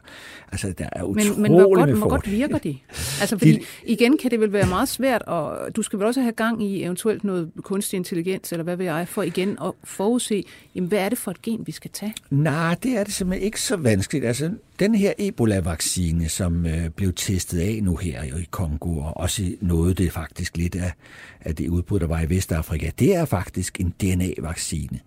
altså 0.51 0.73
der 0.77 0.89
er 0.91 1.03
utrolig 1.03 1.31
Men, 1.31 1.41
men 1.41 1.51
hvor 1.51 1.75
godt, 1.75 1.97
hvor 1.97 2.09
godt 2.09 2.31
virker 2.31 2.57
de? 2.57 2.77
Altså 3.21 3.37
fordi, 3.37 3.51
de, 3.51 3.61
igen 3.85 4.17
kan 4.17 4.31
det 4.31 4.39
vel 4.39 4.53
være 4.53 4.67
meget 4.67 4.89
svært, 4.89 5.21
og 5.21 5.75
du 5.75 5.81
skal 5.81 5.99
vel 5.99 6.07
også 6.07 6.21
have 6.21 6.31
gang 6.31 6.63
i 6.63 6.83
eventuelt 6.83 7.23
noget 7.23 7.51
kunstig 7.63 7.97
intelligens, 7.97 8.51
eller 8.51 8.63
hvad 8.63 8.75
ved 8.75 8.85
jeg, 8.85 9.07
for 9.07 9.23
igen 9.23 9.57
at 9.65 9.71
forudse, 9.83 10.43
jamen, 10.75 10.87
hvad 10.87 10.99
er 10.99 11.09
det 11.09 11.17
for 11.17 11.31
et 11.31 11.41
gen, 11.41 11.61
vi 11.65 11.71
skal 11.71 11.91
tage? 11.91 12.13
Nej, 12.29 12.75
det 12.83 12.97
er 12.97 13.03
det 13.03 13.13
simpelthen 13.13 13.45
ikke 13.45 13.61
så 13.61 13.75
vanskeligt. 13.75 14.25
Altså, 14.25 14.51
den 14.79 14.95
her 14.95 15.13
Ebola-vaccine, 15.17 16.29
som 16.29 16.65
øh, 16.65 16.89
blev 16.89 17.13
testet 17.13 17.59
af 17.59 17.79
nu 17.83 17.95
her 17.95 18.23
i 18.23 18.47
Kongo, 18.51 18.97
og 18.97 19.17
også 19.17 19.51
noget 19.61 19.97
det 19.97 20.11
faktisk 20.11 20.57
lidt 20.57 20.75
af, 20.75 20.91
af 21.45 21.55
det 21.55 21.69
udbrud, 21.69 21.99
der 21.99 22.07
var 22.07 22.21
i 22.21 22.29
Vestafrika, 22.29 22.89
det 22.99 23.15
er 23.15 23.25
faktisk 23.25 23.79
en 23.79 23.93
DNA-vaccine. 24.01 24.99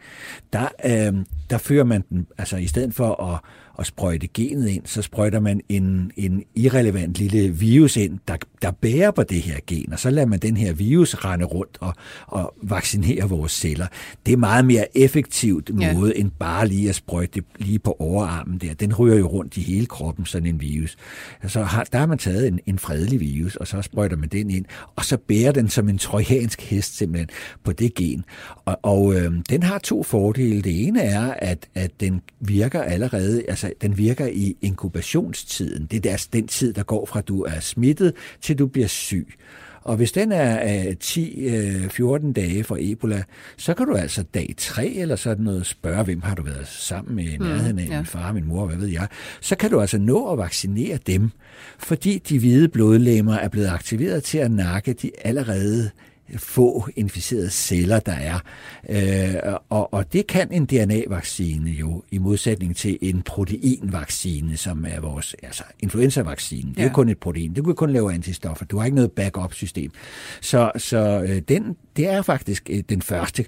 Der, 0.53 0.69
øh, 0.85 1.25
der 1.51 1.59
fører 1.59 1.85
man 1.85 2.05
den, 2.11 2.27
altså 2.39 2.57
i 2.57 2.67
stedet 2.67 2.95
for 2.95 3.23
at 3.35 3.41
at 3.79 3.87
sprøjte 3.87 4.29
genet 4.35 4.69
ind, 4.69 4.83
så 4.87 5.03
sprøjter 5.03 5.41
man 5.41 5.61
en, 5.69 6.13
en 6.17 6.45
irrelevant 6.55 7.19
lille 7.19 7.51
virus 7.51 7.97
ind, 7.97 8.19
der, 8.29 8.37
der 8.63 8.71
bærer 8.71 9.11
på 9.11 9.23
det 9.23 9.43
her 9.43 9.59
gen, 9.67 9.93
og 9.93 9.99
så 9.99 10.11
lader 10.11 10.27
man 10.27 10.39
den 10.39 10.57
her 10.57 10.73
virus 10.73 11.15
rende 11.15 11.45
rundt 11.45 11.79
og, 11.81 11.95
og 12.27 12.55
vaccinere 12.63 13.29
vores 13.29 13.53
celler. 13.53 13.87
Det 14.27 14.33
er 14.33 14.37
meget 14.37 14.65
mere 14.65 14.99
effektivt 14.99 15.71
måde, 15.75 16.13
ja. 16.17 16.21
end 16.21 16.31
bare 16.39 16.69
lige 16.69 16.89
at 16.89 16.95
sprøjte 16.95 17.33
det 17.35 17.45
lige 17.59 17.79
på 17.79 17.97
overarmen 17.99 18.59
der. 18.59 18.75
Den 18.75 18.95
ryger 18.95 19.17
jo 19.17 19.27
rundt 19.27 19.57
i 19.57 19.61
hele 19.61 19.87
kroppen, 19.87 20.27
sådan 20.27 20.47
en 20.49 20.61
virus. 20.61 20.97
Så 21.47 21.63
har, 21.63 21.85
der 21.85 21.99
har 21.99 22.07
man 22.07 22.19
taget 22.19 22.49
en, 22.49 22.61
en 22.67 22.79
fredelig 22.79 23.21
virus, 23.21 23.57
og 23.57 23.67
så 23.67 23.83
sprøjter 23.83 24.17
man 24.17 24.29
den 24.29 24.51
ind, 24.51 24.65
og 24.97 25.05
så 25.05 25.17
bærer 25.17 25.53
den 25.53 25.69
som 25.69 25.89
en 25.89 25.99
trojansk 26.29 26.61
hest 26.61 26.97
simpelthen 26.97 27.29
på 27.65 27.73
det 27.73 27.95
gen. 27.95 28.25
Og, 28.65 28.79
og 28.83 29.15
øh, 29.15 29.33
den 29.51 29.63
har 29.63 29.79
to 29.79 30.03
fordele. 30.03 30.63
Det 30.63 30.87
ene 30.87 31.03
er, 31.03 31.35
at, 31.35 31.69
at 31.75 31.91
den 32.01 32.21
virker 32.41 32.83
allerede, 32.83 33.45
altså 33.49 33.73
den 33.83 33.99
virker 33.99 34.27
i 34.27 34.57
inkubationstiden. 34.63 35.87
Det 35.87 36.07
er 36.07 36.27
den 36.33 36.47
tid, 36.47 36.73
der 36.73 36.83
går 36.83 37.07
fra 37.07 37.21
du 37.21 37.43
er 37.43 37.61
smittet 37.61 38.13
til 38.41 38.59
du 38.59 38.67
bliver 38.67 38.89
syg. 38.89 39.29
Og 39.83 39.97
hvis 39.97 40.13
den 40.13 40.33
er 40.33 40.85
10-14 41.05 42.27
øh, 42.27 42.37
dage 42.37 42.65
for 42.65 42.77
Ebola, 42.81 43.23
så 43.57 43.75
kan 43.75 43.87
du 43.87 43.95
altså 43.95 44.23
dag 44.23 44.55
3 44.59 44.87
eller 44.87 45.17
sådan 45.17 45.45
noget 45.45 45.67
spørge, 45.67 46.05
hvem 46.05 46.23
har 46.23 46.35
du 46.35 46.43
været 46.43 46.67
sammen 46.67 47.17
med 47.17 47.25
i 47.25 47.39
mm, 47.39 47.45
nærheden 47.45 47.79
af, 47.79 47.85
mm, 47.85 47.91
ja. 47.91 47.97
min 47.97 48.07
far, 48.07 48.33
min 48.33 48.45
mor, 48.45 48.67
hvad 48.67 48.77
ved 48.77 48.89
jeg. 48.89 49.09
Så 49.41 49.57
kan 49.57 49.71
du 49.71 49.81
altså 49.81 49.99
nå 49.99 50.33
at 50.33 50.39
vaccinere 50.39 50.99
dem, 51.07 51.31
fordi 51.79 52.19
de 52.19 52.39
hvide 52.39 52.69
blodlemmer 52.69 53.35
er 53.35 53.49
blevet 53.49 53.69
aktiveret 53.69 54.23
til 54.23 54.39
at 54.39 54.51
nakke 54.51 54.93
de 54.93 55.11
allerede 55.25 55.91
få 56.37 56.89
inficerede 56.97 57.51
celler, 57.51 58.01
der 58.01 58.13
er. 58.13 58.39
Øh, 58.89 59.53
og, 59.69 59.95
og 59.95 60.13
det 60.13 60.27
kan 60.27 60.53
en 60.53 60.67
DNA-vaccine 60.67 61.71
jo, 61.71 62.03
i 62.11 62.19
modsætning 62.19 62.77
til 62.77 62.99
en 63.01 63.23
proteinvaccine, 63.23 64.57
som 64.57 64.85
er 64.89 65.01
vores 65.01 65.37
altså 65.43 65.63
influenza-vaccine. 65.81 66.71
Det 66.71 66.81
er 66.81 66.83
ja. 66.83 66.93
kun 66.93 67.09
et 67.09 67.19
protein. 67.19 67.55
Det 67.55 67.65
kan 67.65 67.75
kun 67.75 67.91
lave 67.91 68.13
antistoffer. 68.13 68.65
Du 68.65 68.79
har 68.79 68.85
ikke 68.85 68.95
noget 68.95 69.13
backup-system. 69.13 69.91
Så, 70.41 70.73
så 70.77 71.27
øh, 71.29 71.43
den, 71.49 71.77
det 71.97 72.09
er 72.09 72.23
faktisk 72.23 72.71
øh, 72.71 72.83
den 72.89 73.03
første 73.03 73.45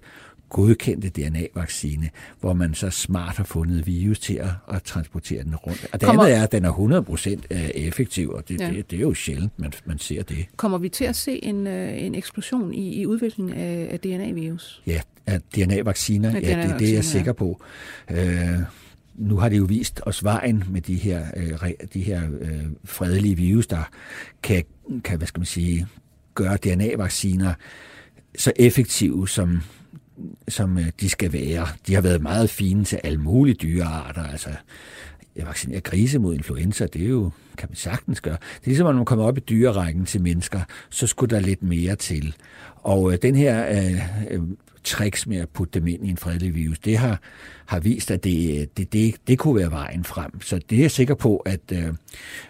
godkendte 0.50 1.08
DNA-vaccine, 1.08 2.10
hvor 2.40 2.52
man 2.52 2.74
så 2.74 2.90
smart 2.90 3.36
har 3.36 3.44
fundet 3.44 3.86
virus 3.86 4.18
til 4.18 4.34
at, 4.34 4.48
at 4.72 4.82
transportere 4.82 5.44
den 5.44 5.56
rundt. 5.56 5.86
Og 5.92 6.00
det 6.00 6.06
Kommer... 6.06 6.22
andet 6.22 6.38
er, 6.38 6.42
at 6.42 6.52
den 6.52 6.64
er 6.64 6.72
100% 6.72 7.30
øh, 7.50 7.70
effektiv, 7.74 8.30
og 8.30 8.48
det, 8.48 8.60
ja. 8.60 8.70
det, 8.70 8.90
det 8.90 8.96
er 8.96 9.00
jo 9.00 9.14
sjældent, 9.14 9.52
man, 9.56 9.72
man 9.84 9.98
ser 9.98 10.22
det. 10.22 10.46
Kommer 10.56 10.78
vi 10.78 10.88
til 10.88 11.04
at 11.04 11.16
se 11.16 11.44
en, 11.44 11.66
øh, 11.66 12.02
en 12.02 12.14
eksplosion 12.14 12.74
i, 12.74 13.00
i 13.00 13.06
udviklingen 13.06 13.54
af, 13.54 13.88
af 13.90 14.00
DNA-virus? 14.00 14.82
Ja, 14.86 15.00
af 15.26 15.40
DNA-vacciner, 15.40 16.32
ja, 16.32 16.40
DNA 16.40 16.72
det, 16.72 16.80
det 16.80 16.88
er 16.88 16.94
jeg 16.94 17.04
sikker 17.04 17.32
på. 17.32 17.62
Øh, 18.10 18.58
nu 19.14 19.36
har 19.36 19.48
det 19.48 19.58
jo 19.58 19.64
vist 19.64 20.00
os 20.06 20.24
vejen 20.24 20.64
med 20.70 20.80
de 20.80 20.94
her, 20.94 21.26
øh, 21.36 21.70
de 21.94 22.00
her 22.00 22.22
øh, 22.40 22.64
fredelige 22.84 23.36
virus, 23.36 23.66
der 23.66 23.90
kan, 24.42 24.64
kan, 25.04 25.18
hvad 25.18 25.26
skal 25.26 25.40
man 25.40 25.46
sige, 25.46 25.86
gøre 26.34 26.56
DNA-vacciner 26.56 27.54
så 28.38 28.52
effektive, 28.56 29.28
som, 29.28 29.60
som 30.50 30.78
øh, 30.78 30.86
de 31.00 31.08
skal 31.08 31.32
være. 31.32 31.68
De 31.86 31.94
har 31.94 32.00
været 32.00 32.22
meget 32.22 32.50
fine 32.50 32.84
til 32.84 33.00
alle 33.04 33.18
mulige 33.18 33.54
dyrearter, 33.54 34.22
altså 34.22 34.50
jeg 35.36 35.46
vaccinerer 35.46 35.80
grise 35.80 36.18
mod 36.18 36.34
influenza, 36.34 36.86
det 36.86 37.02
er 37.02 37.08
jo, 37.08 37.30
kan 37.58 37.68
man 37.70 37.76
sagtens 37.76 38.20
gøre. 38.20 38.34
Det 38.34 38.64
er 38.64 38.66
ligesom, 38.66 38.86
når 38.86 38.92
man 38.92 39.04
kommer 39.04 39.24
op 39.24 39.36
i 39.36 39.40
dyrerækken 39.40 40.04
til 40.06 40.22
mennesker, 40.22 40.60
så 40.90 41.06
skulle 41.06 41.36
der 41.36 41.42
lidt 41.42 41.62
mere 41.62 41.96
til. 41.96 42.34
Og 42.76 43.12
øh, 43.12 43.18
den 43.22 43.34
her 43.34 43.68
øh, 43.70 44.34
øh 44.34 44.42
tricks 44.84 45.26
med 45.26 45.36
at 45.36 45.48
putte 45.48 45.80
dem 45.80 45.86
ind 45.86 46.06
i 46.06 46.10
en 46.10 46.16
fredelig 46.16 46.54
virus, 46.54 46.78
det 46.78 46.98
har, 46.98 47.20
har 47.70 47.80
vist, 47.80 48.10
at 48.10 48.24
det, 48.24 48.76
det, 48.76 48.92
det, 48.92 49.14
det 49.28 49.38
kunne 49.38 49.56
være 49.56 49.70
vejen 49.70 50.04
frem. 50.04 50.40
Så 50.40 50.60
det 50.70 50.78
er 50.78 50.82
jeg 50.82 50.90
sikker 50.90 51.14
på, 51.14 51.36
at 51.36 51.60
øh, 51.72 51.84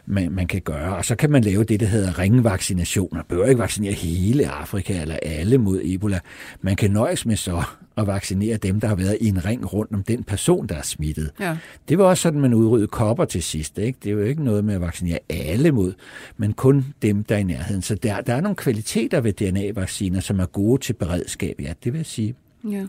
man, 0.06 0.32
man 0.32 0.46
kan 0.46 0.60
gøre. 0.60 0.96
Og 0.96 1.04
så 1.04 1.14
kan 1.14 1.30
man 1.30 1.42
lave 1.44 1.64
det, 1.64 1.80
der 1.80 1.86
hedder 1.86 2.18
ringvaccinationer. 2.18 3.14
Man 3.14 3.24
behøver 3.28 3.46
ikke 3.46 3.58
vaccinere 3.58 3.92
hele 3.92 4.48
Afrika 4.48 5.00
eller 5.00 5.16
alle 5.22 5.58
mod 5.58 5.80
Ebola. 5.84 6.20
Man 6.60 6.76
kan 6.76 6.90
nøjes 6.90 7.26
med 7.26 7.36
så 7.36 7.62
at 7.96 8.06
vaccinere 8.06 8.56
dem, 8.56 8.80
der 8.80 8.88
har 8.88 8.94
været 8.94 9.18
i 9.20 9.28
en 9.28 9.44
ring 9.44 9.72
rundt 9.72 9.92
om 9.92 10.02
den 10.02 10.24
person, 10.24 10.66
der 10.66 10.74
er 10.74 10.82
smittet. 10.82 11.30
Ja. 11.40 11.56
Det 11.88 11.98
var 11.98 12.04
også 12.04 12.22
sådan, 12.22 12.40
man 12.40 12.54
udryddede 12.54 12.88
kopper 12.88 13.24
til 13.24 13.42
sidst. 13.42 13.78
Ikke? 13.78 13.98
Det 14.02 14.10
er 14.10 14.14
jo 14.14 14.22
ikke 14.22 14.44
noget 14.44 14.64
med 14.64 14.74
at 14.74 14.80
vaccinere 14.80 15.18
alle 15.28 15.72
mod, 15.72 15.92
men 16.36 16.52
kun 16.52 16.86
dem, 17.02 17.24
der 17.24 17.34
er 17.34 17.38
i 17.38 17.42
nærheden. 17.42 17.82
Så 17.82 17.94
der, 17.94 18.20
der 18.20 18.34
er 18.34 18.40
nogle 18.40 18.56
kvaliteter 18.56 19.20
ved 19.20 19.32
DNA-vacciner, 19.32 20.20
som 20.20 20.40
er 20.40 20.46
gode 20.46 20.82
til 20.82 20.92
beredskab. 20.92 21.60
Ja, 21.60 21.72
det 21.84 21.92
vil 21.92 21.98
jeg 21.98 22.06
sige. 22.06 22.34
Ja. 22.70 22.86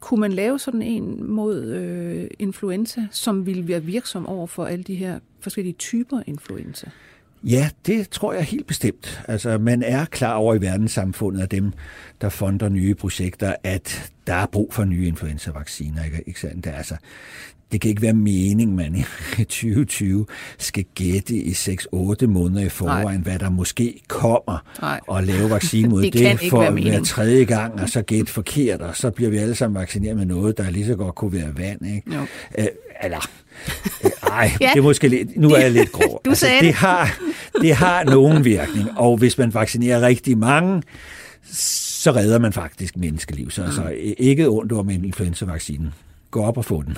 Kunne 0.00 0.20
man 0.20 0.32
lave 0.32 0.58
sådan 0.58 0.82
en 0.82 1.30
mod 1.30 1.64
øh, 1.64 2.30
influenza, 2.38 3.06
som 3.10 3.46
ville 3.46 3.68
være 3.68 3.84
virksom 3.84 4.26
over 4.26 4.46
for 4.46 4.64
alle 4.64 4.84
de 4.84 4.94
her 4.94 5.18
forskellige 5.40 5.74
typer 5.74 6.20
influenza? 6.26 6.90
Ja, 7.44 7.70
det 7.86 8.10
tror 8.10 8.32
jeg 8.32 8.44
helt 8.44 8.66
bestemt. 8.66 9.22
Altså, 9.28 9.58
man 9.58 9.82
er 9.82 10.04
klar 10.04 10.34
over 10.34 10.54
i 10.54 10.60
verdenssamfundet 10.60 11.40
af 11.40 11.48
dem, 11.48 11.72
der 12.20 12.28
fonder 12.28 12.68
nye 12.68 12.94
projekter, 12.94 13.56
at 13.64 14.12
der 14.26 14.34
er 14.34 14.46
brug 14.46 14.74
for 14.74 14.84
nye 14.84 15.06
influenzavacciner. 15.06 16.04
Ikke, 16.04 16.22
ikke 16.26 16.40
sandt? 16.40 16.64
Det, 16.64 16.70
altså, 16.70 16.96
det 17.72 17.80
kan 17.80 17.88
ikke 17.88 18.02
være 18.02 18.12
mening, 18.12 18.74
man 18.74 18.94
i 19.38 19.44
2020 19.44 20.26
skal 20.58 20.84
gætte 20.94 21.34
i 21.34 21.50
6-8 21.50 22.26
måneder 22.26 22.66
i 22.66 22.68
forvejen, 22.68 23.06
Nej. 23.06 23.16
hvad 23.16 23.38
der 23.38 23.50
måske 23.50 24.00
kommer, 24.08 24.58
Nej. 24.80 25.00
og 25.08 25.24
lave 25.24 25.50
vaccine 25.50 25.88
mod 25.88 26.02
det, 26.10 26.12
det 26.12 26.50
for 26.50 26.70
være 26.70 27.04
tredje 27.04 27.44
gang, 27.44 27.80
og 27.80 27.88
så 27.88 28.02
gætte 28.02 28.32
forkert, 28.32 28.82
og 28.82 28.96
så 28.96 29.10
bliver 29.10 29.30
vi 29.30 29.36
alle 29.36 29.54
sammen 29.54 29.80
vaccineret 29.80 30.16
med 30.16 30.26
noget, 30.26 30.58
der 30.58 30.70
lige 30.70 30.86
så 30.86 30.94
godt 30.94 31.14
kunne 31.14 31.32
være 31.32 31.58
vand. 31.58 31.86
Ikke? 31.86 32.14
Jo. 32.14 32.20
Æ, 32.58 32.66
eller, 33.02 33.28
Nej, 34.28 34.50
ja. 34.60 34.70
det 34.72 34.78
er 34.78 34.82
måske 34.82 35.08
lidt, 35.08 35.36
nu 35.36 35.50
er 35.50 35.58
jeg 35.58 35.70
lidt 35.70 35.92
grov. 35.92 36.20
Du 36.24 36.30
altså, 36.30 36.46
det, 36.60 36.74
har, 36.74 37.20
det 37.62 37.74
har 37.74 38.04
nogen 38.04 38.44
virkning, 38.44 38.88
og 38.96 39.16
hvis 39.16 39.38
man 39.38 39.54
vaccinerer 39.54 40.00
rigtig 40.00 40.38
mange, 40.38 40.82
så 41.52 42.12
redder 42.12 42.38
man 42.38 42.52
faktisk 42.52 42.96
menneskeliv. 42.96 43.50
Så 43.50 43.62
altså, 43.62 43.94
ikke 44.18 44.48
ondt 44.48 44.72
om 44.72 44.90
en 44.90 45.04
influenza-vaccine 45.04 45.92
gå 46.30 46.42
op 46.42 46.58
og 46.58 46.64
få 46.64 46.82
den. 46.82 46.96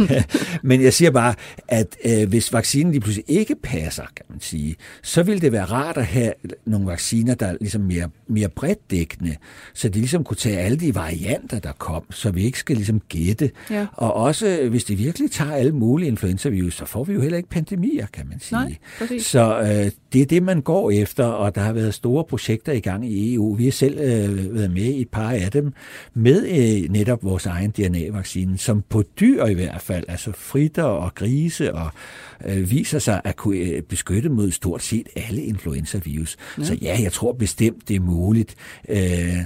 Men 0.68 0.82
jeg 0.82 0.92
siger 0.92 1.10
bare, 1.10 1.34
at 1.68 1.96
øh, 2.04 2.28
hvis 2.28 2.52
vaccinen 2.52 2.92
lige 2.92 3.00
pludselig 3.00 3.24
ikke 3.28 3.54
passer, 3.62 4.04
kan 4.16 4.24
man 4.28 4.40
sige, 4.40 4.76
så 5.02 5.22
vil 5.22 5.42
det 5.42 5.52
være 5.52 5.64
rart 5.64 5.96
at 5.96 6.06
have 6.06 6.32
nogle 6.66 6.86
vacciner, 6.86 7.34
der 7.34 7.46
er 7.46 7.56
ligesom 7.60 7.82
mere, 7.82 8.10
mere 8.28 8.48
bredt 8.48 8.90
dækkende, 8.90 9.36
så 9.74 9.88
de 9.88 9.98
ligesom 9.98 10.24
kunne 10.24 10.36
tage 10.36 10.58
alle 10.58 10.76
de 10.76 10.94
varianter, 10.94 11.58
der 11.58 11.72
kom, 11.72 12.04
så 12.10 12.30
vi 12.30 12.44
ikke 12.44 12.58
skal 12.58 12.76
ligesom 12.76 13.00
gætte. 13.00 13.50
Ja. 13.70 13.86
Og 13.92 14.14
også, 14.14 14.66
hvis 14.70 14.84
de 14.84 14.96
virkelig 14.96 15.30
tager 15.30 15.52
alle 15.52 15.72
mulige 15.72 16.08
influenza-virus, 16.08 16.74
så 16.74 16.84
får 16.84 17.04
vi 17.04 17.12
jo 17.12 17.20
heller 17.20 17.36
ikke 17.36 17.48
pandemier, 17.48 18.06
kan 18.12 18.28
man 18.28 18.40
sige. 18.40 18.78
Nej, 19.00 19.18
så 19.18 19.60
øh, 19.60 19.90
det 20.12 20.22
er 20.22 20.26
det, 20.26 20.42
man 20.42 20.60
går 20.60 20.90
efter, 20.90 21.24
og 21.24 21.54
der 21.54 21.60
har 21.60 21.72
været 21.72 21.94
store 21.94 22.24
projekter 22.24 22.72
i 22.72 22.80
gang 22.80 23.06
i 23.12 23.34
EU. 23.34 23.54
Vi 23.54 23.64
har 23.64 23.72
selv 23.72 23.98
øh, 23.98 24.54
været 24.54 24.70
med 24.70 24.82
i 24.82 25.00
et 25.00 25.08
par 25.08 25.30
af 25.30 25.50
dem, 25.52 25.72
med 26.14 26.48
øh, 26.48 26.90
netop 26.90 27.24
vores 27.24 27.46
egen 27.46 27.70
DNA-vaccine, 27.70 28.58
som 28.60 28.82
på 28.88 29.02
dyr 29.20 29.44
i 29.44 29.54
hvert 29.54 29.80
fald, 29.80 30.04
altså 30.08 30.32
fritter 30.32 30.82
og 30.82 31.14
grise, 31.14 31.74
og 31.74 31.90
øh, 32.44 32.70
viser 32.70 32.98
sig 32.98 33.20
at 33.24 33.36
kunne 33.36 33.56
øh, 33.56 33.82
beskytte 33.82 34.28
mod 34.28 34.50
stort 34.50 34.82
set 34.82 35.08
alle 35.16 35.42
influenza-virus. 35.42 36.36
Ja. 36.58 36.64
Så 36.64 36.74
ja, 36.82 36.98
jeg 37.02 37.12
tror 37.12 37.32
bestemt, 37.32 37.88
det 37.88 37.96
er 37.96 38.00
muligt. 38.00 38.54
Øh, 38.88 39.36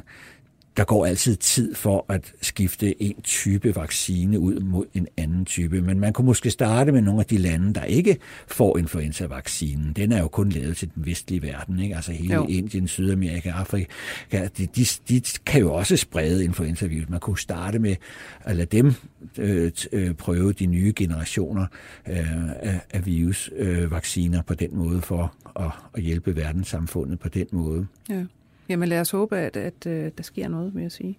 der 0.77 0.85
går 0.85 1.07
altid 1.07 1.37
tid 1.37 1.75
for 1.75 2.07
at 2.09 2.33
skifte 2.43 3.03
en 3.03 3.23
type 3.23 3.77
vaccine 3.77 4.39
ud 4.39 4.61
mod 4.61 4.85
en 4.95 5.09
anden 5.17 5.45
type. 5.45 5.83
Men 5.83 6.01
man 6.01 6.13
kunne 6.13 6.25
måske 6.27 6.51
starte 6.51 6.93
med 6.93 7.03
nogle 7.03 7.21
af 7.21 7.27
de 7.27 7.39
lande, 7.39 7.75
der 7.75 7.85
ikke 7.85 8.17
får 8.47 8.79
influenza-vaccinen. 8.79 9.93
Den 9.93 10.13
er 10.13 10.21
jo 10.21 10.29
kun 10.29 10.49
lavet 10.49 10.77
til 10.77 10.91
den 10.95 11.07
vestlige 11.07 11.43
verden, 11.43 11.79
ikke? 11.79 11.97
altså 11.97 12.13
hele 12.13 12.35
jo. 12.35 12.47
Indien, 12.49 12.89
Sydamerika, 12.89 13.51
Afrika. 13.51 13.85
De, 14.33 14.49
de, 14.67 14.85
de 15.09 15.23
kan 15.47 15.61
jo 15.61 15.75
også 15.75 15.97
sprede 15.97 16.45
influenza-virus. 16.45 17.09
Man 17.09 17.21
kunne 17.21 17.39
starte 17.39 17.79
med 17.79 17.97
at 18.41 18.57
lade 18.57 18.77
dem 18.77 18.95
øh, 19.39 19.73
øh, 19.93 20.15
prøve 20.15 20.53
de 20.53 20.67
nye 20.67 20.93
generationer 20.97 21.67
øh, 22.09 22.49
af, 22.49 22.81
af 22.91 23.07
virusvacciner 23.07 24.39
øh, 24.39 24.45
på 24.45 24.55
den 24.55 24.77
måde 24.77 25.03
for 25.03 25.35
at, 25.61 25.71
at 25.95 26.03
hjælpe 26.03 26.37
verdenssamfundet 26.37 27.19
på 27.19 27.29
den 27.29 27.47
måde. 27.53 27.87
Ja. 28.09 28.25
Jamen 28.69 28.89
lad 28.89 29.01
os 29.01 29.11
håbe, 29.11 29.37
at, 29.37 29.57
at, 29.57 29.87
at 29.87 29.93
øh, 29.93 30.11
der 30.17 30.23
sker 30.23 30.49
noget, 30.49 30.75
vil 30.75 30.83
jeg 30.83 30.93
sige. 30.93 31.19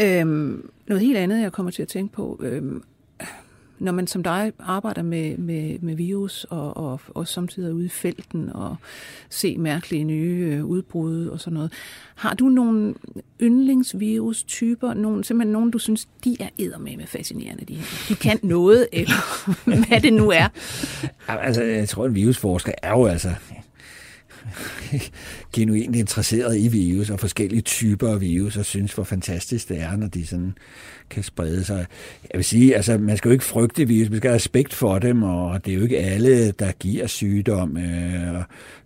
Øhm, 0.00 0.70
noget 0.86 1.00
helt 1.02 1.16
andet, 1.16 1.42
jeg 1.42 1.52
kommer 1.52 1.72
til 1.72 1.82
at 1.82 1.88
tænke 1.88 2.14
på, 2.14 2.40
øhm, 2.42 2.82
når 3.82 3.92
man 3.92 4.06
som 4.06 4.22
dig 4.22 4.52
arbejder 4.58 5.02
med, 5.02 5.38
med, 5.38 5.78
med 5.78 5.94
virus, 5.94 6.46
og, 6.50 6.76
og 6.76 7.00
også 7.08 7.32
samtidig 7.32 7.68
er 7.68 7.72
ude 7.72 7.84
i 7.84 7.88
felten, 7.88 8.50
og 8.54 8.76
se 9.30 9.58
mærkelige 9.58 10.04
nye 10.04 10.52
øh, 10.52 10.64
udbrud 10.64 11.26
og 11.26 11.40
sådan 11.40 11.54
noget, 11.54 11.72
har 12.14 12.34
du 12.34 12.48
nogle 12.48 12.94
yndlingsvirus-typer, 13.40 14.94
nogle, 14.94 15.24
simpelthen 15.24 15.52
nogle, 15.52 15.70
du 15.70 15.78
synes, 15.78 16.08
de 16.24 16.36
er 16.40 16.48
eddermame 16.58 17.06
fascinerende, 17.06 17.64
de, 17.64 17.78
de 18.08 18.14
kan 18.14 18.38
noget, 18.42 18.88
eller 18.92 19.48
hvad 19.88 20.00
det 20.00 20.12
nu 20.12 20.30
er? 20.30 20.48
Altså, 21.28 21.62
jeg 21.62 21.88
tror, 21.88 22.06
en 22.06 22.14
virusforsker 22.14 22.72
er 22.82 22.90
jo 22.90 23.06
altså 23.06 23.30
genuint 25.54 25.96
interesseret 25.96 26.58
i 26.58 26.68
virus 26.68 27.10
og 27.10 27.20
forskellige 27.20 27.62
typer 27.62 28.08
af 28.08 28.20
virus, 28.20 28.56
og 28.56 28.64
synes, 28.64 28.92
hvor 28.92 29.04
fantastisk 29.04 29.68
det 29.68 29.80
er, 29.80 29.96
når 29.96 30.06
de 30.06 30.26
sådan 30.26 30.54
kan 31.10 31.22
sprede 31.22 31.64
sig. 31.64 31.86
Jeg 32.32 32.38
vil 32.38 32.44
sige, 32.44 32.76
altså, 32.76 32.98
man 32.98 33.16
skal 33.16 33.28
jo 33.28 33.32
ikke 33.32 33.44
frygte 33.44 33.88
virus, 33.88 34.10
man 34.10 34.18
skal 34.18 34.28
have 34.28 34.34
respekt 34.34 34.74
for 34.74 34.98
dem, 34.98 35.22
og 35.22 35.64
det 35.64 35.72
er 35.72 35.76
jo 35.76 35.82
ikke 35.82 35.98
alle, 35.98 36.50
der 36.50 36.72
giver 36.72 37.06
sygdom, 37.06 37.76
øh, 37.76 38.42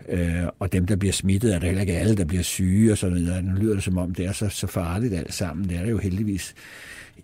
øh, 0.09 0.45
og 0.59 0.73
dem, 0.73 0.87
der 0.87 0.97
bliver 0.97 1.13
smittet, 1.13 1.55
er 1.55 1.59
det 1.59 1.67
heller 1.67 1.81
ikke 1.81 1.99
alle, 1.99 2.17
der 2.17 2.25
bliver 2.25 2.43
syge, 2.43 2.93
og 2.93 2.99
sådan 2.99 3.23
noget. 3.23 3.45
Nu 3.45 3.53
lyder 3.53 3.75
det 3.75 3.85
som 3.85 3.99
om, 3.99 4.15
det 4.15 4.27
er 4.27 4.33
så, 4.33 4.49
så 4.49 4.67
farligt 4.67 5.15
alt 5.15 5.35
sammen. 5.35 5.69
Det 5.69 5.77
er 5.77 5.83
det 5.83 5.91
jo 5.91 5.99
heldigvis 5.99 6.55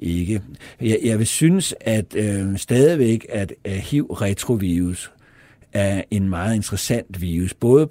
ikke. 0.01 0.41
Jeg, 0.81 0.99
jeg 1.05 1.19
vil 1.19 1.27
synes, 1.27 1.75
at 1.81 2.17
øh, 2.17 2.59
stadigvæk, 2.59 3.27
at, 3.29 3.53
øh, 3.65 3.73
at 3.73 3.81
HIV-retrovirus 3.81 5.13
er 5.73 6.03
en 6.11 6.29
meget 6.29 6.55
interessant 6.55 7.21
virus, 7.21 7.55
både 7.55 7.89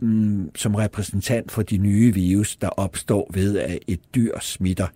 mm, 0.00 0.50
som 0.56 0.74
repræsentant 0.74 1.52
for 1.52 1.62
de 1.62 1.78
nye 1.78 2.14
virus, 2.14 2.56
der 2.56 2.68
opstår 2.68 3.30
ved, 3.34 3.58
at 3.58 3.78
et 3.86 4.00
dyr 4.14 4.38
smitter 4.40 4.86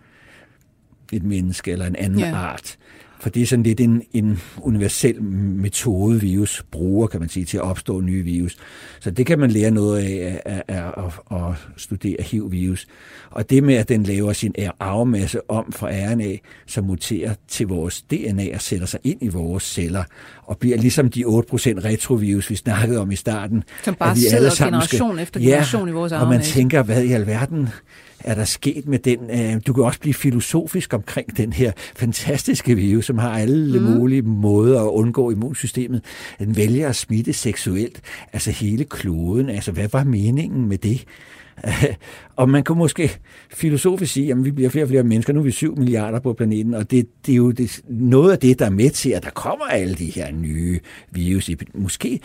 et 1.12 1.22
menneske 1.22 1.72
eller 1.72 1.86
en 1.86 1.96
anden 1.96 2.18
ja. 2.18 2.34
art. 2.34 2.76
For 3.24 3.30
det 3.30 3.42
er 3.42 3.46
sådan 3.46 3.62
lidt 3.62 3.80
en, 3.80 4.02
en 4.12 4.40
universel 4.62 5.22
metode, 5.22 6.20
virus 6.20 6.64
bruger, 6.70 7.06
kan 7.06 7.20
man 7.20 7.28
sige, 7.28 7.44
til 7.44 7.56
at 7.56 7.62
opstå 7.62 8.00
nye 8.00 8.22
virus. 8.22 8.56
Så 9.00 9.10
det 9.10 9.26
kan 9.26 9.38
man 9.38 9.50
lære 9.50 9.70
noget 9.70 9.98
af 9.98 10.40
at, 10.44 10.62
at, 10.68 10.84
at, 10.96 11.38
at 11.38 11.54
studere 11.76 12.16
HIV-virus. 12.20 12.86
Og 13.30 13.50
det 13.50 13.62
med, 13.62 13.74
at 13.74 13.88
den 13.88 14.02
laver 14.02 14.32
sin 14.32 14.54
arvemasse 14.80 15.50
om 15.50 15.72
fra 15.72 15.88
RNA, 15.90 16.36
som 16.66 16.84
muterer 16.84 17.34
til 17.48 17.66
vores 17.66 18.02
DNA 18.02 18.54
og 18.54 18.60
sætter 18.60 18.86
sig 18.86 19.00
ind 19.04 19.22
i 19.22 19.28
vores 19.28 19.62
celler, 19.62 20.04
og 20.42 20.58
bliver 20.58 20.76
ligesom 20.76 21.10
de 21.10 21.24
8% 21.24 21.28
retrovirus, 21.28 22.50
vi 22.50 22.56
snakkede 22.56 23.00
om 23.00 23.10
i 23.10 23.16
starten. 23.16 23.64
Som 23.84 23.94
bare 23.94 24.16
sidder 24.16 24.36
alle 24.36 24.50
generation 24.58 25.12
skal, 25.12 25.22
efter 25.22 25.40
generation 25.40 25.88
ja, 25.88 25.92
i 25.92 25.94
vores 25.94 26.12
arvemasse. 26.12 26.50
og 26.50 26.56
man 26.56 26.62
tænker, 26.62 26.82
hvad 26.82 27.04
i 27.04 27.12
alverden 27.12 27.68
er 28.24 28.34
der 28.34 28.44
sket 28.44 28.88
med 28.88 28.98
den? 28.98 29.18
Øh, 29.30 29.60
du 29.66 29.72
kan 29.72 29.84
også 29.84 30.00
blive 30.00 30.14
filosofisk 30.14 30.94
omkring 30.94 31.36
den 31.36 31.52
her 31.52 31.72
fantastiske 31.96 32.74
virus, 32.74 33.04
som 33.04 33.18
har 33.18 33.30
alle 33.30 33.80
mm. 33.80 33.86
mulige 33.86 34.22
måder 34.22 34.82
at 34.82 34.88
undgå 34.88 35.30
immunsystemet. 35.30 36.04
Den 36.38 36.56
vælger 36.56 36.88
at 36.88 36.96
smitte 36.96 37.32
seksuelt, 37.32 38.00
altså 38.32 38.50
hele 38.50 38.84
kloden. 38.84 39.48
Altså, 39.48 39.72
hvad 39.72 39.88
var 39.92 40.04
meningen 40.04 40.68
med 40.68 40.78
det? 40.78 41.04
og 42.36 42.48
man 42.48 42.64
kan 42.64 42.76
måske 42.76 43.10
filosofisk 43.50 44.12
sige, 44.12 44.30
at 44.30 44.44
vi 44.44 44.50
bliver 44.50 44.70
flere 44.70 44.84
og 44.84 44.88
flere 44.88 45.02
mennesker, 45.02 45.32
nu 45.32 45.40
er 45.40 45.44
vi 45.44 45.50
7 45.50 45.76
milliarder 45.76 46.20
på 46.20 46.32
planeten, 46.32 46.74
og 46.74 46.90
det, 46.90 47.06
det 47.26 47.32
er 47.32 47.36
jo 47.36 47.50
det, 47.50 47.80
noget 47.88 48.32
af 48.32 48.38
det, 48.38 48.58
der 48.58 48.66
er 48.66 48.70
med 48.70 48.90
til, 48.90 49.10
at 49.10 49.24
der 49.24 49.30
kommer 49.30 49.64
alle 49.64 49.94
de 49.94 50.06
her 50.06 50.32
nye 50.32 50.80
virus. 51.10 51.50
Måske 51.74 52.20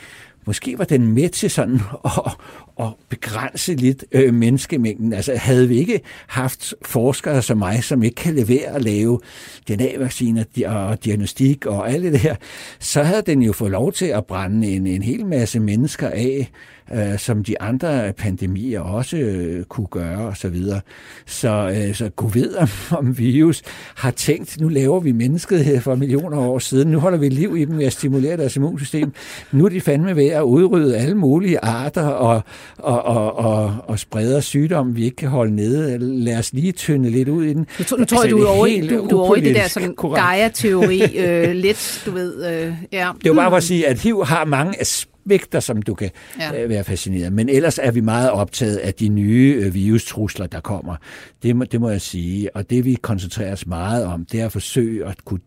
måske 0.45 0.77
var 0.77 0.85
den 0.85 1.13
med 1.13 1.29
til 1.29 1.49
sådan 1.49 1.75
at, 2.05 2.31
at 2.79 2.87
begrænse 3.09 3.75
lidt 3.75 4.05
øh, 4.11 4.33
menneskemængden. 4.33 5.13
Altså 5.13 5.35
havde 5.35 5.67
vi 5.67 5.77
ikke 5.77 6.01
haft 6.27 6.73
forskere 6.81 7.41
som 7.41 7.57
mig, 7.57 7.83
som 7.83 8.03
ikke 8.03 8.15
kan 8.15 8.35
levere 8.35 8.67
at 8.75 8.81
lave 8.81 9.19
DNA-vacciner 9.67 10.43
og 10.65 11.05
diagnostik 11.05 11.65
og 11.65 11.91
alt 11.91 12.03
det 12.03 12.19
her, 12.19 12.35
så 12.79 13.03
havde 13.03 13.21
den 13.21 13.41
jo 13.41 13.53
fået 13.53 13.71
lov 13.71 13.91
til 13.91 14.05
at 14.05 14.25
brænde 14.25 14.67
en, 14.67 14.87
en 14.87 15.01
hel 15.01 15.25
masse 15.25 15.59
mennesker 15.59 16.09
af, 16.09 16.51
øh, 16.93 17.19
som 17.19 17.43
de 17.43 17.61
andre 17.61 18.13
pandemier 18.13 18.79
også 18.79 19.17
øh, 19.17 19.63
kunne 19.63 19.87
gøre 19.87 20.27
osv. 20.27 20.35
Så, 20.35 20.49
videre. 20.49 20.81
så, 21.25 21.71
øh, 21.75 21.95
så 21.95 22.09
kunne 22.15 22.35
ved, 22.35 22.55
om, 22.55 22.67
om 22.91 23.17
virus 23.17 23.61
har 23.95 24.11
tænkt, 24.11 24.61
nu 24.61 24.67
laver 24.67 24.99
vi 24.99 25.11
mennesket 25.11 25.65
her 25.65 25.79
for 25.79 25.95
millioner 25.95 26.37
år 26.37 26.59
siden, 26.59 26.91
nu 26.91 26.99
holder 26.99 27.17
vi 27.17 27.29
liv 27.29 27.57
i 27.57 27.65
dem 27.65 27.77
ved 27.77 27.85
at 27.85 27.93
stimulere 27.93 28.37
deres 28.37 28.55
immunsystem. 28.55 29.13
Nu 29.51 29.65
er 29.65 29.69
de 29.69 29.81
fandme 29.81 30.15
ved 30.15 30.27
at 30.27 30.41
udrydde 30.41 30.97
alle 30.97 31.15
mulige 31.15 31.59
arter 31.59 32.07
og, 32.07 32.41
og, 32.77 33.03
og, 33.03 33.35
og, 33.37 33.75
og 33.87 33.99
spreder 33.99 34.39
sygdomme, 34.39 34.95
vi 34.95 35.03
ikke 35.03 35.15
kan 35.15 35.29
holde 35.29 35.55
nede. 35.55 35.97
Lad 35.97 36.37
os 36.37 36.53
lige 36.53 36.71
tynde 36.71 37.09
lidt 37.09 37.29
ud 37.29 37.43
i 37.43 37.53
den. 37.53 37.67
Nu, 37.91 37.97
nu 37.97 38.05
tror 38.05 38.23
jeg, 38.23 38.31
du 38.31 38.41
er 38.41 38.47
over, 38.47 38.65
i, 38.65 38.87
du, 38.87 39.07
du 39.09 39.17
er 39.17 39.25
over 39.25 39.35
i 39.35 39.41
det 39.41 39.55
der 39.55 39.67
sådan 39.67 39.95
Gaia-teori 40.15 41.17
øh, 41.17 41.55
lidt, 41.65 42.03
du 42.05 42.11
ved. 42.11 42.45
Øh, 42.45 42.73
ja. 42.91 43.11
Det 43.23 43.29
var 43.29 43.35
bare 43.35 43.51
for 43.51 43.57
at 43.57 43.63
sige, 43.63 43.87
at 43.87 44.01
HIV 44.01 44.25
har 44.25 44.45
mange 44.45 44.81
aspekter 44.81 45.09
aspekter, 45.29 45.59
som 45.59 45.81
du 45.81 45.93
kan 45.93 46.09
ja. 46.39 46.63
øh, 46.63 46.69
være 46.69 46.83
fascineret. 46.83 47.33
Men 47.33 47.49
ellers 47.49 47.79
er 47.79 47.91
vi 47.91 48.01
meget 48.01 48.31
optaget 48.31 48.77
af 48.77 48.93
de 48.93 49.09
nye 49.09 49.61
øh, 49.63 49.73
virustrusler, 49.73 50.47
der 50.47 50.59
kommer. 50.59 50.95
Det 51.43 51.55
må, 51.55 51.63
det 51.63 51.81
må 51.81 51.89
jeg 51.89 52.01
sige. 52.01 52.55
Og 52.55 52.69
det 52.69 52.85
vi 52.85 52.93
koncentrerer 52.93 53.53
os 53.53 53.67
meget 53.67 54.05
om, 54.05 54.25
det 54.25 54.41
er 54.41 54.45
at 54.45 54.51
forsøge 54.51 55.05
at 55.05 55.25
kunne 55.25 55.39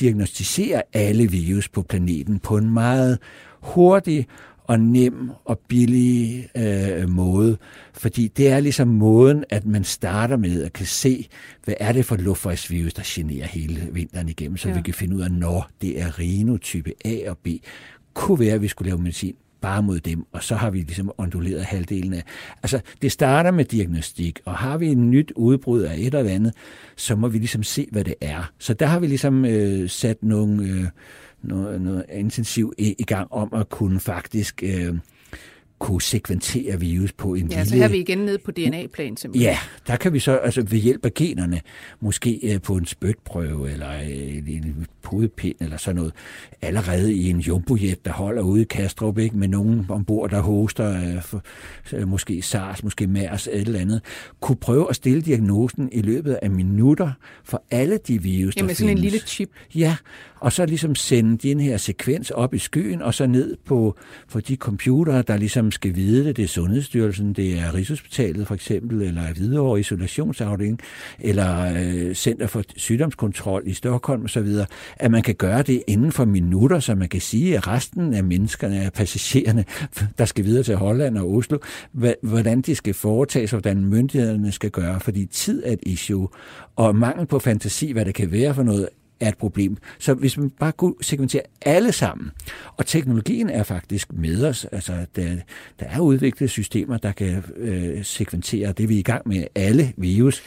diagnostisere 0.00 0.82
alle 0.92 1.30
virus 1.30 1.68
på 1.68 1.82
planeten 1.82 2.38
på 2.38 2.56
en 2.56 2.70
meget 2.70 3.18
hurtig 3.60 4.26
og 4.72 4.80
nem 4.80 5.30
og 5.44 5.58
billig 5.58 6.48
øh, 6.56 7.08
måde. 7.08 7.56
Fordi 7.92 8.28
det 8.28 8.48
er 8.48 8.60
ligesom 8.60 8.88
måden, 8.88 9.44
at 9.50 9.66
man 9.66 9.84
starter 9.84 10.36
med 10.36 10.62
at 10.62 10.72
kan 10.72 10.86
se, 10.86 11.28
hvad 11.64 11.74
er 11.80 11.92
det 11.92 12.04
for 12.04 12.16
luftvejsvirus, 12.16 12.94
der 12.94 13.02
generer 13.06 13.46
hele 13.46 13.88
vinteren 13.92 14.28
igennem, 14.28 14.56
så 14.56 14.68
ja. 14.68 14.74
vi 14.74 14.82
kan 14.82 14.94
finde 14.94 15.16
ud 15.16 15.20
af, 15.20 15.30
når 15.30 15.70
det 15.82 16.00
er 16.00 16.18
rhinotype 16.18 16.92
A 17.04 17.30
og 17.30 17.38
B 17.38 17.48
kunne 18.14 18.40
være, 18.40 18.54
at 18.54 18.62
vi 18.62 18.68
skulle 18.68 18.88
lave 18.90 19.02
medicin 19.02 19.34
bare 19.60 19.82
mod 19.82 20.00
dem, 20.00 20.26
og 20.32 20.42
så 20.42 20.54
har 20.54 20.70
vi 20.70 20.78
ligesom 20.78 21.12
onduleret 21.18 21.64
halvdelen 21.64 22.12
af. 22.14 22.22
Altså, 22.62 22.80
det 23.02 23.12
starter 23.12 23.50
med 23.50 23.64
diagnostik, 23.64 24.40
og 24.44 24.54
har 24.54 24.78
vi 24.78 24.86
en 24.86 25.10
nyt 25.10 25.32
udbrud 25.36 25.80
af 25.80 25.94
et 25.94 26.14
eller 26.14 26.30
andet, 26.30 26.54
så 26.96 27.16
må 27.16 27.28
vi 27.28 27.38
ligesom 27.38 27.62
se, 27.62 27.88
hvad 27.92 28.04
det 28.04 28.14
er. 28.20 28.52
Så 28.58 28.74
der 28.74 28.86
har 28.86 29.00
vi 29.00 29.06
ligesom 29.06 29.44
øh, 29.44 29.88
sat 29.90 30.22
nogle, 30.22 30.64
øh, 30.64 30.86
noget, 31.42 31.80
noget 31.80 32.04
intensiv 32.12 32.72
i, 32.78 32.94
i 32.98 33.04
gang 33.04 33.32
om 33.32 33.54
at 33.54 33.68
kunne 33.68 34.00
faktisk 34.00 34.62
øh, 34.62 34.94
kunne 35.82 36.02
sekventere 36.02 36.80
virus 36.80 37.12
på 37.12 37.34
en 37.34 37.46
ja, 37.46 37.56
lille... 37.56 37.66
så 37.66 37.76
her 37.76 37.84
er 37.84 37.88
vi 37.88 37.98
igen 37.98 38.18
nede 38.18 38.38
på 38.38 38.50
DNA-plan 38.50 39.16
simpelthen. 39.16 39.50
Ja, 39.50 39.58
der 39.86 39.96
kan 39.96 40.12
vi 40.12 40.18
så 40.18 40.36
altså 40.36 40.62
ved 40.62 40.78
hjælp 40.78 41.04
af 41.04 41.14
generne, 41.14 41.60
måske 42.00 42.40
øh, 42.42 42.60
på 42.60 42.76
en 42.76 42.86
spytprøve 42.86 43.70
eller 43.70 43.90
øh, 43.92 44.54
en 44.54 44.86
pudepind 45.02 45.56
eller 45.60 45.76
sådan 45.76 45.96
noget, 45.96 46.12
allerede 46.62 47.14
i 47.14 47.30
en 47.30 47.40
jumbojet, 47.40 48.04
der 48.04 48.12
holder 48.12 48.42
ude 48.42 48.62
i 48.62 48.64
Kastrup, 48.64 49.18
ikke, 49.18 49.36
med 49.36 49.48
nogen 49.48 49.86
ombord, 49.88 50.30
der 50.30 50.40
hoster 50.40 51.20
øh, 51.92 52.08
måske 52.08 52.42
SARS, 52.42 52.82
måske 52.82 53.06
MERS, 53.06 53.46
et 53.46 53.60
eller 53.60 53.80
andet, 53.80 54.00
kunne 54.40 54.56
prøve 54.56 54.86
at 54.90 54.96
stille 54.96 55.22
diagnosen 55.22 55.88
i 55.92 56.00
løbet 56.00 56.38
af 56.42 56.50
minutter 56.50 57.12
for 57.44 57.62
alle 57.70 57.98
de 58.08 58.22
virus, 58.22 58.56
Jamen, 58.56 58.68
der 58.68 58.74
sådan 58.74 58.88
findes. 58.88 59.04
en 59.04 59.10
lille 59.10 59.26
chip. 59.26 59.50
Ja, 59.74 59.96
og 60.42 60.52
så 60.52 60.66
ligesom 60.66 60.94
sende 60.94 61.48
den 61.48 61.60
her 61.60 61.76
sekvens 61.76 62.30
op 62.30 62.54
i 62.54 62.58
skyen, 62.58 63.02
og 63.02 63.14
så 63.14 63.26
ned 63.26 63.56
på, 63.64 63.96
på 64.32 64.40
de 64.40 64.56
computere, 64.56 65.22
der 65.22 65.36
ligesom 65.36 65.71
skal 65.72 65.96
vide 65.96 66.24
det. 66.24 66.36
Det 66.36 66.42
er 66.42 66.48
Sundhedsstyrelsen, 66.48 67.32
det 67.32 67.58
er 67.58 67.74
Rigshospitalet 67.74 68.46
for 68.46 68.54
eksempel, 68.54 69.02
eller 69.02 69.32
Hvidovre 69.32 69.80
Isolationsafdeling, 69.80 70.80
eller 71.20 71.72
øh, 71.76 72.14
Center 72.14 72.46
for 72.46 72.62
Sygdomskontrol 72.76 73.62
i 73.66 73.72
Stockholm 73.72 74.24
osv., 74.24 74.48
at 74.96 75.10
man 75.10 75.22
kan 75.22 75.34
gøre 75.34 75.62
det 75.62 75.82
inden 75.86 76.12
for 76.12 76.24
minutter, 76.24 76.80
så 76.80 76.94
man 76.94 77.08
kan 77.08 77.20
sige, 77.20 77.56
at 77.56 77.68
resten 77.68 78.14
af 78.14 78.24
menneskerne, 78.24 78.80
af 78.80 78.92
passagererne, 78.92 79.64
der 80.18 80.24
skal 80.24 80.44
videre 80.44 80.62
til 80.62 80.76
Holland 80.76 81.18
og 81.18 81.34
Oslo, 81.34 81.58
hvordan 82.22 82.60
de 82.60 82.74
skal 82.74 82.94
foretages, 82.94 83.50
hvordan 83.50 83.84
myndighederne 83.84 84.52
skal 84.52 84.70
gøre, 84.70 85.00
fordi 85.00 85.26
tid 85.26 85.62
er 85.66 85.72
et 85.72 85.80
issue, 85.82 86.28
og 86.76 86.96
mangel 86.96 87.26
på 87.26 87.38
fantasi, 87.38 87.92
hvad 87.92 88.04
det 88.04 88.14
kan 88.14 88.32
være 88.32 88.54
for 88.54 88.62
noget, 88.62 88.88
er 89.22 89.28
et 89.28 89.38
problem. 89.38 89.76
Så 89.98 90.14
hvis 90.14 90.38
man 90.38 90.50
bare 90.50 90.72
kunne 90.72 90.94
segmentere 91.00 91.42
alle 91.62 91.92
sammen, 91.92 92.30
og 92.76 92.86
teknologien 92.86 93.50
er 93.50 93.62
faktisk 93.62 94.12
med 94.12 94.46
os, 94.46 94.64
altså 94.64 95.06
der, 95.16 95.36
der 95.80 95.86
er 95.86 96.00
udviklet 96.00 96.50
systemer, 96.50 96.96
der 96.96 97.12
kan 97.12 97.44
øh, 97.56 98.04
sekventere, 98.04 98.72
det 98.72 98.84
er 98.84 98.88
vi 98.88 98.98
i 98.98 99.02
gang 99.02 99.28
med 99.28 99.44
alle 99.54 99.92
virus, 99.96 100.42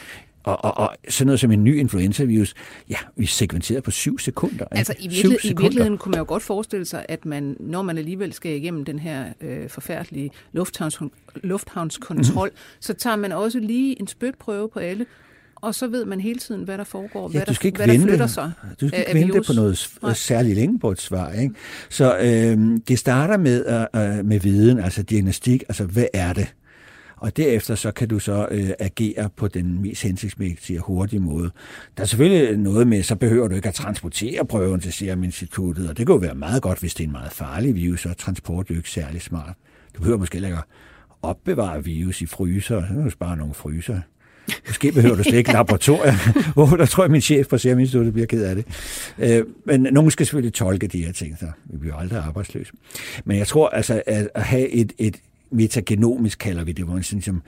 og, 0.46 0.66
og, 0.66 0.78
og 0.78 0.96
sådan 1.10 1.26
noget 1.26 1.40
som 1.40 1.52
en 1.52 1.64
ny 1.64 1.80
influenza-virus, 1.80 2.54
ja, 2.90 2.98
vi 3.16 3.26
sekventerer 3.26 3.82
på 3.82 3.92
syv 3.92 4.20
sekunder. 4.20 4.66
Altså 4.72 4.94
i, 5.00 5.08
virkelighed, 5.08 5.40
sekunder. 5.40 5.62
i 5.62 5.64
virkeligheden 5.64 5.98
kunne 5.98 6.12
man 6.12 6.20
jo 6.20 6.26
godt 6.28 6.44
forestille 6.44 6.86
sig, 6.86 7.06
at 7.10 7.26
man, 7.26 7.58
når 7.60 7.82
man 7.82 7.98
alligevel 7.98 8.34
skal 8.34 8.52
igennem 8.52 8.86
den 8.86 9.00
her 9.00 9.26
øh, 9.42 9.70
forfærdelige 9.70 10.32
lufthavns, 10.52 11.00
lufthavnskontrol, 11.36 12.50
mm. 12.50 12.58
så 12.80 12.94
tager 12.94 13.16
man 13.16 13.32
også 13.32 13.60
lige 13.60 14.00
en 14.00 14.08
spytprøve 14.08 14.70
på 14.70 14.80
alle, 14.80 15.06
og 15.56 15.76
så 15.76 15.88
ved 15.88 16.06
man 16.06 16.22
hele 16.22 16.39
tiden, 16.39 16.64
hvad 16.64 16.78
der 16.78 16.84
foregår, 16.84 17.30
ja, 17.34 17.38
hvad, 17.38 17.45
du 17.45 17.53
skal 17.53 17.68
ikke 17.68 17.78
hvad 17.78 17.88
vente, 17.88 18.01
der 18.01 18.12
flytter 18.12 18.28
sig. 18.28 18.51
Du 18.82 18.88
skal 18.88 18.99
ikke 18.99 19.20
vente 19.20 19.41
på 19.47 19.53
noget 19.53 19.89
Nej. 20.01 20.14
særligt 20.14 20.56
længe 20.56 20.80
på 20.80 20.91
et 20.91 21.01
svar. 21.01 21.32
Ikke? 21.32 21.56
Så 21.89 22.18
øh, 22.18 22.80
det 22.88 22.99
starter 22.99 23.38
med, 23.38 23.88
øh, 23.95 24.26
med 24.26 24.39
viden, 24.39 24.80
altså 24.80 25.03
diagnostik, 25.03 25.64
altså 25.70 25.86
hvad 25.86 26.06
er 26.14 26.34
det? 26.34 26.53
Og 27.18 27.38
derefter 27.38 27.76
så 27.76 27.91
kan 27.91 28.08
du 28.08 28.20
så 28.20 28.47
øh, 28.51 28.70
agere 28.80 29.30
på 29.36 29.47
den 29.47 29.82
mest 29.82 30.03
hensigtsmæssige 30.03 30.80
og 30.80 30.86
hurtige 30.86 31.20
måde. 31.20 31.51
Der 31.97 32.03
er 32.03 32.08
selvfølgelig 32.08 32.58
noget 32.58 32.88
med, 32.88 33.03
så 33.03 33.16
behøver 33.16 33.47
du 33.47 33.56
ikke 33.56 33.68
at 33.68 33.74
transportere 33.74 34.45
prøven 34.45 34.80
til 34.80 34.93
Serum 34.93 35.24
Instituttet, 35.24 35.89
og 35.89 35.97
det 35.97 36.06
kan 36.06 36.14
jo 36.14 36.20
være 36.20 36.36
meget 36.36 36.62
godt, 36.62 36.80
hvis 36.80 36.93
det 36.93 37.03
er 37.03 37.08
en 37.08 37.12
meget 37.12 37.32
farlig 37.32 37.76
virus, 37.76 38.01
så 38.01 38.10
er 38.10 38.14
transport 38.14 38.70
jo 38.70 38.76
ikke 38.76 38.89
særlig 38.89 39.22
smart. 39.22 39.53
Du 39.95 39.99
behøver 39.99 40.18
måske 40.18 40.36
ikke 40.36 40.47
at 40.47 40.64
opbevare 41.22 41.84
virus 41.84 42.22
i 42.22 42.26
fryser, 42.26 42.82
så 42.82 42.88
kan 42.88 43.03
du 43.03 43.10
spare 43.10 43.38
nogle 43.38 43.53
fryser. 43.53 43.99
Måske 44.68 44.91
behøver 44.91 45.16
du 45.16 45.24
slet 45.24 45.38
ikke 45.38 45.52
laboratorier. 45.52 46.54
Hvor 46.54 46.66
der 46.78 46.86
tror 46.86 47.04
jeg, 47.04 47.12
min 47.12 47.22
chef 47.22 47.48
på 47.48 47.58
Serum 47.58 47.80
Instituttet 47.80 48.14
bliver 48.14 48.26
ked 48.28 48.43
af 48.43 48.56
det. 48.56 48.66
Øh, 49.20 49.46
men 49.66 49.82
nogen 49.82 50.12
skal 50.12 50.26
selvfølgelig 50.26 50.54
tolke 50.54 50.88
de 50.88 51.06
her 51.06 51.12
ting, 51.12 51.38
så 51.39 51.46
vi 51.66 51.78
bliver 51.78 51.96
aldrig 51.96 52.20
arbejdsløse. 52.20 52.72
Men 53.26 53.38
jeg 53.38 53.48
tror 53.48 53.70
altså, 53.70 54.02
at 54.06 54.30
have 54.36 54.70
et, 54.70 54.93
et 54.98 55.16
metagenomisk, 55.52 56.39
kalder 56.39 56.64
vi 56.64 56.72
det, 56.72 56.86
hvor 56.86 56.93
man 56.93 57.04
sådan 57.04 57.22
som 57.22 57.41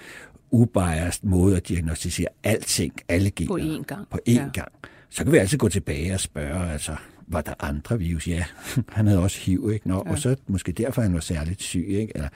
ubiased 0.52 1.24
måde 1.24 1.58
at 1.58 1.68
diagnostisere 1.68 2.28
alting, 2.44 2.94
alle 3.08 3.32
gener. 3.32 3.48
På 3.48 3.58
én 3.58 3.84
gang. 3.84 4.08
På 4.10 4.20
én 4.30 4.32
ja. 4.32 4.48
gang. 4.54 4.72
Så 5.10 5.24
kan 5.24 5.34
vi 5.34 5.38
altid 5.38 5.58
gå 5.58 5.70
tilbage 5.70 6.14
og 6.14 6.20
spørge, 6.20 6.72
altså, 6.72 6.96
var 7.28 7.42
der 7.42 7.54
andre 7.60 8.00
virus? 8.00 8.28
Ja, 8.28 8.44
han 8.90 9.08
havde 9.08 9.22
også 9.22 9.40
HIV, 9.40 9.72
ikke? 9.74 9.88
Nå, 9.88 10.04
ja. 10.06 10.12
Og 10.12 10.20
så 10.20 10.36
måske 10.48 10.72
derfor, 10.72 11.02
han 11.02 11.14
var 11.14 11.20
særligt 11.20 11.64
syg, 11.64 11.86
ikke? 11.90 12.12
Eller, 12.16 12.30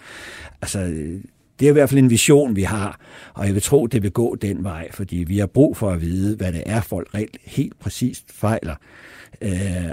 altså, 0.61 0.93
det 1.61 1.67
er 1.67 1.71
i 1.71 1.73
hvert 1.73 1.89
fald 1.89 1.99
en 1.99 2.09
vision, 2.09 2.55
vi 2.55 2.63
har, 2.63 2.99
og 3.33 3.45
jeg 3.45 3.53
vil 3.53 3.61
tro, 3.61 3.87
det 3.87 4.03
vil 4.03 4.11
gå 4.11 4.35
den 4.35 4.63
vej, 4.63 4.91
fordi 4.91 5.15
vi 5.15 5.37
har 5.37 5.45
brug 5.45 5.77
for 5.77 5.89
at 5.89 6.01
vide, 6.01 6.35
hvad 6.35 6.53
det 6.53 6.63
er, 6.65 6.81
folk 6.81 7.13
helt, 7.13 7.37
helt 7.43 7.79
præcist 7.79 8.31
fejler, 8.31 8.75
øh, 9.41 9.51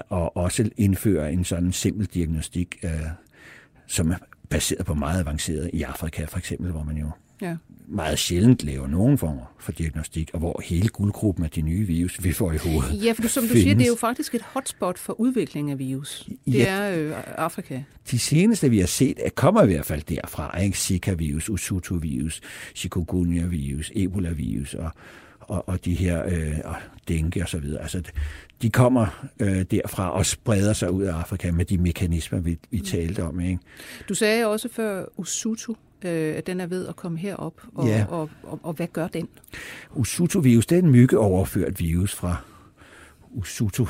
og 0.08 0.36
også 0.36 0.70
indføre 0.76 1.32
en 1.32 1.44
sådan 1.44 1.72
simpel 1.72 2.06
diagnostik, 2.06 2.78
øh, 2.82 2.90
som 3.86 4.10
er 4.10 4.16
baseret 4.48 4.86
på 4.86 4.94
meget 4.94 5.20
avanceret 5.20 5.70
i 5.72 5.82
Afrika 5.82 6.24
for 6.24 6.38
eksempel, 6.38 6.70
hvor 6.70 6.82
man 6.82 6.96
jo 6.96 7.10
ja. 7.42 7.56
meget 7.88 8.18
sjældent 8.18 8.64
laver 8.64 8.86
nogen 8.86 9.18
former 9.18 9.54
for 9.58 9.72
diagnostik, 9.72 10.30
og 10.32 10.38
hvor 10.38 10.62
hele 10.64 10.88
guldgruppen 10.88 11.44
af 11.44 11.50
de 11.50 11.60
nye 11.62 11.86
virus, 11.86 12.24
vi 12.24 12.32
får 12.32 12.52
i 12.52 12.56
hovedet, 12.56 13.04
Ja, 13.04 13.12
for 13.12 13.28
som 13.28 13.42
du 13.42 13.48
findes. 13.48 13.62
siger, 13.62 13.74
det 13.74 13.84
er 13.84 13.88
jo 13.88 13.96
faktisk 14.00 14.34
et 14.34 14.42
hotspot 14.42 14.98
for 14.98 15.20
udvikling 15.20 15.70
af 15.70 15.78
virus. 15.78 16.28
Det 16.46 16.54
ja, 16.54 16.74
er 16.74 16.98
øh, 16.98 17.12
Afrika. 17.38 17.82
De 18.10 18.18
seneste, 18.18 18.70
vi 18.70 18.78
har 18.78 18.86
set, 18.86 19.18
er, 19.24 19.30
kommer 19.30 19.62
i 19.62 19.66
hvert 19.66 19.84
fald 19.86 20.02
derfra. 20.02 20.58
Ikke? 20.60 20.78
Zika-virus, 20.78 21.48
Usutu-virus, 21.50 22.40
chikungunya-virus, 22.74 23.92
Ebola-virus 23.94 24.74
og, 24.74 24.90
og, 25.40 25.68
og 25.68 25.84
de 25.84 25.94
her 25.94 26.24
øh, 26.26 26.58
og 26.64 26.76
dengue 27.08 27.42
og 27.42 27.48
så 27.48 27.58
videre. 27.58 27.82
Altså, 27.82 28.02
de 28.62 28.70
kommer 28.70 29.28
øh, 29.40 29.62
derfra 29.70 30.10
og 30.10 30.26
spreder 30.26 30.72
sig 30.72 30.90
ud 30.90 31.02
af 31.02 31.14
Afrika 31.14 31.52
med 31.52 31.64
de 31.64 31.78
mekanismer, 31.78 32.40
vi, 32.40 32.58
vi 32.70 32.80
talte 32.80 33.22
om. 33.22 33.40
Ikke? 33.40 33.58
Du 34.08 34.14
sagde 34.14 34.46
også 34.46 34.68
før 34.72 35.04
Usutu, 35.16 35.74
øh, 36.04 36.36
at 36.36 36.46
den 36.46 36.60
er 36.60 36.66
ved 36.66 36.86
at 36.86 36.96
komme 36.96 37.18
herop, 37.18 37.54
og, 37.74 37.86
ja. 37.86 38.04
og, 38.08 38.30
og, 38.42 38.60
og 38.62 38.72
hvad 38.72 38.86
gør 38.86 39.08
den? 39.08 39.28
Usutu-virus, 39.94 40.66
det 40.66 40.78
er 40.78 40.82
en 40.82 40.90
myggeoverført 40.90 41.80
virus 41.80 42.14
fra 42.14 42.36
Usutu 43.30 43.86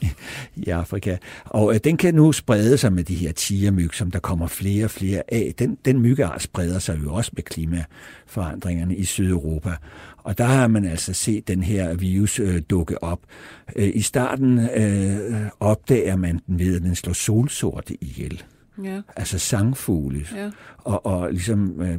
i 0.66 0.68
Afrika. 0.68 1.16
Og 1.44 1.74
øh, 1.74 1.80
den 1.84 1.96
kan 1.96 2.14
nu 2.14 2.32
sprede 2.32 2.78
sig 2.78 2.92
med 2.92 3.04
de 3.04 3.14
her 3.14 3.32
tigermyg, 3.32 3.94
som 3.94 4.10
der 4.10 4.18
kommer 4.18 4.46
flere 4.46 4.84
og 4.84 4.90
flere 4.90 5.22
af. 5.28 5.54
Den, 5.58 5.78
den 5.84 6.00
myggeart 6.00 6.42
spreder 6.42 6.78
sig 6.78 7.00
jo 7.04 7.14
også 7.14 7.30
med 7.34 7.42
klimaforandringerne 7.42 8.96
i 8.96 9.04
Sydeuropa. 9.04 9.72
Og 10.16 10.38
der 10.38 10.44
har 10.44 10.66
man 10.66 10.84
altså 10.84 11.12
set 11.12 11.48
den 11.48 11.62
her 11.62 11.94
virus 11.94 12.38
øh, 12.38 12.62
dukke 12.70 13.02
op. 13.02 13.20
Øh, 13.76 13.90
I 13.94 14.00
starten 14.00 14.58
øh, 14.58 15.46
opdager 15.60 16.16
man 16.16 16.40
den 16.46 16.58
ved, 16.58 16.76
at 16.76 16.82
den 16.82 16.94
slår 16.94 17.12
solsorte 17.12 18.04
ihjel. 18.04 18.42
Ja. 18.82 19.00
Altså 19.16 19.38
sangfugle. 19.38 20.26
Ja. 20.34 20.50
Og, 20.78 21.06
og 21.06 21.30
ligesom 21.30 21.80
øh, 21.80 21.98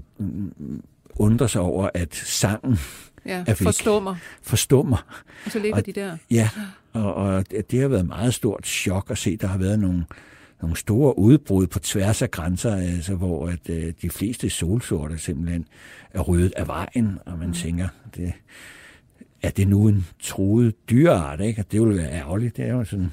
undrer 1.15 1.47
sig 1.47 1.61
over, 1.61 1.89
at 1.93 2.15
sangen 2.15 2.77
ja, 3.25 3.43
er 3.47 3.53
forstummer. 3.53 4.15
Forstummer. 4.41 5.05
Og 5.45 5.51
så 5.51 5.59
ligger 5.59 5.77
og, 5.77 5.85
de 5.85 5.91
der. 5.91 6.17
Ja, 6.31 6.49
og, 6.93 7.13
og 7.13 7.45
det 7.71 7.81
har 7.81 7.87
været 7.87 8.01
et 8.01 8.07
meget 8.07 8.33
stort 8.33 8.67
chok 8.67 9.11
at 9.11 9.17
se, 9.17 9.37
der 9.37 9.47
har 9.47 9.57
været 9.57 9.79
nogle, 9.79 10.05
nogle 10.61 10.77
store 10.77 11.19
udbrud 11.19 11.67
på 11.67 11.79
tværs 11.79 12.21
af 12.21 12.31
grænser, 12.31 12.75
altså, 12.75 13.15
hvor 13.15 13.47
at, 13.47 13.69
øh, 13.69 13.93
de 14.01 14.09
fleste 14.09 14.49
solsorter 14.49 15.17
simpelthen 15.17 15.65
er 16.11 16.21
ryddet 16.21 16.53
af 16.55 16.67
vejen, 16.67 17.19
og 17.25 17.39
man 17.39 17.47
mm. 17.47 17.53
tænker, 17.53 17.87
det, 18.15 18.33
er 19.41 19.49
det 19.49 19.67
nu 19.67 19.87
en 19.87 20.07
troet 20.19 20.89
dyreart, 20.89 21.41
ikke? 21.41 21.61
Og 21.61 21.71
det 21.71 21.81
ville 21.81 21.97
være 21.97 22.11
ærgerligt. 22.11 22.57
Det 22.57 22.65
er 22.65 22.73
jo 22.73 22.83
sådan 22.83 23.11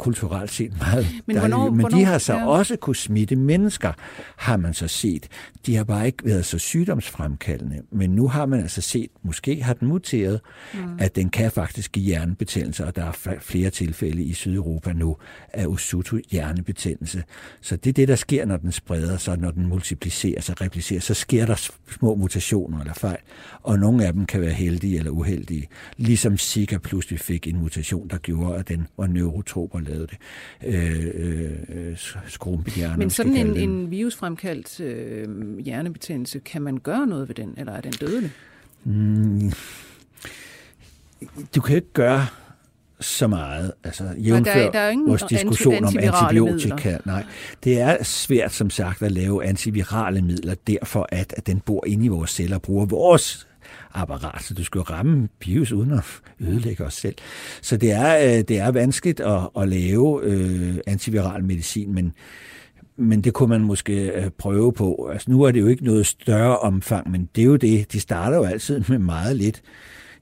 kulturelt 0.00 0.50
set 0.50 0.78
meget 0.78 1.06
men, 1.26 1.38
hvornår, 1.38 1.70
men 1.70 1.80
hvornår, 1.80 1.98
de 1.98 2.04
har 2.04 2.18
så 2.18 2.34
ja. 2.34 2.46
også 2.46 2.76
kunne 2.76 2.96
smitte 2.96 3.36
mennesker, 3.36 3.92
har 4.36 4.56
man 4.56 4.74
så 4.74 4.88
set. 4.88 5.28
De 5.66 5.76
har 5.76 5.84
bare 5.84 6.06
ikke 6.06 6.24
været 6.24 6.44
så 6.44 6.58
sygdomsfremkaldende, 6.58 7.82
men 7.92 8.10
nu 8.10 8.28
har 8.28 8.46
man 8.46 8.60
altså 8.60 8.80
set, 8.80 9.08
måske 9.22 9.62
har 9.62 9.74
den 9.74 9.88
muteret, 9.88 10.40
mm. 10.74 10.80
at 10.98 11.16
den 11.16 11.30
kan 11.30 11.50
faktisk 11.50 11.92
give 11.92 12.04
hjernebetændelse, 12.04 12.86
og 12.86 12.96
der 12.96 13.04
er 13.04 13.38
flere 13.40 13.70
tilfælde 13.70 14.22
i 14.22 14.32
Sydeuropa 14.32 14.92
nu 14.92 15.16
af 15.52 15.66
Usutu 15.66 16.18
hjernebetændelse. 16.30 17.22
Så 17.60 17.76
det 17.76 17.90
er 17.90 17.94
det, 17.94 18.08
der 18.08 18.16
sker, 18.16 18.44
når 18.44 18.56
den 18.56 18.72
spreder 18.72 19.16
sig, 19.16 19.38
når 19.38 19.50
den 19.50 19.66
multiplicerer 19.66 20.40
sig, 20.40 20.60
replicerer, 20.60 21.00
så 21.00 21.14
sker 21.14 21.46
der 21.46 21.70
små 21.90 22.14
mutationer 22.14 22.80
eller 22.80 22.94
fejl, 22.94 23.18
og 23.62 23.78
nogle 23.78 24.06
af 24.06 24.12
dem 24.12 24.26
kan 24.26 24.40
være 24.40 24.52
heldige 24.52 24.98
eller 24.98 25.10
uheldige. 25.10 25.68
Ligesom 25.96 26.38
Zika 26.38 26.78
pludselig 26.78 27.20
fik 27.20 27.46
en 27.46 27.58
mutation, 27.58 28.08
der 28.08 28.18
gjorde, 28.18 28.58
at 28.58 28.68
den 28.68 28.86
var 28.96 29.06
neurotrop 29.06 29.74
og 29.74 29.82
lavede 29.90 30.06
det. 30.06 30.18
Øh, 30.66 31.54
øh, 31.68 31.96
skrumpehjerner. 32.26 32.96
Men 32.96 33.10
sådan 33.10 33.36
en, 33.36 33.56
en 33.56 33.90
virusfremkaldt 33.90 34.80
øh, 34.80 35.58
hjernebetændelse, 35.58 36.38
kan 36.38 36.62
man 36.62 36.78
gøre 36.78 37.06
noget 37.06 37.28
ved 37.28 37.34
den, 37.34 37.54
eller 37.56 37.72
er 37.72 37.80
den 37.80 37.92
dødelig? 37.92 38.32
Mm, 38.84 39.52
du 41.54 41.60
kan 41.60 41.76
ikke 41.76 41.92
gøre 41.92 42.26
så 43.00 43.26
meget. 43.26 43.72
Altså, 43.84 44.04
jævnfør 44.18 44.54
der, 44.54 44.70
der 44.70 44.78
er 44.78 44.90
ingen 44.90 45.08
vores 45.08 45.22
diskussion 45.22 45.74
anti, 45.74 45.98
om 45.98 46.04
antibiotika. 46.04 46.88
Midler. 46.88 46.98
Nej, 47.04 47.24
det 47.64 47.80
er 47.80 48.02
svært, 48.02 48.52
som 48.52 48.70
sagt, 48.70 49.02
at 49.02 49.12
lave 49.12 49.44
antivirale 49.44 50.22
midler, 50.22 50.54
derfor 50.66 51.08
at, 51.12 51.34
at 51.36 51.46
den 51.46 51.60
bor 51.60 51.86
inde 51.86 52.04
i 52.04 52.08
vores 52.08 52.30
celler 52.30 52.56
og 52.56 52.62
bruger 52.62 52.86
vores 52.86 53.48
apparat, 53.94 54.42
så 54.42 54.54
du 54.54 54.64
skal 54.64 54.80
ramme 54.80 55.28
virus 55.44 55.72
uden 55.72 55.92
at 55.92 56.04
ødelægge 56.40 56.84
os 56.84 56.94
selv. 56.94 57.14
Så 57.62 57.76
det 57.76 57.92
er, 57.92 58.18
øh, 58.18 58.44
det 58.48 58.58
er 58.58 58.70
vanskeligt 58.70 59.20
at, 59.20 59.48
at 59.58 59.68
lave 59.68 60.20
øh, 60.22 60.74
antiviral 60.86 61.44
medicin, 61.44 61.94
men 61.94 62.12
men 62.96 63.20
det 63.20 63.32
kunne 63.32 63.48
man 63.48 63.60
måske 63.60 64.10
øh, 64.10 64.30
prøve 64.38 64.72
på. 64.72 65.10
Altså, 65.12 65.30
nu 65.30 65.42
er 65.42 65.50
det 65.50 65.60
jo 65.60 65.66
ikke 65.66 65.84
noget 65.84 66.06
større 66.06 66.58
omfang, 66.58 67.10
men 67.10 67.28
det 67.34 67.42
er 67.42 67.46
jo 67.46 67.56
det. 67.56 67.92
De 67.92 68.00
starter 68.00 68.36
jo 68.36 68.44
altid 68.44 68.82
med 68.88 68.98
meget 68.98 69.36
lidt 69.36 69.62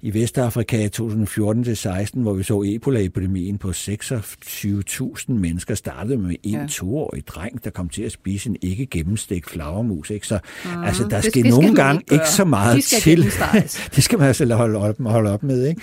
i 0.00 0.14
Vestafrika 0.14 0.84
i 0.84 0.88
2014-16, 0.96 2.20
hvor 2.20 2.32
vi 2.32 2.42
så 2.42 2.62
Ebola-epidemien 2.66 3.58
på 3.58 3.68
26.000 3.70 5.32
mennesker, 5.32 5.74
startede 5.74 6.18
med 6.18 6.36
en 6.42 6.54
ja. 6.54 6.66
toårig 6.68 7.26
dreng, 7.26 7.64
der 7.64 7.70
kom 7.70 7.88
til 7.88 8.02
at 8.02 8.12
spise 8.12 8.50
en 8.50 8.56
ikke 8.62 8.86
gennemstegt 8.86 9.50
flagermus. 9.50 10.10
Ikke? 10.10 10.26
Så 10.26 10.38
mm, 10.64 10.84
altså, 10.84 11.02
der 11.02 11.20
skal, 11.20 11.32
skal 11.32 11.50
nogle 11.50 11.74
gange 11.74 12.00
ikke, 12.00 12.14
ikke 12.14 12.28
så 12.28 12.44
meget 12.44 12.84
til. 12.84 13.24
det 13.96 14.04
skal 14.04 14.18
man 14.18 14.28
altså 14.28 14.54
holde 14.54 14.78
op, 14.78 14.94
holde 15.00 15.30
op 15.30 15.42
med. 15.42 15.66
Ikke? 15.66 15.80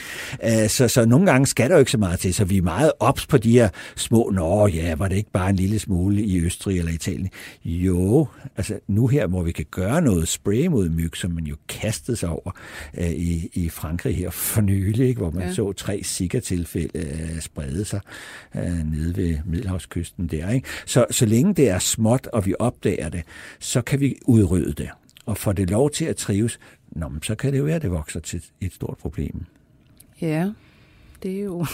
Uh, 0.63 0.69
så, 0.69 0.87
så 0.87 1.05
nogle 1.05 1.25
gange 1.25 1.47
skal 1.47 1.69
der 1.69 1.75
jo 1.75 1.79
ikke 1.79 1.91
så 1.91 1.97
meget 1.97 2.19
til, 2.19 2.33
så 2.33 2.45
vi 2.45 2.57
er 2.57 2.61
meget 2.61 2.91
ops 2.99 3.25
på 3.25 3.37
de 3.37 3.51
her 3.51 3.69
små, 3.95 4.31
nå 4.33 4.67
ja, 4.67 4.95
var 4.95 5.07
det 5.07 5.15
ikke 5.15 5.31
bare 5.31 5.49
en 5.49 5.55
lille 5.55 5.79
smule 5.79 6.21
i 6.21 6.39
Østrig 6.39 6.79
eller 6.79 6.91
Italien? 6.91 7.29
Jo, 7.65 8.27
altså 8.57 8.79
nu 8.87 9.07
her, 9.07 9.27
hvor 9.27 9.43
vi 9.43 9.51
kan 9.51 9.65
gøre 9.71 10.01
noget 10.01 10.27
spray 10.27 10.67
mod 10.67 10.89
myg, 10.89 11.17
som 11.17 11.31
man 11.31 11.43
jo 11.43 11.55
kastede 11.69 12.17
sig 12.17 12.29
over 12.29 12.51
uh, 12.97 13.09
i, 13.09 13.49
i 13.53 13.69
Frankrig, 13.69 14.04
Frankrig 14.05 14.23
her 14.23 14.29
for 14.29 14.61
nylig, 14.61 15.07
ikke, 15.07 15.21
hvor 15.21 15.31
man 15.31 15.47
ja. 15.47 15.53
så 15.53 15.73
tre 15.73 16.01
Zika-tilfælde 16.03 16.99
øh, 16.99 17.41
sprede 17.41 17.85
sig 17.85 17.99
øh, 18.55 18.91
nede 18.91 19.17
ved 19.17 19.37
Middelhavskysten 19.45 20.27
der. 20.27 20.49
Ikke? 20.49 20.67
Så, 20.85 21.05
så 21.11 21.25
længe 21.25 21.53
det 21.53 21.69
er 21.69 21.79
småt, 21.79 22.27
og 22.27 22.45
vi 22.45 22.55
opdager 22.59 23.09
det, 23.09 23.23
så 23.59 23.81
kan 23.81 23.99
vi 23.99 24.15
udrydde 24.25 24.73
det. 24.73 24.89
Og 25.25 25.37
får 25.37 25.51
det 25.51 25.69
lov 25.69 25.91
til 25.91 26.05
at 26.05 26.15
trives, 26.15 26.59
nå, 26.91 27.11
så 27.23 27.35
kan 27.35 27.53
det 27.53 27.59
jo 27.59 27.63
være, 27.63 27.75
at 27.75 27.81
det 27.81 27.91
vokser 27.91 28.19
til 28.19 28.43
et 28.61 28.73
stort 28.73 28.97
problem. 28.97 29.45
Ja, 30.21 30.49
det 31.23 31.39
er 31.39 31.43
jo, 31.43 31.65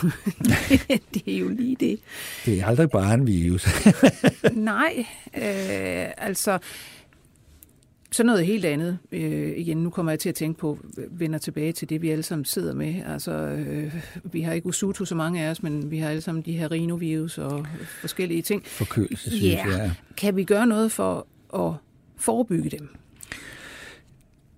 det 1.13 1.23
er 1.27 1.37
jo 1.37 1.49
lige 1.49 1.75
det. 1.79 1.99
Det 2.45 2.59
er 2.59 2.65
aldrig 2.65 2.89
bare 2.89 3.13
en 3.13 3.27
virus. 3.27 3.67
Nej, 4.55 5.05
øh, 5.35 6.07
altså 6.17 6.59
så 8.11 8.23
noget 8.23 8.45
helt 8.45 8.65
andet. 8.65 8.97
Øh, 9.11 9.53
igen, 9.57 9.77
nu 9.77 9.89
kommer 9.89 10.11
jeg 10.11 10.19
til 10.19 10.29
at 10.29 10.35
tænke 10.35 10.59
på, 10.59 10.79
vender 11.11 11.39
tilbage 11.39 11.71
til 11.71 11.89
det, 11.89 12.01
vi 12.01 12.09
alle 12.09 12.23
sammen 12.23 12.45
sidder 12.45 12.73
med. 12.73 12.95
Altså, 13.05 13.31
øh, 13.31 13.95
vi 14.23 14.41
har 14.41 14.53
ikke 14.53 14.67
Usutu, 14.67 15.05
så 15.05 15.15
mange 15.15 15.43
af 15.45 15.49
os, 15.49 15.63
men 15.63 15.91
vi 15.91 15.97
har 15.97 16.09
alle 16.09 16.21
sammen 16.21 16.43
de 16.45 16.51
her 16.51 16.71
rhinovirus 16.71 17.37
og 17.37 17.65
forskellige 18.01 18.41
ting. 18.41 18.65
Forkølelsesvirus, 18.65 19.43
ja. 19.43 19.83
ja. 19.83 19.91
Kan 20.17 20.35
vi 20.35 20.43
gøre 20.43 20.67
noget 20.67 20.91
for 20.91 21.27
at 21.53 21.73
forebygge 22.17 22.69
dem? 22.69 22.95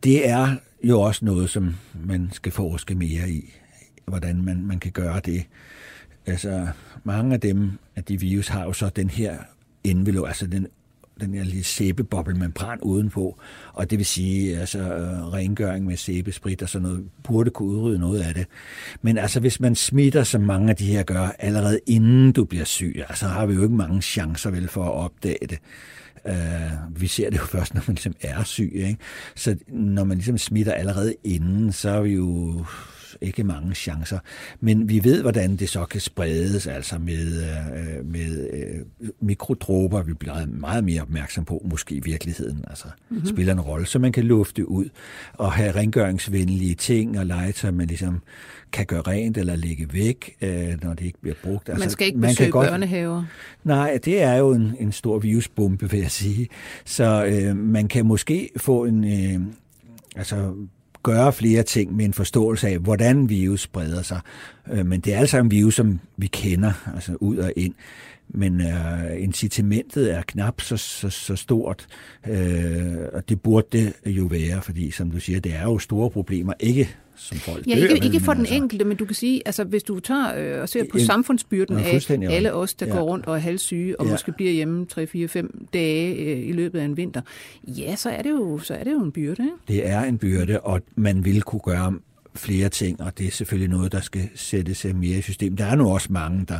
Det 0.04 0.30
er 0.30 0.56
jo 0.84 1.01
også 1.01 1.26
noget, 1.26 1.49
som 1.49 1.76
man 2.06 2.30
skal 2.32 2.51
forske 2.51 2.95
mere 2.95 3.30
i, 3.30 3.54
hvordan 4.06 4.41
man, 4.41 4.66
man 4.66 4.80
kan 4.80 4.91
gøre 4.91 5.22
det. 5.26 5.43
Altså, 6.26 6.68
mange 7.04 7.34
af 7.34 7.41
dem, 7.41 7.72
af 7.95 8.04
de 8.04 8.20
virus, 8.20 8.47
har 8.47 8.64
jo 8.64 8.74
så 8.74 8.89
den 8.89 9.10
her 9.10 9.38
envelope, 9.84 10.28
altså 10.28 10.47
den 10.47 10.68
den 11.26 11.34
her 11.34 11.43
lille 11.43 11.63
sæbebobbelmembran 11.63 12.80
udenpå, 12.82 13.39
og 13.74 13.89
det 13.89 13.97
vil 13.97 14.05
sige, 14.05 14.59
altså 14.59 14.80
øh, 14.80 15.34
rengøring 15.34 15.86
med 15.86 15.97
sæbesprit 15.97 16.61
og 16.61 16.69
sådan 16.69 16.88
noget, 16.88 17.05
burde 17.24 17.49
kunne 17.49 17.69
udrydde 17.69 17.99
noget 17.99 18.21
af 18.21 18.34
det. 18.34 18.47
Men 19.01 19.17
altså, 19.17 19.39
hvis 19.39 19.59
man 19.59 19.76
smitter, 19.76 20.24
som 20.24 20.41
mange 20.41 20.69
af 20.69 20.76
de 20.76 20.86
her 20.86 21.03
gør, 21.03 21.36
allerede 21.39 21.80
inden 21.88 22.32
du 22.32 22.45
bliver 22.45 22.65
syg, 22.65 23.05
altså 23.09 23.28
har 23.28 23.45
vi 23.45 23.53
jo 23.53 23.63
ikke 23.63 23.76
mange 23.76 24.01
chancer 24.01 24.49
vel 24.49 24.67
for 24.67 24.84
at 24.84 24.91
opdage 24.91 25.47
det. 25.49 25.59
Uh, 26.26 27.01
vi 27.01 27.07
ser 27.07 27.30
det 27.30 27.38
jo 27.38 27.45
først, 27.57 27.74
når 27.74 27.82
man 27.88 27.95
ligesom 27.95 28.15
er 28.21 28.43
syg. 28.43 28.71
Ikke? 28.74 28.97
Så 29.36 29.55
når 29.67 30.03
man 30.03 30.17
ligesom 30.17 30.38
smitter 30.38 30.74
allerede 30.74 31.15
inden, 31.24 31.71
så 31.71 31.89
er 31.89 32.01
vi 32.01 32.13
jo 32.13 32.65
ikke 33.22 33.43
mange 33.43 33.76
chancer. 33.76 34.20
Men 34.59 34.89
vi 34.89 35.03
ved, 35.03 35.22
hvordan 35.22 35.55
det 35.55 35.70
så 35.70 35.86
kan 35.86 36.01
spredes, 36.01 36.68
altså 36.68 36.97
med, 36.99 37.43
øh, 37.43 38.05
med 38.05 38.49
øh, 38.53 39.09
mikrodråber, 39.22 40.03
vi 40.03 40.14
bliver 40.14 40.45
meget 40.45 40.84
mere 40.84 41.01
opmærksom 41.01 41.45
på, 41.45 41.61
måske 41.66 41.95
i 41.95 41.99
virkeligheden, 41.99 42.64
altså 42.68 42.88
mm-hmm. 43.09 43.28
spiller 43.28 43.53
en 43.53 43.61
rolle, 43.61 43.86
så 43.86 43.99
man 43.99 44.11
kan 44.11 44.24
lufte 44.24 44.70
ud 44.70 44.86
og 45.34 45.51
have 45.51 45.72
rengøringsvenlige 45.72 46.76
ting 46.76 47.20
og 47.20 47.26
legetøj, 47.26 47.72
man 47.72 47.88
ligesom 47.88 48.22
kan 48.72 48.86
gøre 48.86 49.01
rent 49.01 49.38
eller 49.38 49.55
lægge 49.55 49.93
væk, 49.93 50.36
øh, 50.41 50.84
når 50.84 50.93
det 50.93 51.05
ikke 51.05 51.22
bliver 51.22 51.36
brugt. 51.43 51.70
Altså, 51.70 51.84
man 51.84 51.89
skal 51.89 52.07
ikke 52.07 52.20
man 52.20 52.30
besøge 52.30 52.45
kan 52.45 52.51
godt, 52.51 52.70
børnehaver? 52.70 53.24
Nej, 53.64 53.99
det 54.05 54.22
er 54.22 54.36
jo 54.36 54.51
en, 54.53 54.76
en 54.80 54.91
stor 54.91 55.20
virusbombe, 55.20 55.89
vil 55.89 55.99
jeg 55.99 56.11
sige. 56.11 56.47
Så 56.86 57.26
øh, 57.26 57.57
man 57.57 57.88
kan 57.88 58.05
måske 58.05 58.49
få 58.57 58.86
en... 58.86 59.03
Øh, 59.03 59.41
altså 60.16 60.53
gøre 61.04 61.34
flere 61.34 61.64
ting 61.64 61.95
med 61.95 62.06
en 62.06 62.14
forståelse 62.14 62.68
af, 62.68 62.78
hvordan 62.78 63.30
virus 63.30 63.62
spreder 63.62 64.01
sig. 64.01 64.20
Øh, 64.72 64.86
men 64.86 64.99
det 64.99 65.14
er 65.14 65.20
altså 65.20 65.38
en 65.38 65.51
virus, 65.51 65.76
som 65.76 65.99
vi 66.18 66.28
kender, 66.28 66.91
altså 66.95 67.16
ud 67.20 67.38
og 67.38 67.54
ind. 67.56 67.74
Men 68.30 68.62
øh, 68.62 69.24
incitamentet 69.24 70.14
er 70.14 70.22
knap 70.22 70.62
så, 70.62 70.78
så, 70.78 71.10
så 71.10 71.36
stort, 71.36 71.88
øh, 72.28 72.97
og 73.14 73.30
det 73.30 73.41
burde 73.41 73.68
det 73.72 73.93
jo 74.06 74.26
være, 74.26 74.62
fordi 74.62 74.91
som 74.91 75.12
du 75.12 75.20
siger, 75.20 75.39
det 75.39 75.56
er 75.56 75.64
jo 75.64 75.80
store 75.80 76.10
problemer, 76.10 76.54
ikke 76.60 76.95
som 77.16 77.38
folk 77.38 77.68
ja, 77.68 77.76
ikke, 77.76 78.05
ikke 78.05 78.20
for 78.20 78.34
den 78.34 78.41
altså. 78.41 78.55
enkelte, 78.55 78.86
men 78.86 78.97
du 78.97 79.05
kan 79.05 79.16
sige, 79.16 79.41
altså 79.45 79.64
hvis 79.64 79.84
du 79.84 79.99
tager 79.99 80.55
øh, 80.55 80.61
og 80.61 80.70
ser 80.70 80.84
på 80.91 80.97
en, 80.97 81.05
samfundsbyrden 81.05 81.78
af 81.78 82.01
alle 82.30 82.53
os, 82.53 82.74
der 82.74 82.86
ja. 82.86 82.95
går 82.95 83.01
rundt 83.01 83.26
og 83.26 83.36
er 83.36 83.39
halvsyge, 83.39 83.99
og 83.99 84.05
ja. 84.05 84.11
måske 84.11 84.32
bliver 84.32 84.51
hjemme 84.51 84.86
3-4-5 84.93 85.66
dage 85.74 86.16
øh, 86.16 86.49
i 86.49 86.51
løbet 86.51 86.80
af 86.80 86.86
en 86.86 86.97
vinter, 86.97 87.22
ja, 87.68 87.95
så 87.95 88.09
er 88.09 88.22
det 88.22 88.30
jo, 88.30 88.59
så 88.59 88.74
er 88.74 88.84
det 88.84 88.91
jo 88.91 89.03
en 89.03 89.11
byrde. 89.11 89.43
Ikke? 89.43 89.53
Det 89.68 89.88
er 89.89 90.01
en 90.01 90.18
byrde, 90.18 90.59
og 90.59 90.82
man 90.95 91.26
vil 91.26 91.41
kunne 91.41 91.61
gøre 91.64 91.93
flere 92.36 92.69
ting, 92.69 93.01
og 93.01 93.17
det 93.17 93.27
er 93.27 93.31
selvfølgelig 93.31 93.69
noget, 93.69 93.91
der 93.91 94.01
skal 94.01 94.29
sættes 94.36 94.86
mere 94.95 95.17
i 95.17 95.21
system. 95.21 95.57
Der 95.57 95.65
er 95.65 95.75
nu 95.75 95.93
også 95.93 96.07
mange, 96.11 96.45
der, 96.47 96.59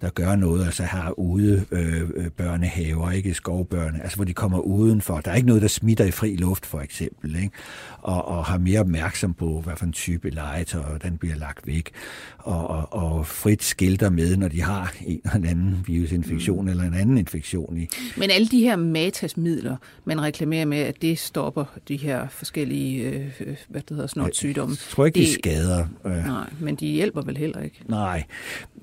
der 0.00 0.10
gør 0.10 0.36
noget, 0.36 0.64
altså 0.64 0.82
har 0.82 1.18
ude 1.18 1.64
øh, 1.70 2.02
øh 2.14 2.30
børnehaver, 2.30 3.10
ikke 3.10 3.34
skovbørne, 3.34 4.02
altså 4.02 4.16
hvor 4.16 4.24
de 4.24 4.34
kommer 4.34 4.58
udenfor. 4.58 5.20
Der 5.20 5.30
er 5.30 5.34
ikke 5.34 5.48
noget, 5.48 5.62
der 5.62 5.68
smitter 5.68 6.04
i 6.04 6.10
fri 6.10 6.36
luft, 6.36 6.66
for 6.66 6.80
eksempel, 6.80 7.36
ikke? 7.36 7.50
Og, 7.98 8.24
og 8.24 8.44
har 8.44 8.58
mere 8.58 8.80
opmærksom 8.80 9.34
på, 9.34 9.60
hvad 9.60 9.76
for 9.76 9.86
en 9.86 9.92
type 9.92 10.30
legetøj, 10.30 10.98
den 10.98 11.18
bliver 11.18 11.36
lagt 11.36 11.66
væk, 11.66 11.90
og, 12.38 12.68
og, 12.68 12.92
og 12.92 13.26
frit 13.26 13.62
skilter 13.62 14.10
med, 14.10 14.36
når 14.36 14.48
de 14.48 14.62
har 14.62 14.94
en 15.06 15.20
eller 15.34 15.50
anden 15.50 15.84
virusinfektion 15.86 16.64
mm. 16.64 16.70
eller 16.70 16.84
en 16.84 16.94
anden 16.94 17.18
infektion 17.18 17.76
i. 17.76 17.88
Men 18.16 18.30
alle 18.30 18.48
de 18.48 18.60
her 18.60 18.76
matasmidler, 18.76 19.76
man 20.04 20.22
reklamerer 20.22 20.64
med, 20.64 20.78
at 20.78 21.02
det 21.02 21.18
stopper 21.18 21.64
de 21.88 21.96
her 21.96 22.28
forskellige, 22.28 23.02
øh, 23.02 23.26
øh 23.40 23.56
hvad 23.68 23.80
det 23.80 23.90
hedder, 23.90 24.06
sådan 24.06 24.32
sygdomme. 24.32 24.72
Jeg 24.72 24.90
tror 24.90 25.04
ikke, 25.16 25.20
de, 25.20 25.26
de 25.26 25.32
skader. 25.32 25.86
Øh. 26.06 26.26
Nej, 26.26 26.50
men 26.60 26.74
de 26.74 26.86
hjælper 26.86 27.22
vel 27.22 27.36
heller 27.36 27.60
ikke? 27.60 27.82
Nej. 27.88 28.24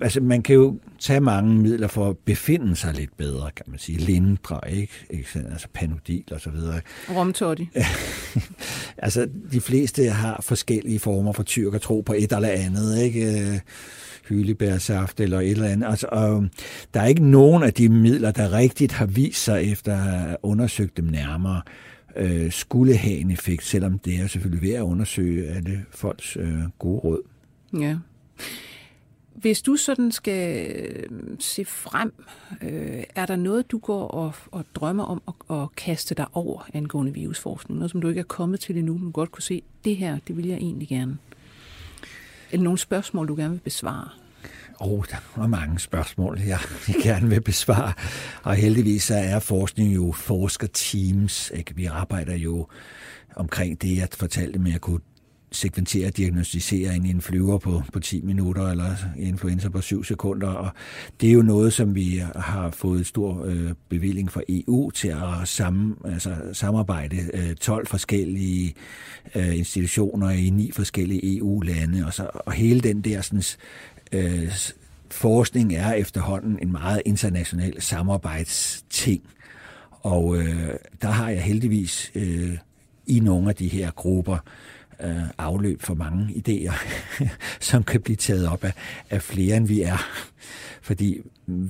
Altså, 0.02 0.22
man 0.22 0.42
kan 0.42 0.56
jo 0.56 0.80
tage 1.00 1.20
mange 1.20 1.56
midler 1.56 1.88
for 1.88 2.10
at 2.10 2.18
befinde 2.18 2.76
sig 2.76 2.94
lidt 2.94 3.18
bedre, 3.18 3.50
kan 3.56 3.66
man 3.68 3.80
sige. 3.80 3.98
Lindre, 3.98 4.60
ikke? 4.70 4.94
ikke? 5.10 5.28
Altså 5.52 5.68
panodil 5.74 6.24
og 6.32 6.42
så 6.42 6.50
videre. 6.50 6.82
Romtotti. 7.10 7.70
altså, 8.98 9.28
de 9.52 9.62
fleste 9.62 10.10
har 10.10 10.40
forskellige 10.42 11.00
former 11.00 11.32
for 11.32 11.44
tyrk 11.44 11.74
og 11.74 11.82
tro 11.82 12.02
på 12.02 12.14
et 12.14 12.32
eller 12.32 12.50
andet, 12.50 13.02
ikke? 13.02 13.62
hylebærsaft 14.30 15.20
eller 15.20 15.40
et 15.40 15.52
eller 15.52 15.68
andet. 15.68 15.88
Altså, 15.88 16.08
og 16.12 16.46
der 16.94 17.02
er 17.02 17.06
ikke 17.06 17.30
nogen 17.30 17.64
af 17.64 17.74
de 17.74 17.90
midler, 17.90 18.32
der 18.32 18.54
rigtigt 18.54 18.92
har 18.92 19.06
vist 19.06 19.44
sig 19.44 19.72
efter 19.72 19.94
at 19.94 20.00
have 20.00 20.38
undersøgt 20.44 20.98
dem 20.98 21.06
nærmere, 21.06 21.62
øh, 22.18 22.52
skulle 22.52 22.98
have 22.98 23.18
en 23.18 23.32
effekt, 23.32 23.64
selvom 23.64 24.00
det 24.00 24.20
er 24.20 24.28
selvfølgelig 24.28 24.70
ved 24.70 24.76
at 24.76 24.82
undersøge 24.82 25.48
alle 25.48 25.86
folks 25.92 26.38
øh, 26.38 26.60
gode 26.80 27.00
råd. 27.00 27.22
Ja. 27.80 27.98
Hvis 29.34 29.62
du 29.62 29.76
sådan 29.76 30.12
skal 30.12 30.76
øh, 30.76 31.04
se 31.40 31.66
frem, 31.66 32.14
øh, 32.62 33.04
er 33.16 33.26
der 33.26 33.36
noget, 33.36 33.72
du 33.72 33.78
går 33.78 34.08
og, 34.08 34.34
og 34.52 34.66
drømmer 34.76 35.04
om 35.04 35.22
at, 35.28 35.58
at 35.58 35.76
kaste 35.76 36.16
dig 36.16 36.26
over 36.34 36.70
angående 36.74 37.14
virusforskning? 37.14 37.80
Noget, 37.80 37.92
som 37.92 38.02
du 38.02 38.08
ikke 38.08 38.20
er 38.20 38.24
kommet 38.24 38.60
til 38.60 38.78
endnu, 38.78 38.98
men 38.98 39.12
godt 39.12 39.32
kunne 39.32 39.42
se, 39.42 39.62
det 39.86 39.98
her, 39.98 40.20
det 40.28 40.38
vil 40.38 40.48
jeg 40.48 40.58
egentlig 40.58 40.88
gerne. 40.88 41.18
Eller 42.52 42.64
nogle 42.64 42.80
spørgsmål, 42.80 43.28
du 43.28 43.36
gerne 43.36 43.54
vil 43.54 43.60
besvare? 43.60 44.10
Åh, 44.82 44.92
oh, 44.92 45.06
der 45.12 45.44
er 45.44 45.48
mange 45.48 45.80
spørgsmål, 45.80 46.40
jeg, 46.48 46.60
gerne 47.04 47.30
vil 47.30 47.42
besvare. 47.42 47.94
Og 48.44 48.56
heldigvis 48.56 49.04
så 49.04 49.16
er 49.16 49.40
forskning 49.40 49.96
jo 49.96 50.12
forskerteams. 50.12 51.52
Ikke? 51.56 51.76
Vi 51.76 51.86
arbejder 51.86 52.36
jo 52.36 52.68
omkring 53.36 53.82
det, 53.82 53.98
jeg 53.98 54.08
fortalte 54.14 54.60
med 54.60 54.74
at 54.74 54.82
kunne 54.82 55.00
sekventere 55.52 56.08
og 56.08 56.18
diagnostisere 56.18 56.96
en 56.96 57.22
flyver 57.22 57.58
på, 57.58 57.84
på 57.94 58.00
10 58.00 58.22
minutter, 58.22 58.68
eller 58.68 58.96
influenza 59.18 59.70
på 59.70 59.82
7 59.82 60.04
sekunder. 60.04 60.48
Og 60.48 60.70
det 61.22 61.30
er 61.30 61.34
jo 61.34 61.42
noget, 61.42 61.74
som 61.74 61.96
vi 61.96 62.22
har 62.36 62.70
fået 62.72 63.08
stor 63.08 63.46
øh, 63.46 63.72
bevilling 63.90 64.32
fra 64.32 64.42
EU 64.50 64.90
til 64.90 65.08
at 65.08 65.48
sammen, 65.48 65.96
altså, 66.06 66.36
samarbejde 66.54 67.18
øh, 67.34 67.56
12 67.56 67.88
forskellige 67.88 68.74
øh, 69.36 69.58
institutioner 69.58 70.30
i 70.30 70.50
ni 70.50 70.72
forskellige 70.72 71.38
EU-lande. 71.38 72.06
Og, 72.06 72.14
så, 72.14 72.30
og 72.34 72.54
hele 72.54 72.80
den 72.80 73.02
der 73.02 73.22
sådan, 73.22 73.44
øh, 74.12 74.52
forskning 75.12 75.76
er 75.76 75.94
efterhånden 75.94 76.60
en 76.62 76.72
meget 76.72 77.02
international 77.06 77.82
samarbejdsting. 77.82 79.22
Og 79.92 80.38
øh, 80.38 80.74
der 81.02 81.08
har 81.08 81.30
jeg 81.30 81.42
heldigvis 81.42 82.12
øh, 82.16 82.58
i 83.08 83.20
nogle 83.20 83.50
af 83.50 83.56
de 83.56 83.68
her 83.68 83.92
grupper 83.92 84.38
øh, 85.04 85.24
afløb 85.38 85.82
for 85.82 85.94
mange 85.94 86.34
idéer, 86.34 86.74
som 87.70 87.84
kan 87.84 88.02
blive 88.02 88.16
taget 88.16 88.48
op 88.48 88.64
af, 88.64 88.74
af 89.10 89.22
flere, 89.22 89.58
end 89.58 89.68
vi 89.68 89.82
er. 89.82 89.98
Fordi 90.82 91.22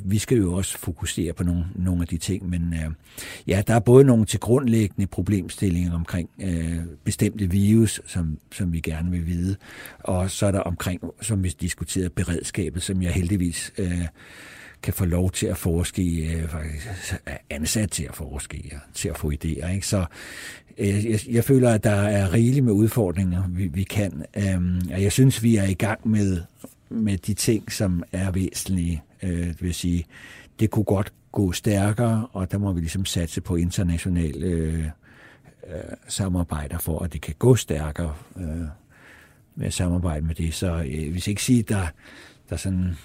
vi 0.05 0.17
skal 0.17 0.37
jo 0.37 0.53
også 0.53 0.77
fokusere 0.77 1.33
på 1.33 1.43
nogle, 1.43 1.65
nogle 1.75 2.01
af 2.01 2.07
de 2.07 2.17
ting, 2.17 2.49
men 2.49 2.73
øh, 2.73 2.91
ja, 3.47 3.61
der 3.67 3.75
er 3.75 3.79
både 3.79 4.03
nogle 4.03 4.25
til 4.25 4.39
grundlæggende 4.39 5.07
problemstillinger 5.07 5.93
omkring 5.93 6.29
øh, 6.41 6.79
bestemte 7.03 7.51
virus, 7.51 8.01
som, 8.05 8.37
som 8.51 8.73
vi 8.73 8.79
gerne 8.79 9.11
vil 9.11 9.27
vide, 9.27 9.55
og 9.99 10.31
så 10.31 10.45
er 10.45 10.51
der 10.51 10.59
omkring, 10.59 11.01
som 11.21 11.43
vi 11.43 11.49
diskuterede, 11.61 12.09
beredskabet, 12.09 12.83
som 12.83 13.01
jeg 13.01 13.13
heldigvis 13.13 13.73
øh, 13.77 14.07
kan 14.81 14.93
få 14.93 15.05
lov 15.05 15.31
til 15.31 15.47
at 15.47 15.57
forske 15.57 16.33
øh, 16.35 16.49
faktisk 16.49 16.87
ansat 17.49 17.91
til 17.91 18.03
at 18.03 18.15
forske 18.15 18.57
i, 18.57 18.73
til 18.93 19.09
at 19.09 19.17
få 19.17 19.31
idéer. 19.31 19.71
Ikke? 19.71 19.87
Så 19.87 20.05
øh, 20.77 21.05
jeg, 21.05 21.19
jeg 21.29 21.43
føler, 21.43 21.73
at 21.73 21.83
der 21.83 21.91
er 21.91 22.33
rigeligt 22.33 22.65
med 22.65 22.73
udfordringer, 22.73 23.43
vi, 23.47 23.67
vi 23.67 23.83
kan. 23.83 24.25
Øhm, 24.37 24.81
og 24.93 25.01
jeg 25.03 25.11
synes, 25.11 25.43
vi 25.43 25.55
er 25.55 25.63
i 25.65 25.73
gang 25.73 26.07
med, 26.07 26.41
med 26.89 27.17
de 27.17 27.33
ting, 27.33 27.71
som 27.71 28.03
er 28.11 28.31
væsentlige. 28.31 29.03
Øh, 29.23 29.47
det 29.47 29.61
vil 29.61 29.73
sige, 29.73 30.05
det 30.59 30.69
kunne 30.69 30.85
godt 30.85 31.13
gå 31.31 31.51
stærkere, 31.51 32.27
og 32.33 32.51
der 32.51 32.57
må 32.57 32.73
vi 32.73 32.79
ligesom 32.79 33.05
satse 33.05 33.41
på 33.41 33.55
internationale 33.55 34.45
øh, 34.45 34.85
øh, 35.67 35.81
samarbejder 36.07 36.77
for, 36.77 36.99
at 36.99 37.13
det 37.13 37.21
kan 37.21 37.35
gå 37.39 37.55
stærkere 37.55 38.13
øh, 38.37 38.67
med 39.55 39.67
at 39.67 39.73
samarbejde 39.73 40.25
med 40.25 40.35
det. 40.35 40.53
Så 40.53 40.85
øh, 40.87 41.11
hvis 41.11 41.27
ikke 41.27 41.43
sige, 41.43 41.63
der, 41.63 41.87
der 42.49 42.55
sådan 42.55 42.97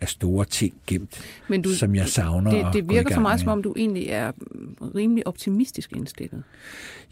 er 0.00 0.06
store 0.06 0.44
ting 0.44 0.74
gemt, 0.86 1.20
Men 1.48 1.62
du, 1.62 1.74
som 1.74 1.94
jeg 1.94 2.08
savner 2.08 2.50
Det, 2.50 2.74
det 2.74 2.88
virker 2.90 3.14
for 3.14 3.20
mig, 3.20 3.40
som 3.40 3.48
om 3.48 3.62
du 3.62 3.74
egentlig 3.76 4.06
er 4.08 4.32
rimelig 4.94 5.26
optimistisk 5.26 5.92
indstillet. 5.92 6.42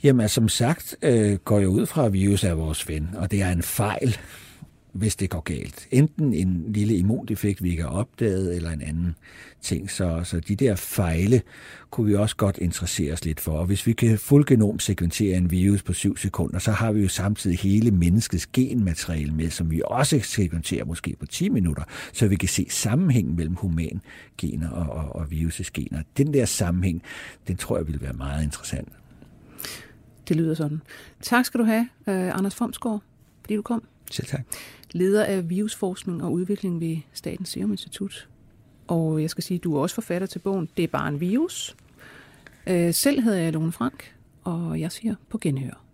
Jamen, 0.03 0.28
som 0.28 0.49
sagt 0.49 0.97
øh, 1.03 1.34
går 1.36 1.59
jeg 1.59 1.68
ud 1.68 1.86
fra, 1.86 2.07
at 2.07 2.12
virus 2.12 2.45
er 2.45 2.55
vores 2.55 2.89
ven, 2.89 3.11
og 3.16 3.30
det 3.30 3.43
er 3.43 3.51
en 3.51 3.62
fejl, 3.62 4.18
hvis 4.99 5.16
det 5.16 5.30
går 5.30 5.40
galt. 5.40 5.88
Enten 5.90 6.34
en 6.34 6.64
lille 6.68 6.96
immundefekt, 6.96 7.62
vi 7.62 7.70
ikke 7.70 7.82
har 7.82 7.90
opdaget, 7.90 8.57
eller 8.57 8.70
en 8.70 8.82
anden 8.82 9.14
ting. 9.62 9.90
Så, 9.90 10.20
så 10.24 10.40
de 10.40 10.57
der 10.57 10.76
fejle 10.76 11.42
kunne 11.90 12.07
vi 12.07 12.14
også 12.14 12.36
godt 12.36 12.59
interessere 12.59 13.12
os 13.12 13.24
lidt 13.24 13.40
for. 13.40 13.53
Og 13.53 13.66
hvis 13.66 13.86
vi 13.86 13.92
kan 13.92 14.18
fuldgenom 14.18 14.78
sekventere 14.78 15.36
en 15.36 15.51
virus 15.51 15.82
på 15.82 15.92
7 15.92 16.16
sekunder, 16.16 16.59
så 16.59 16.72
har 16.72 16.92
vi 16.92 17.03
jo 17.03 17.09
samtidig 17.09 17.59
hele 17.59 17.90
menneskets 17.90 18.46
genmateriale 18.46 19.32
med, 19.32 19.51
som 19.51 19.70
vi 19.70 19.82
også 19.84 20.20
sekventerer 20.22 20.84
måske 20.84 21.16
på 21.20 21.26
10 21.26 21.49
minutter, 21.49 21.82
så 22.12 22.28
vi 22.28 22.36
kan 22.36 22.49
se 22.49 22.66
sammenhængen 22.70 23.36
mellem 23.36 23.55
human 23.55 24.01
gener 24.38 24.70
og, 24.70 25.05
og, 25.05 25.16
og 25.16 25.30
virusets 25.30 25.70
gener. 25.70 26.03
Den 26.16 26.34
der 26.34 26.44
sammenhæng, 26.44 27.03
den 27.49 27.57
tror 27.57 27.76
jeg 27.76 27.86
vil 27.86 28.01
være 28.01 28.12
meget 28.12 28.44
interessant. 28.44 28.88
Det 30.28 30.36
lyder 30.36 30.55
sådan. 30.55 30.82
Tak 31.22 31.44
skal 31.44 31.61
du 31.61 31.64
have, 31.64 31.88
øh, 32.07 32.38
Anders 32.38 32.55
Fomsgaard, 32.55 33.03
fordi 33.40 33.57
du 33.57 33.62
kom. 33.62 33.82
Selv 34.11 34.26
tak. 34.26 34.40
Leder 34.92 35.24
af 35.24 35.50
virusforskning 35.50 36.24
og 36.24 36.32
udvikling 36.32 36.80
ved 36.80 36.96
Statens 37.12 37.48
Serum 37.48 37.70
Institut. 37.70 38.28
Og 38.86 39.22
jeg 39.22 39.30
skal 39.30 39.44
sige, 39.44 39.59
at 39.59 39.64
du 39.64 39.76
er 39.76 39.80
også 39.80 39.94
forfatter 39.94 40.26
til 40.26 40.38
bogen 40.38 40.68
Det 40.76 40.82
er 40.82 40.88
bare 40.88 41.09
en 41.09 41.20
virus. 41.20 41.76
Øh, 42.66 42.94
selv 42.94 43.22
hedder 43.22 43.38
jeg 43.38 43.52
Lone 43.52 43.72
Frank, 43.72 44.14
og 44.44 44.80
jeg 44.80 44.92
siger 44.92 45.14
på 45.28 45.38
genhør. 45.38 45.88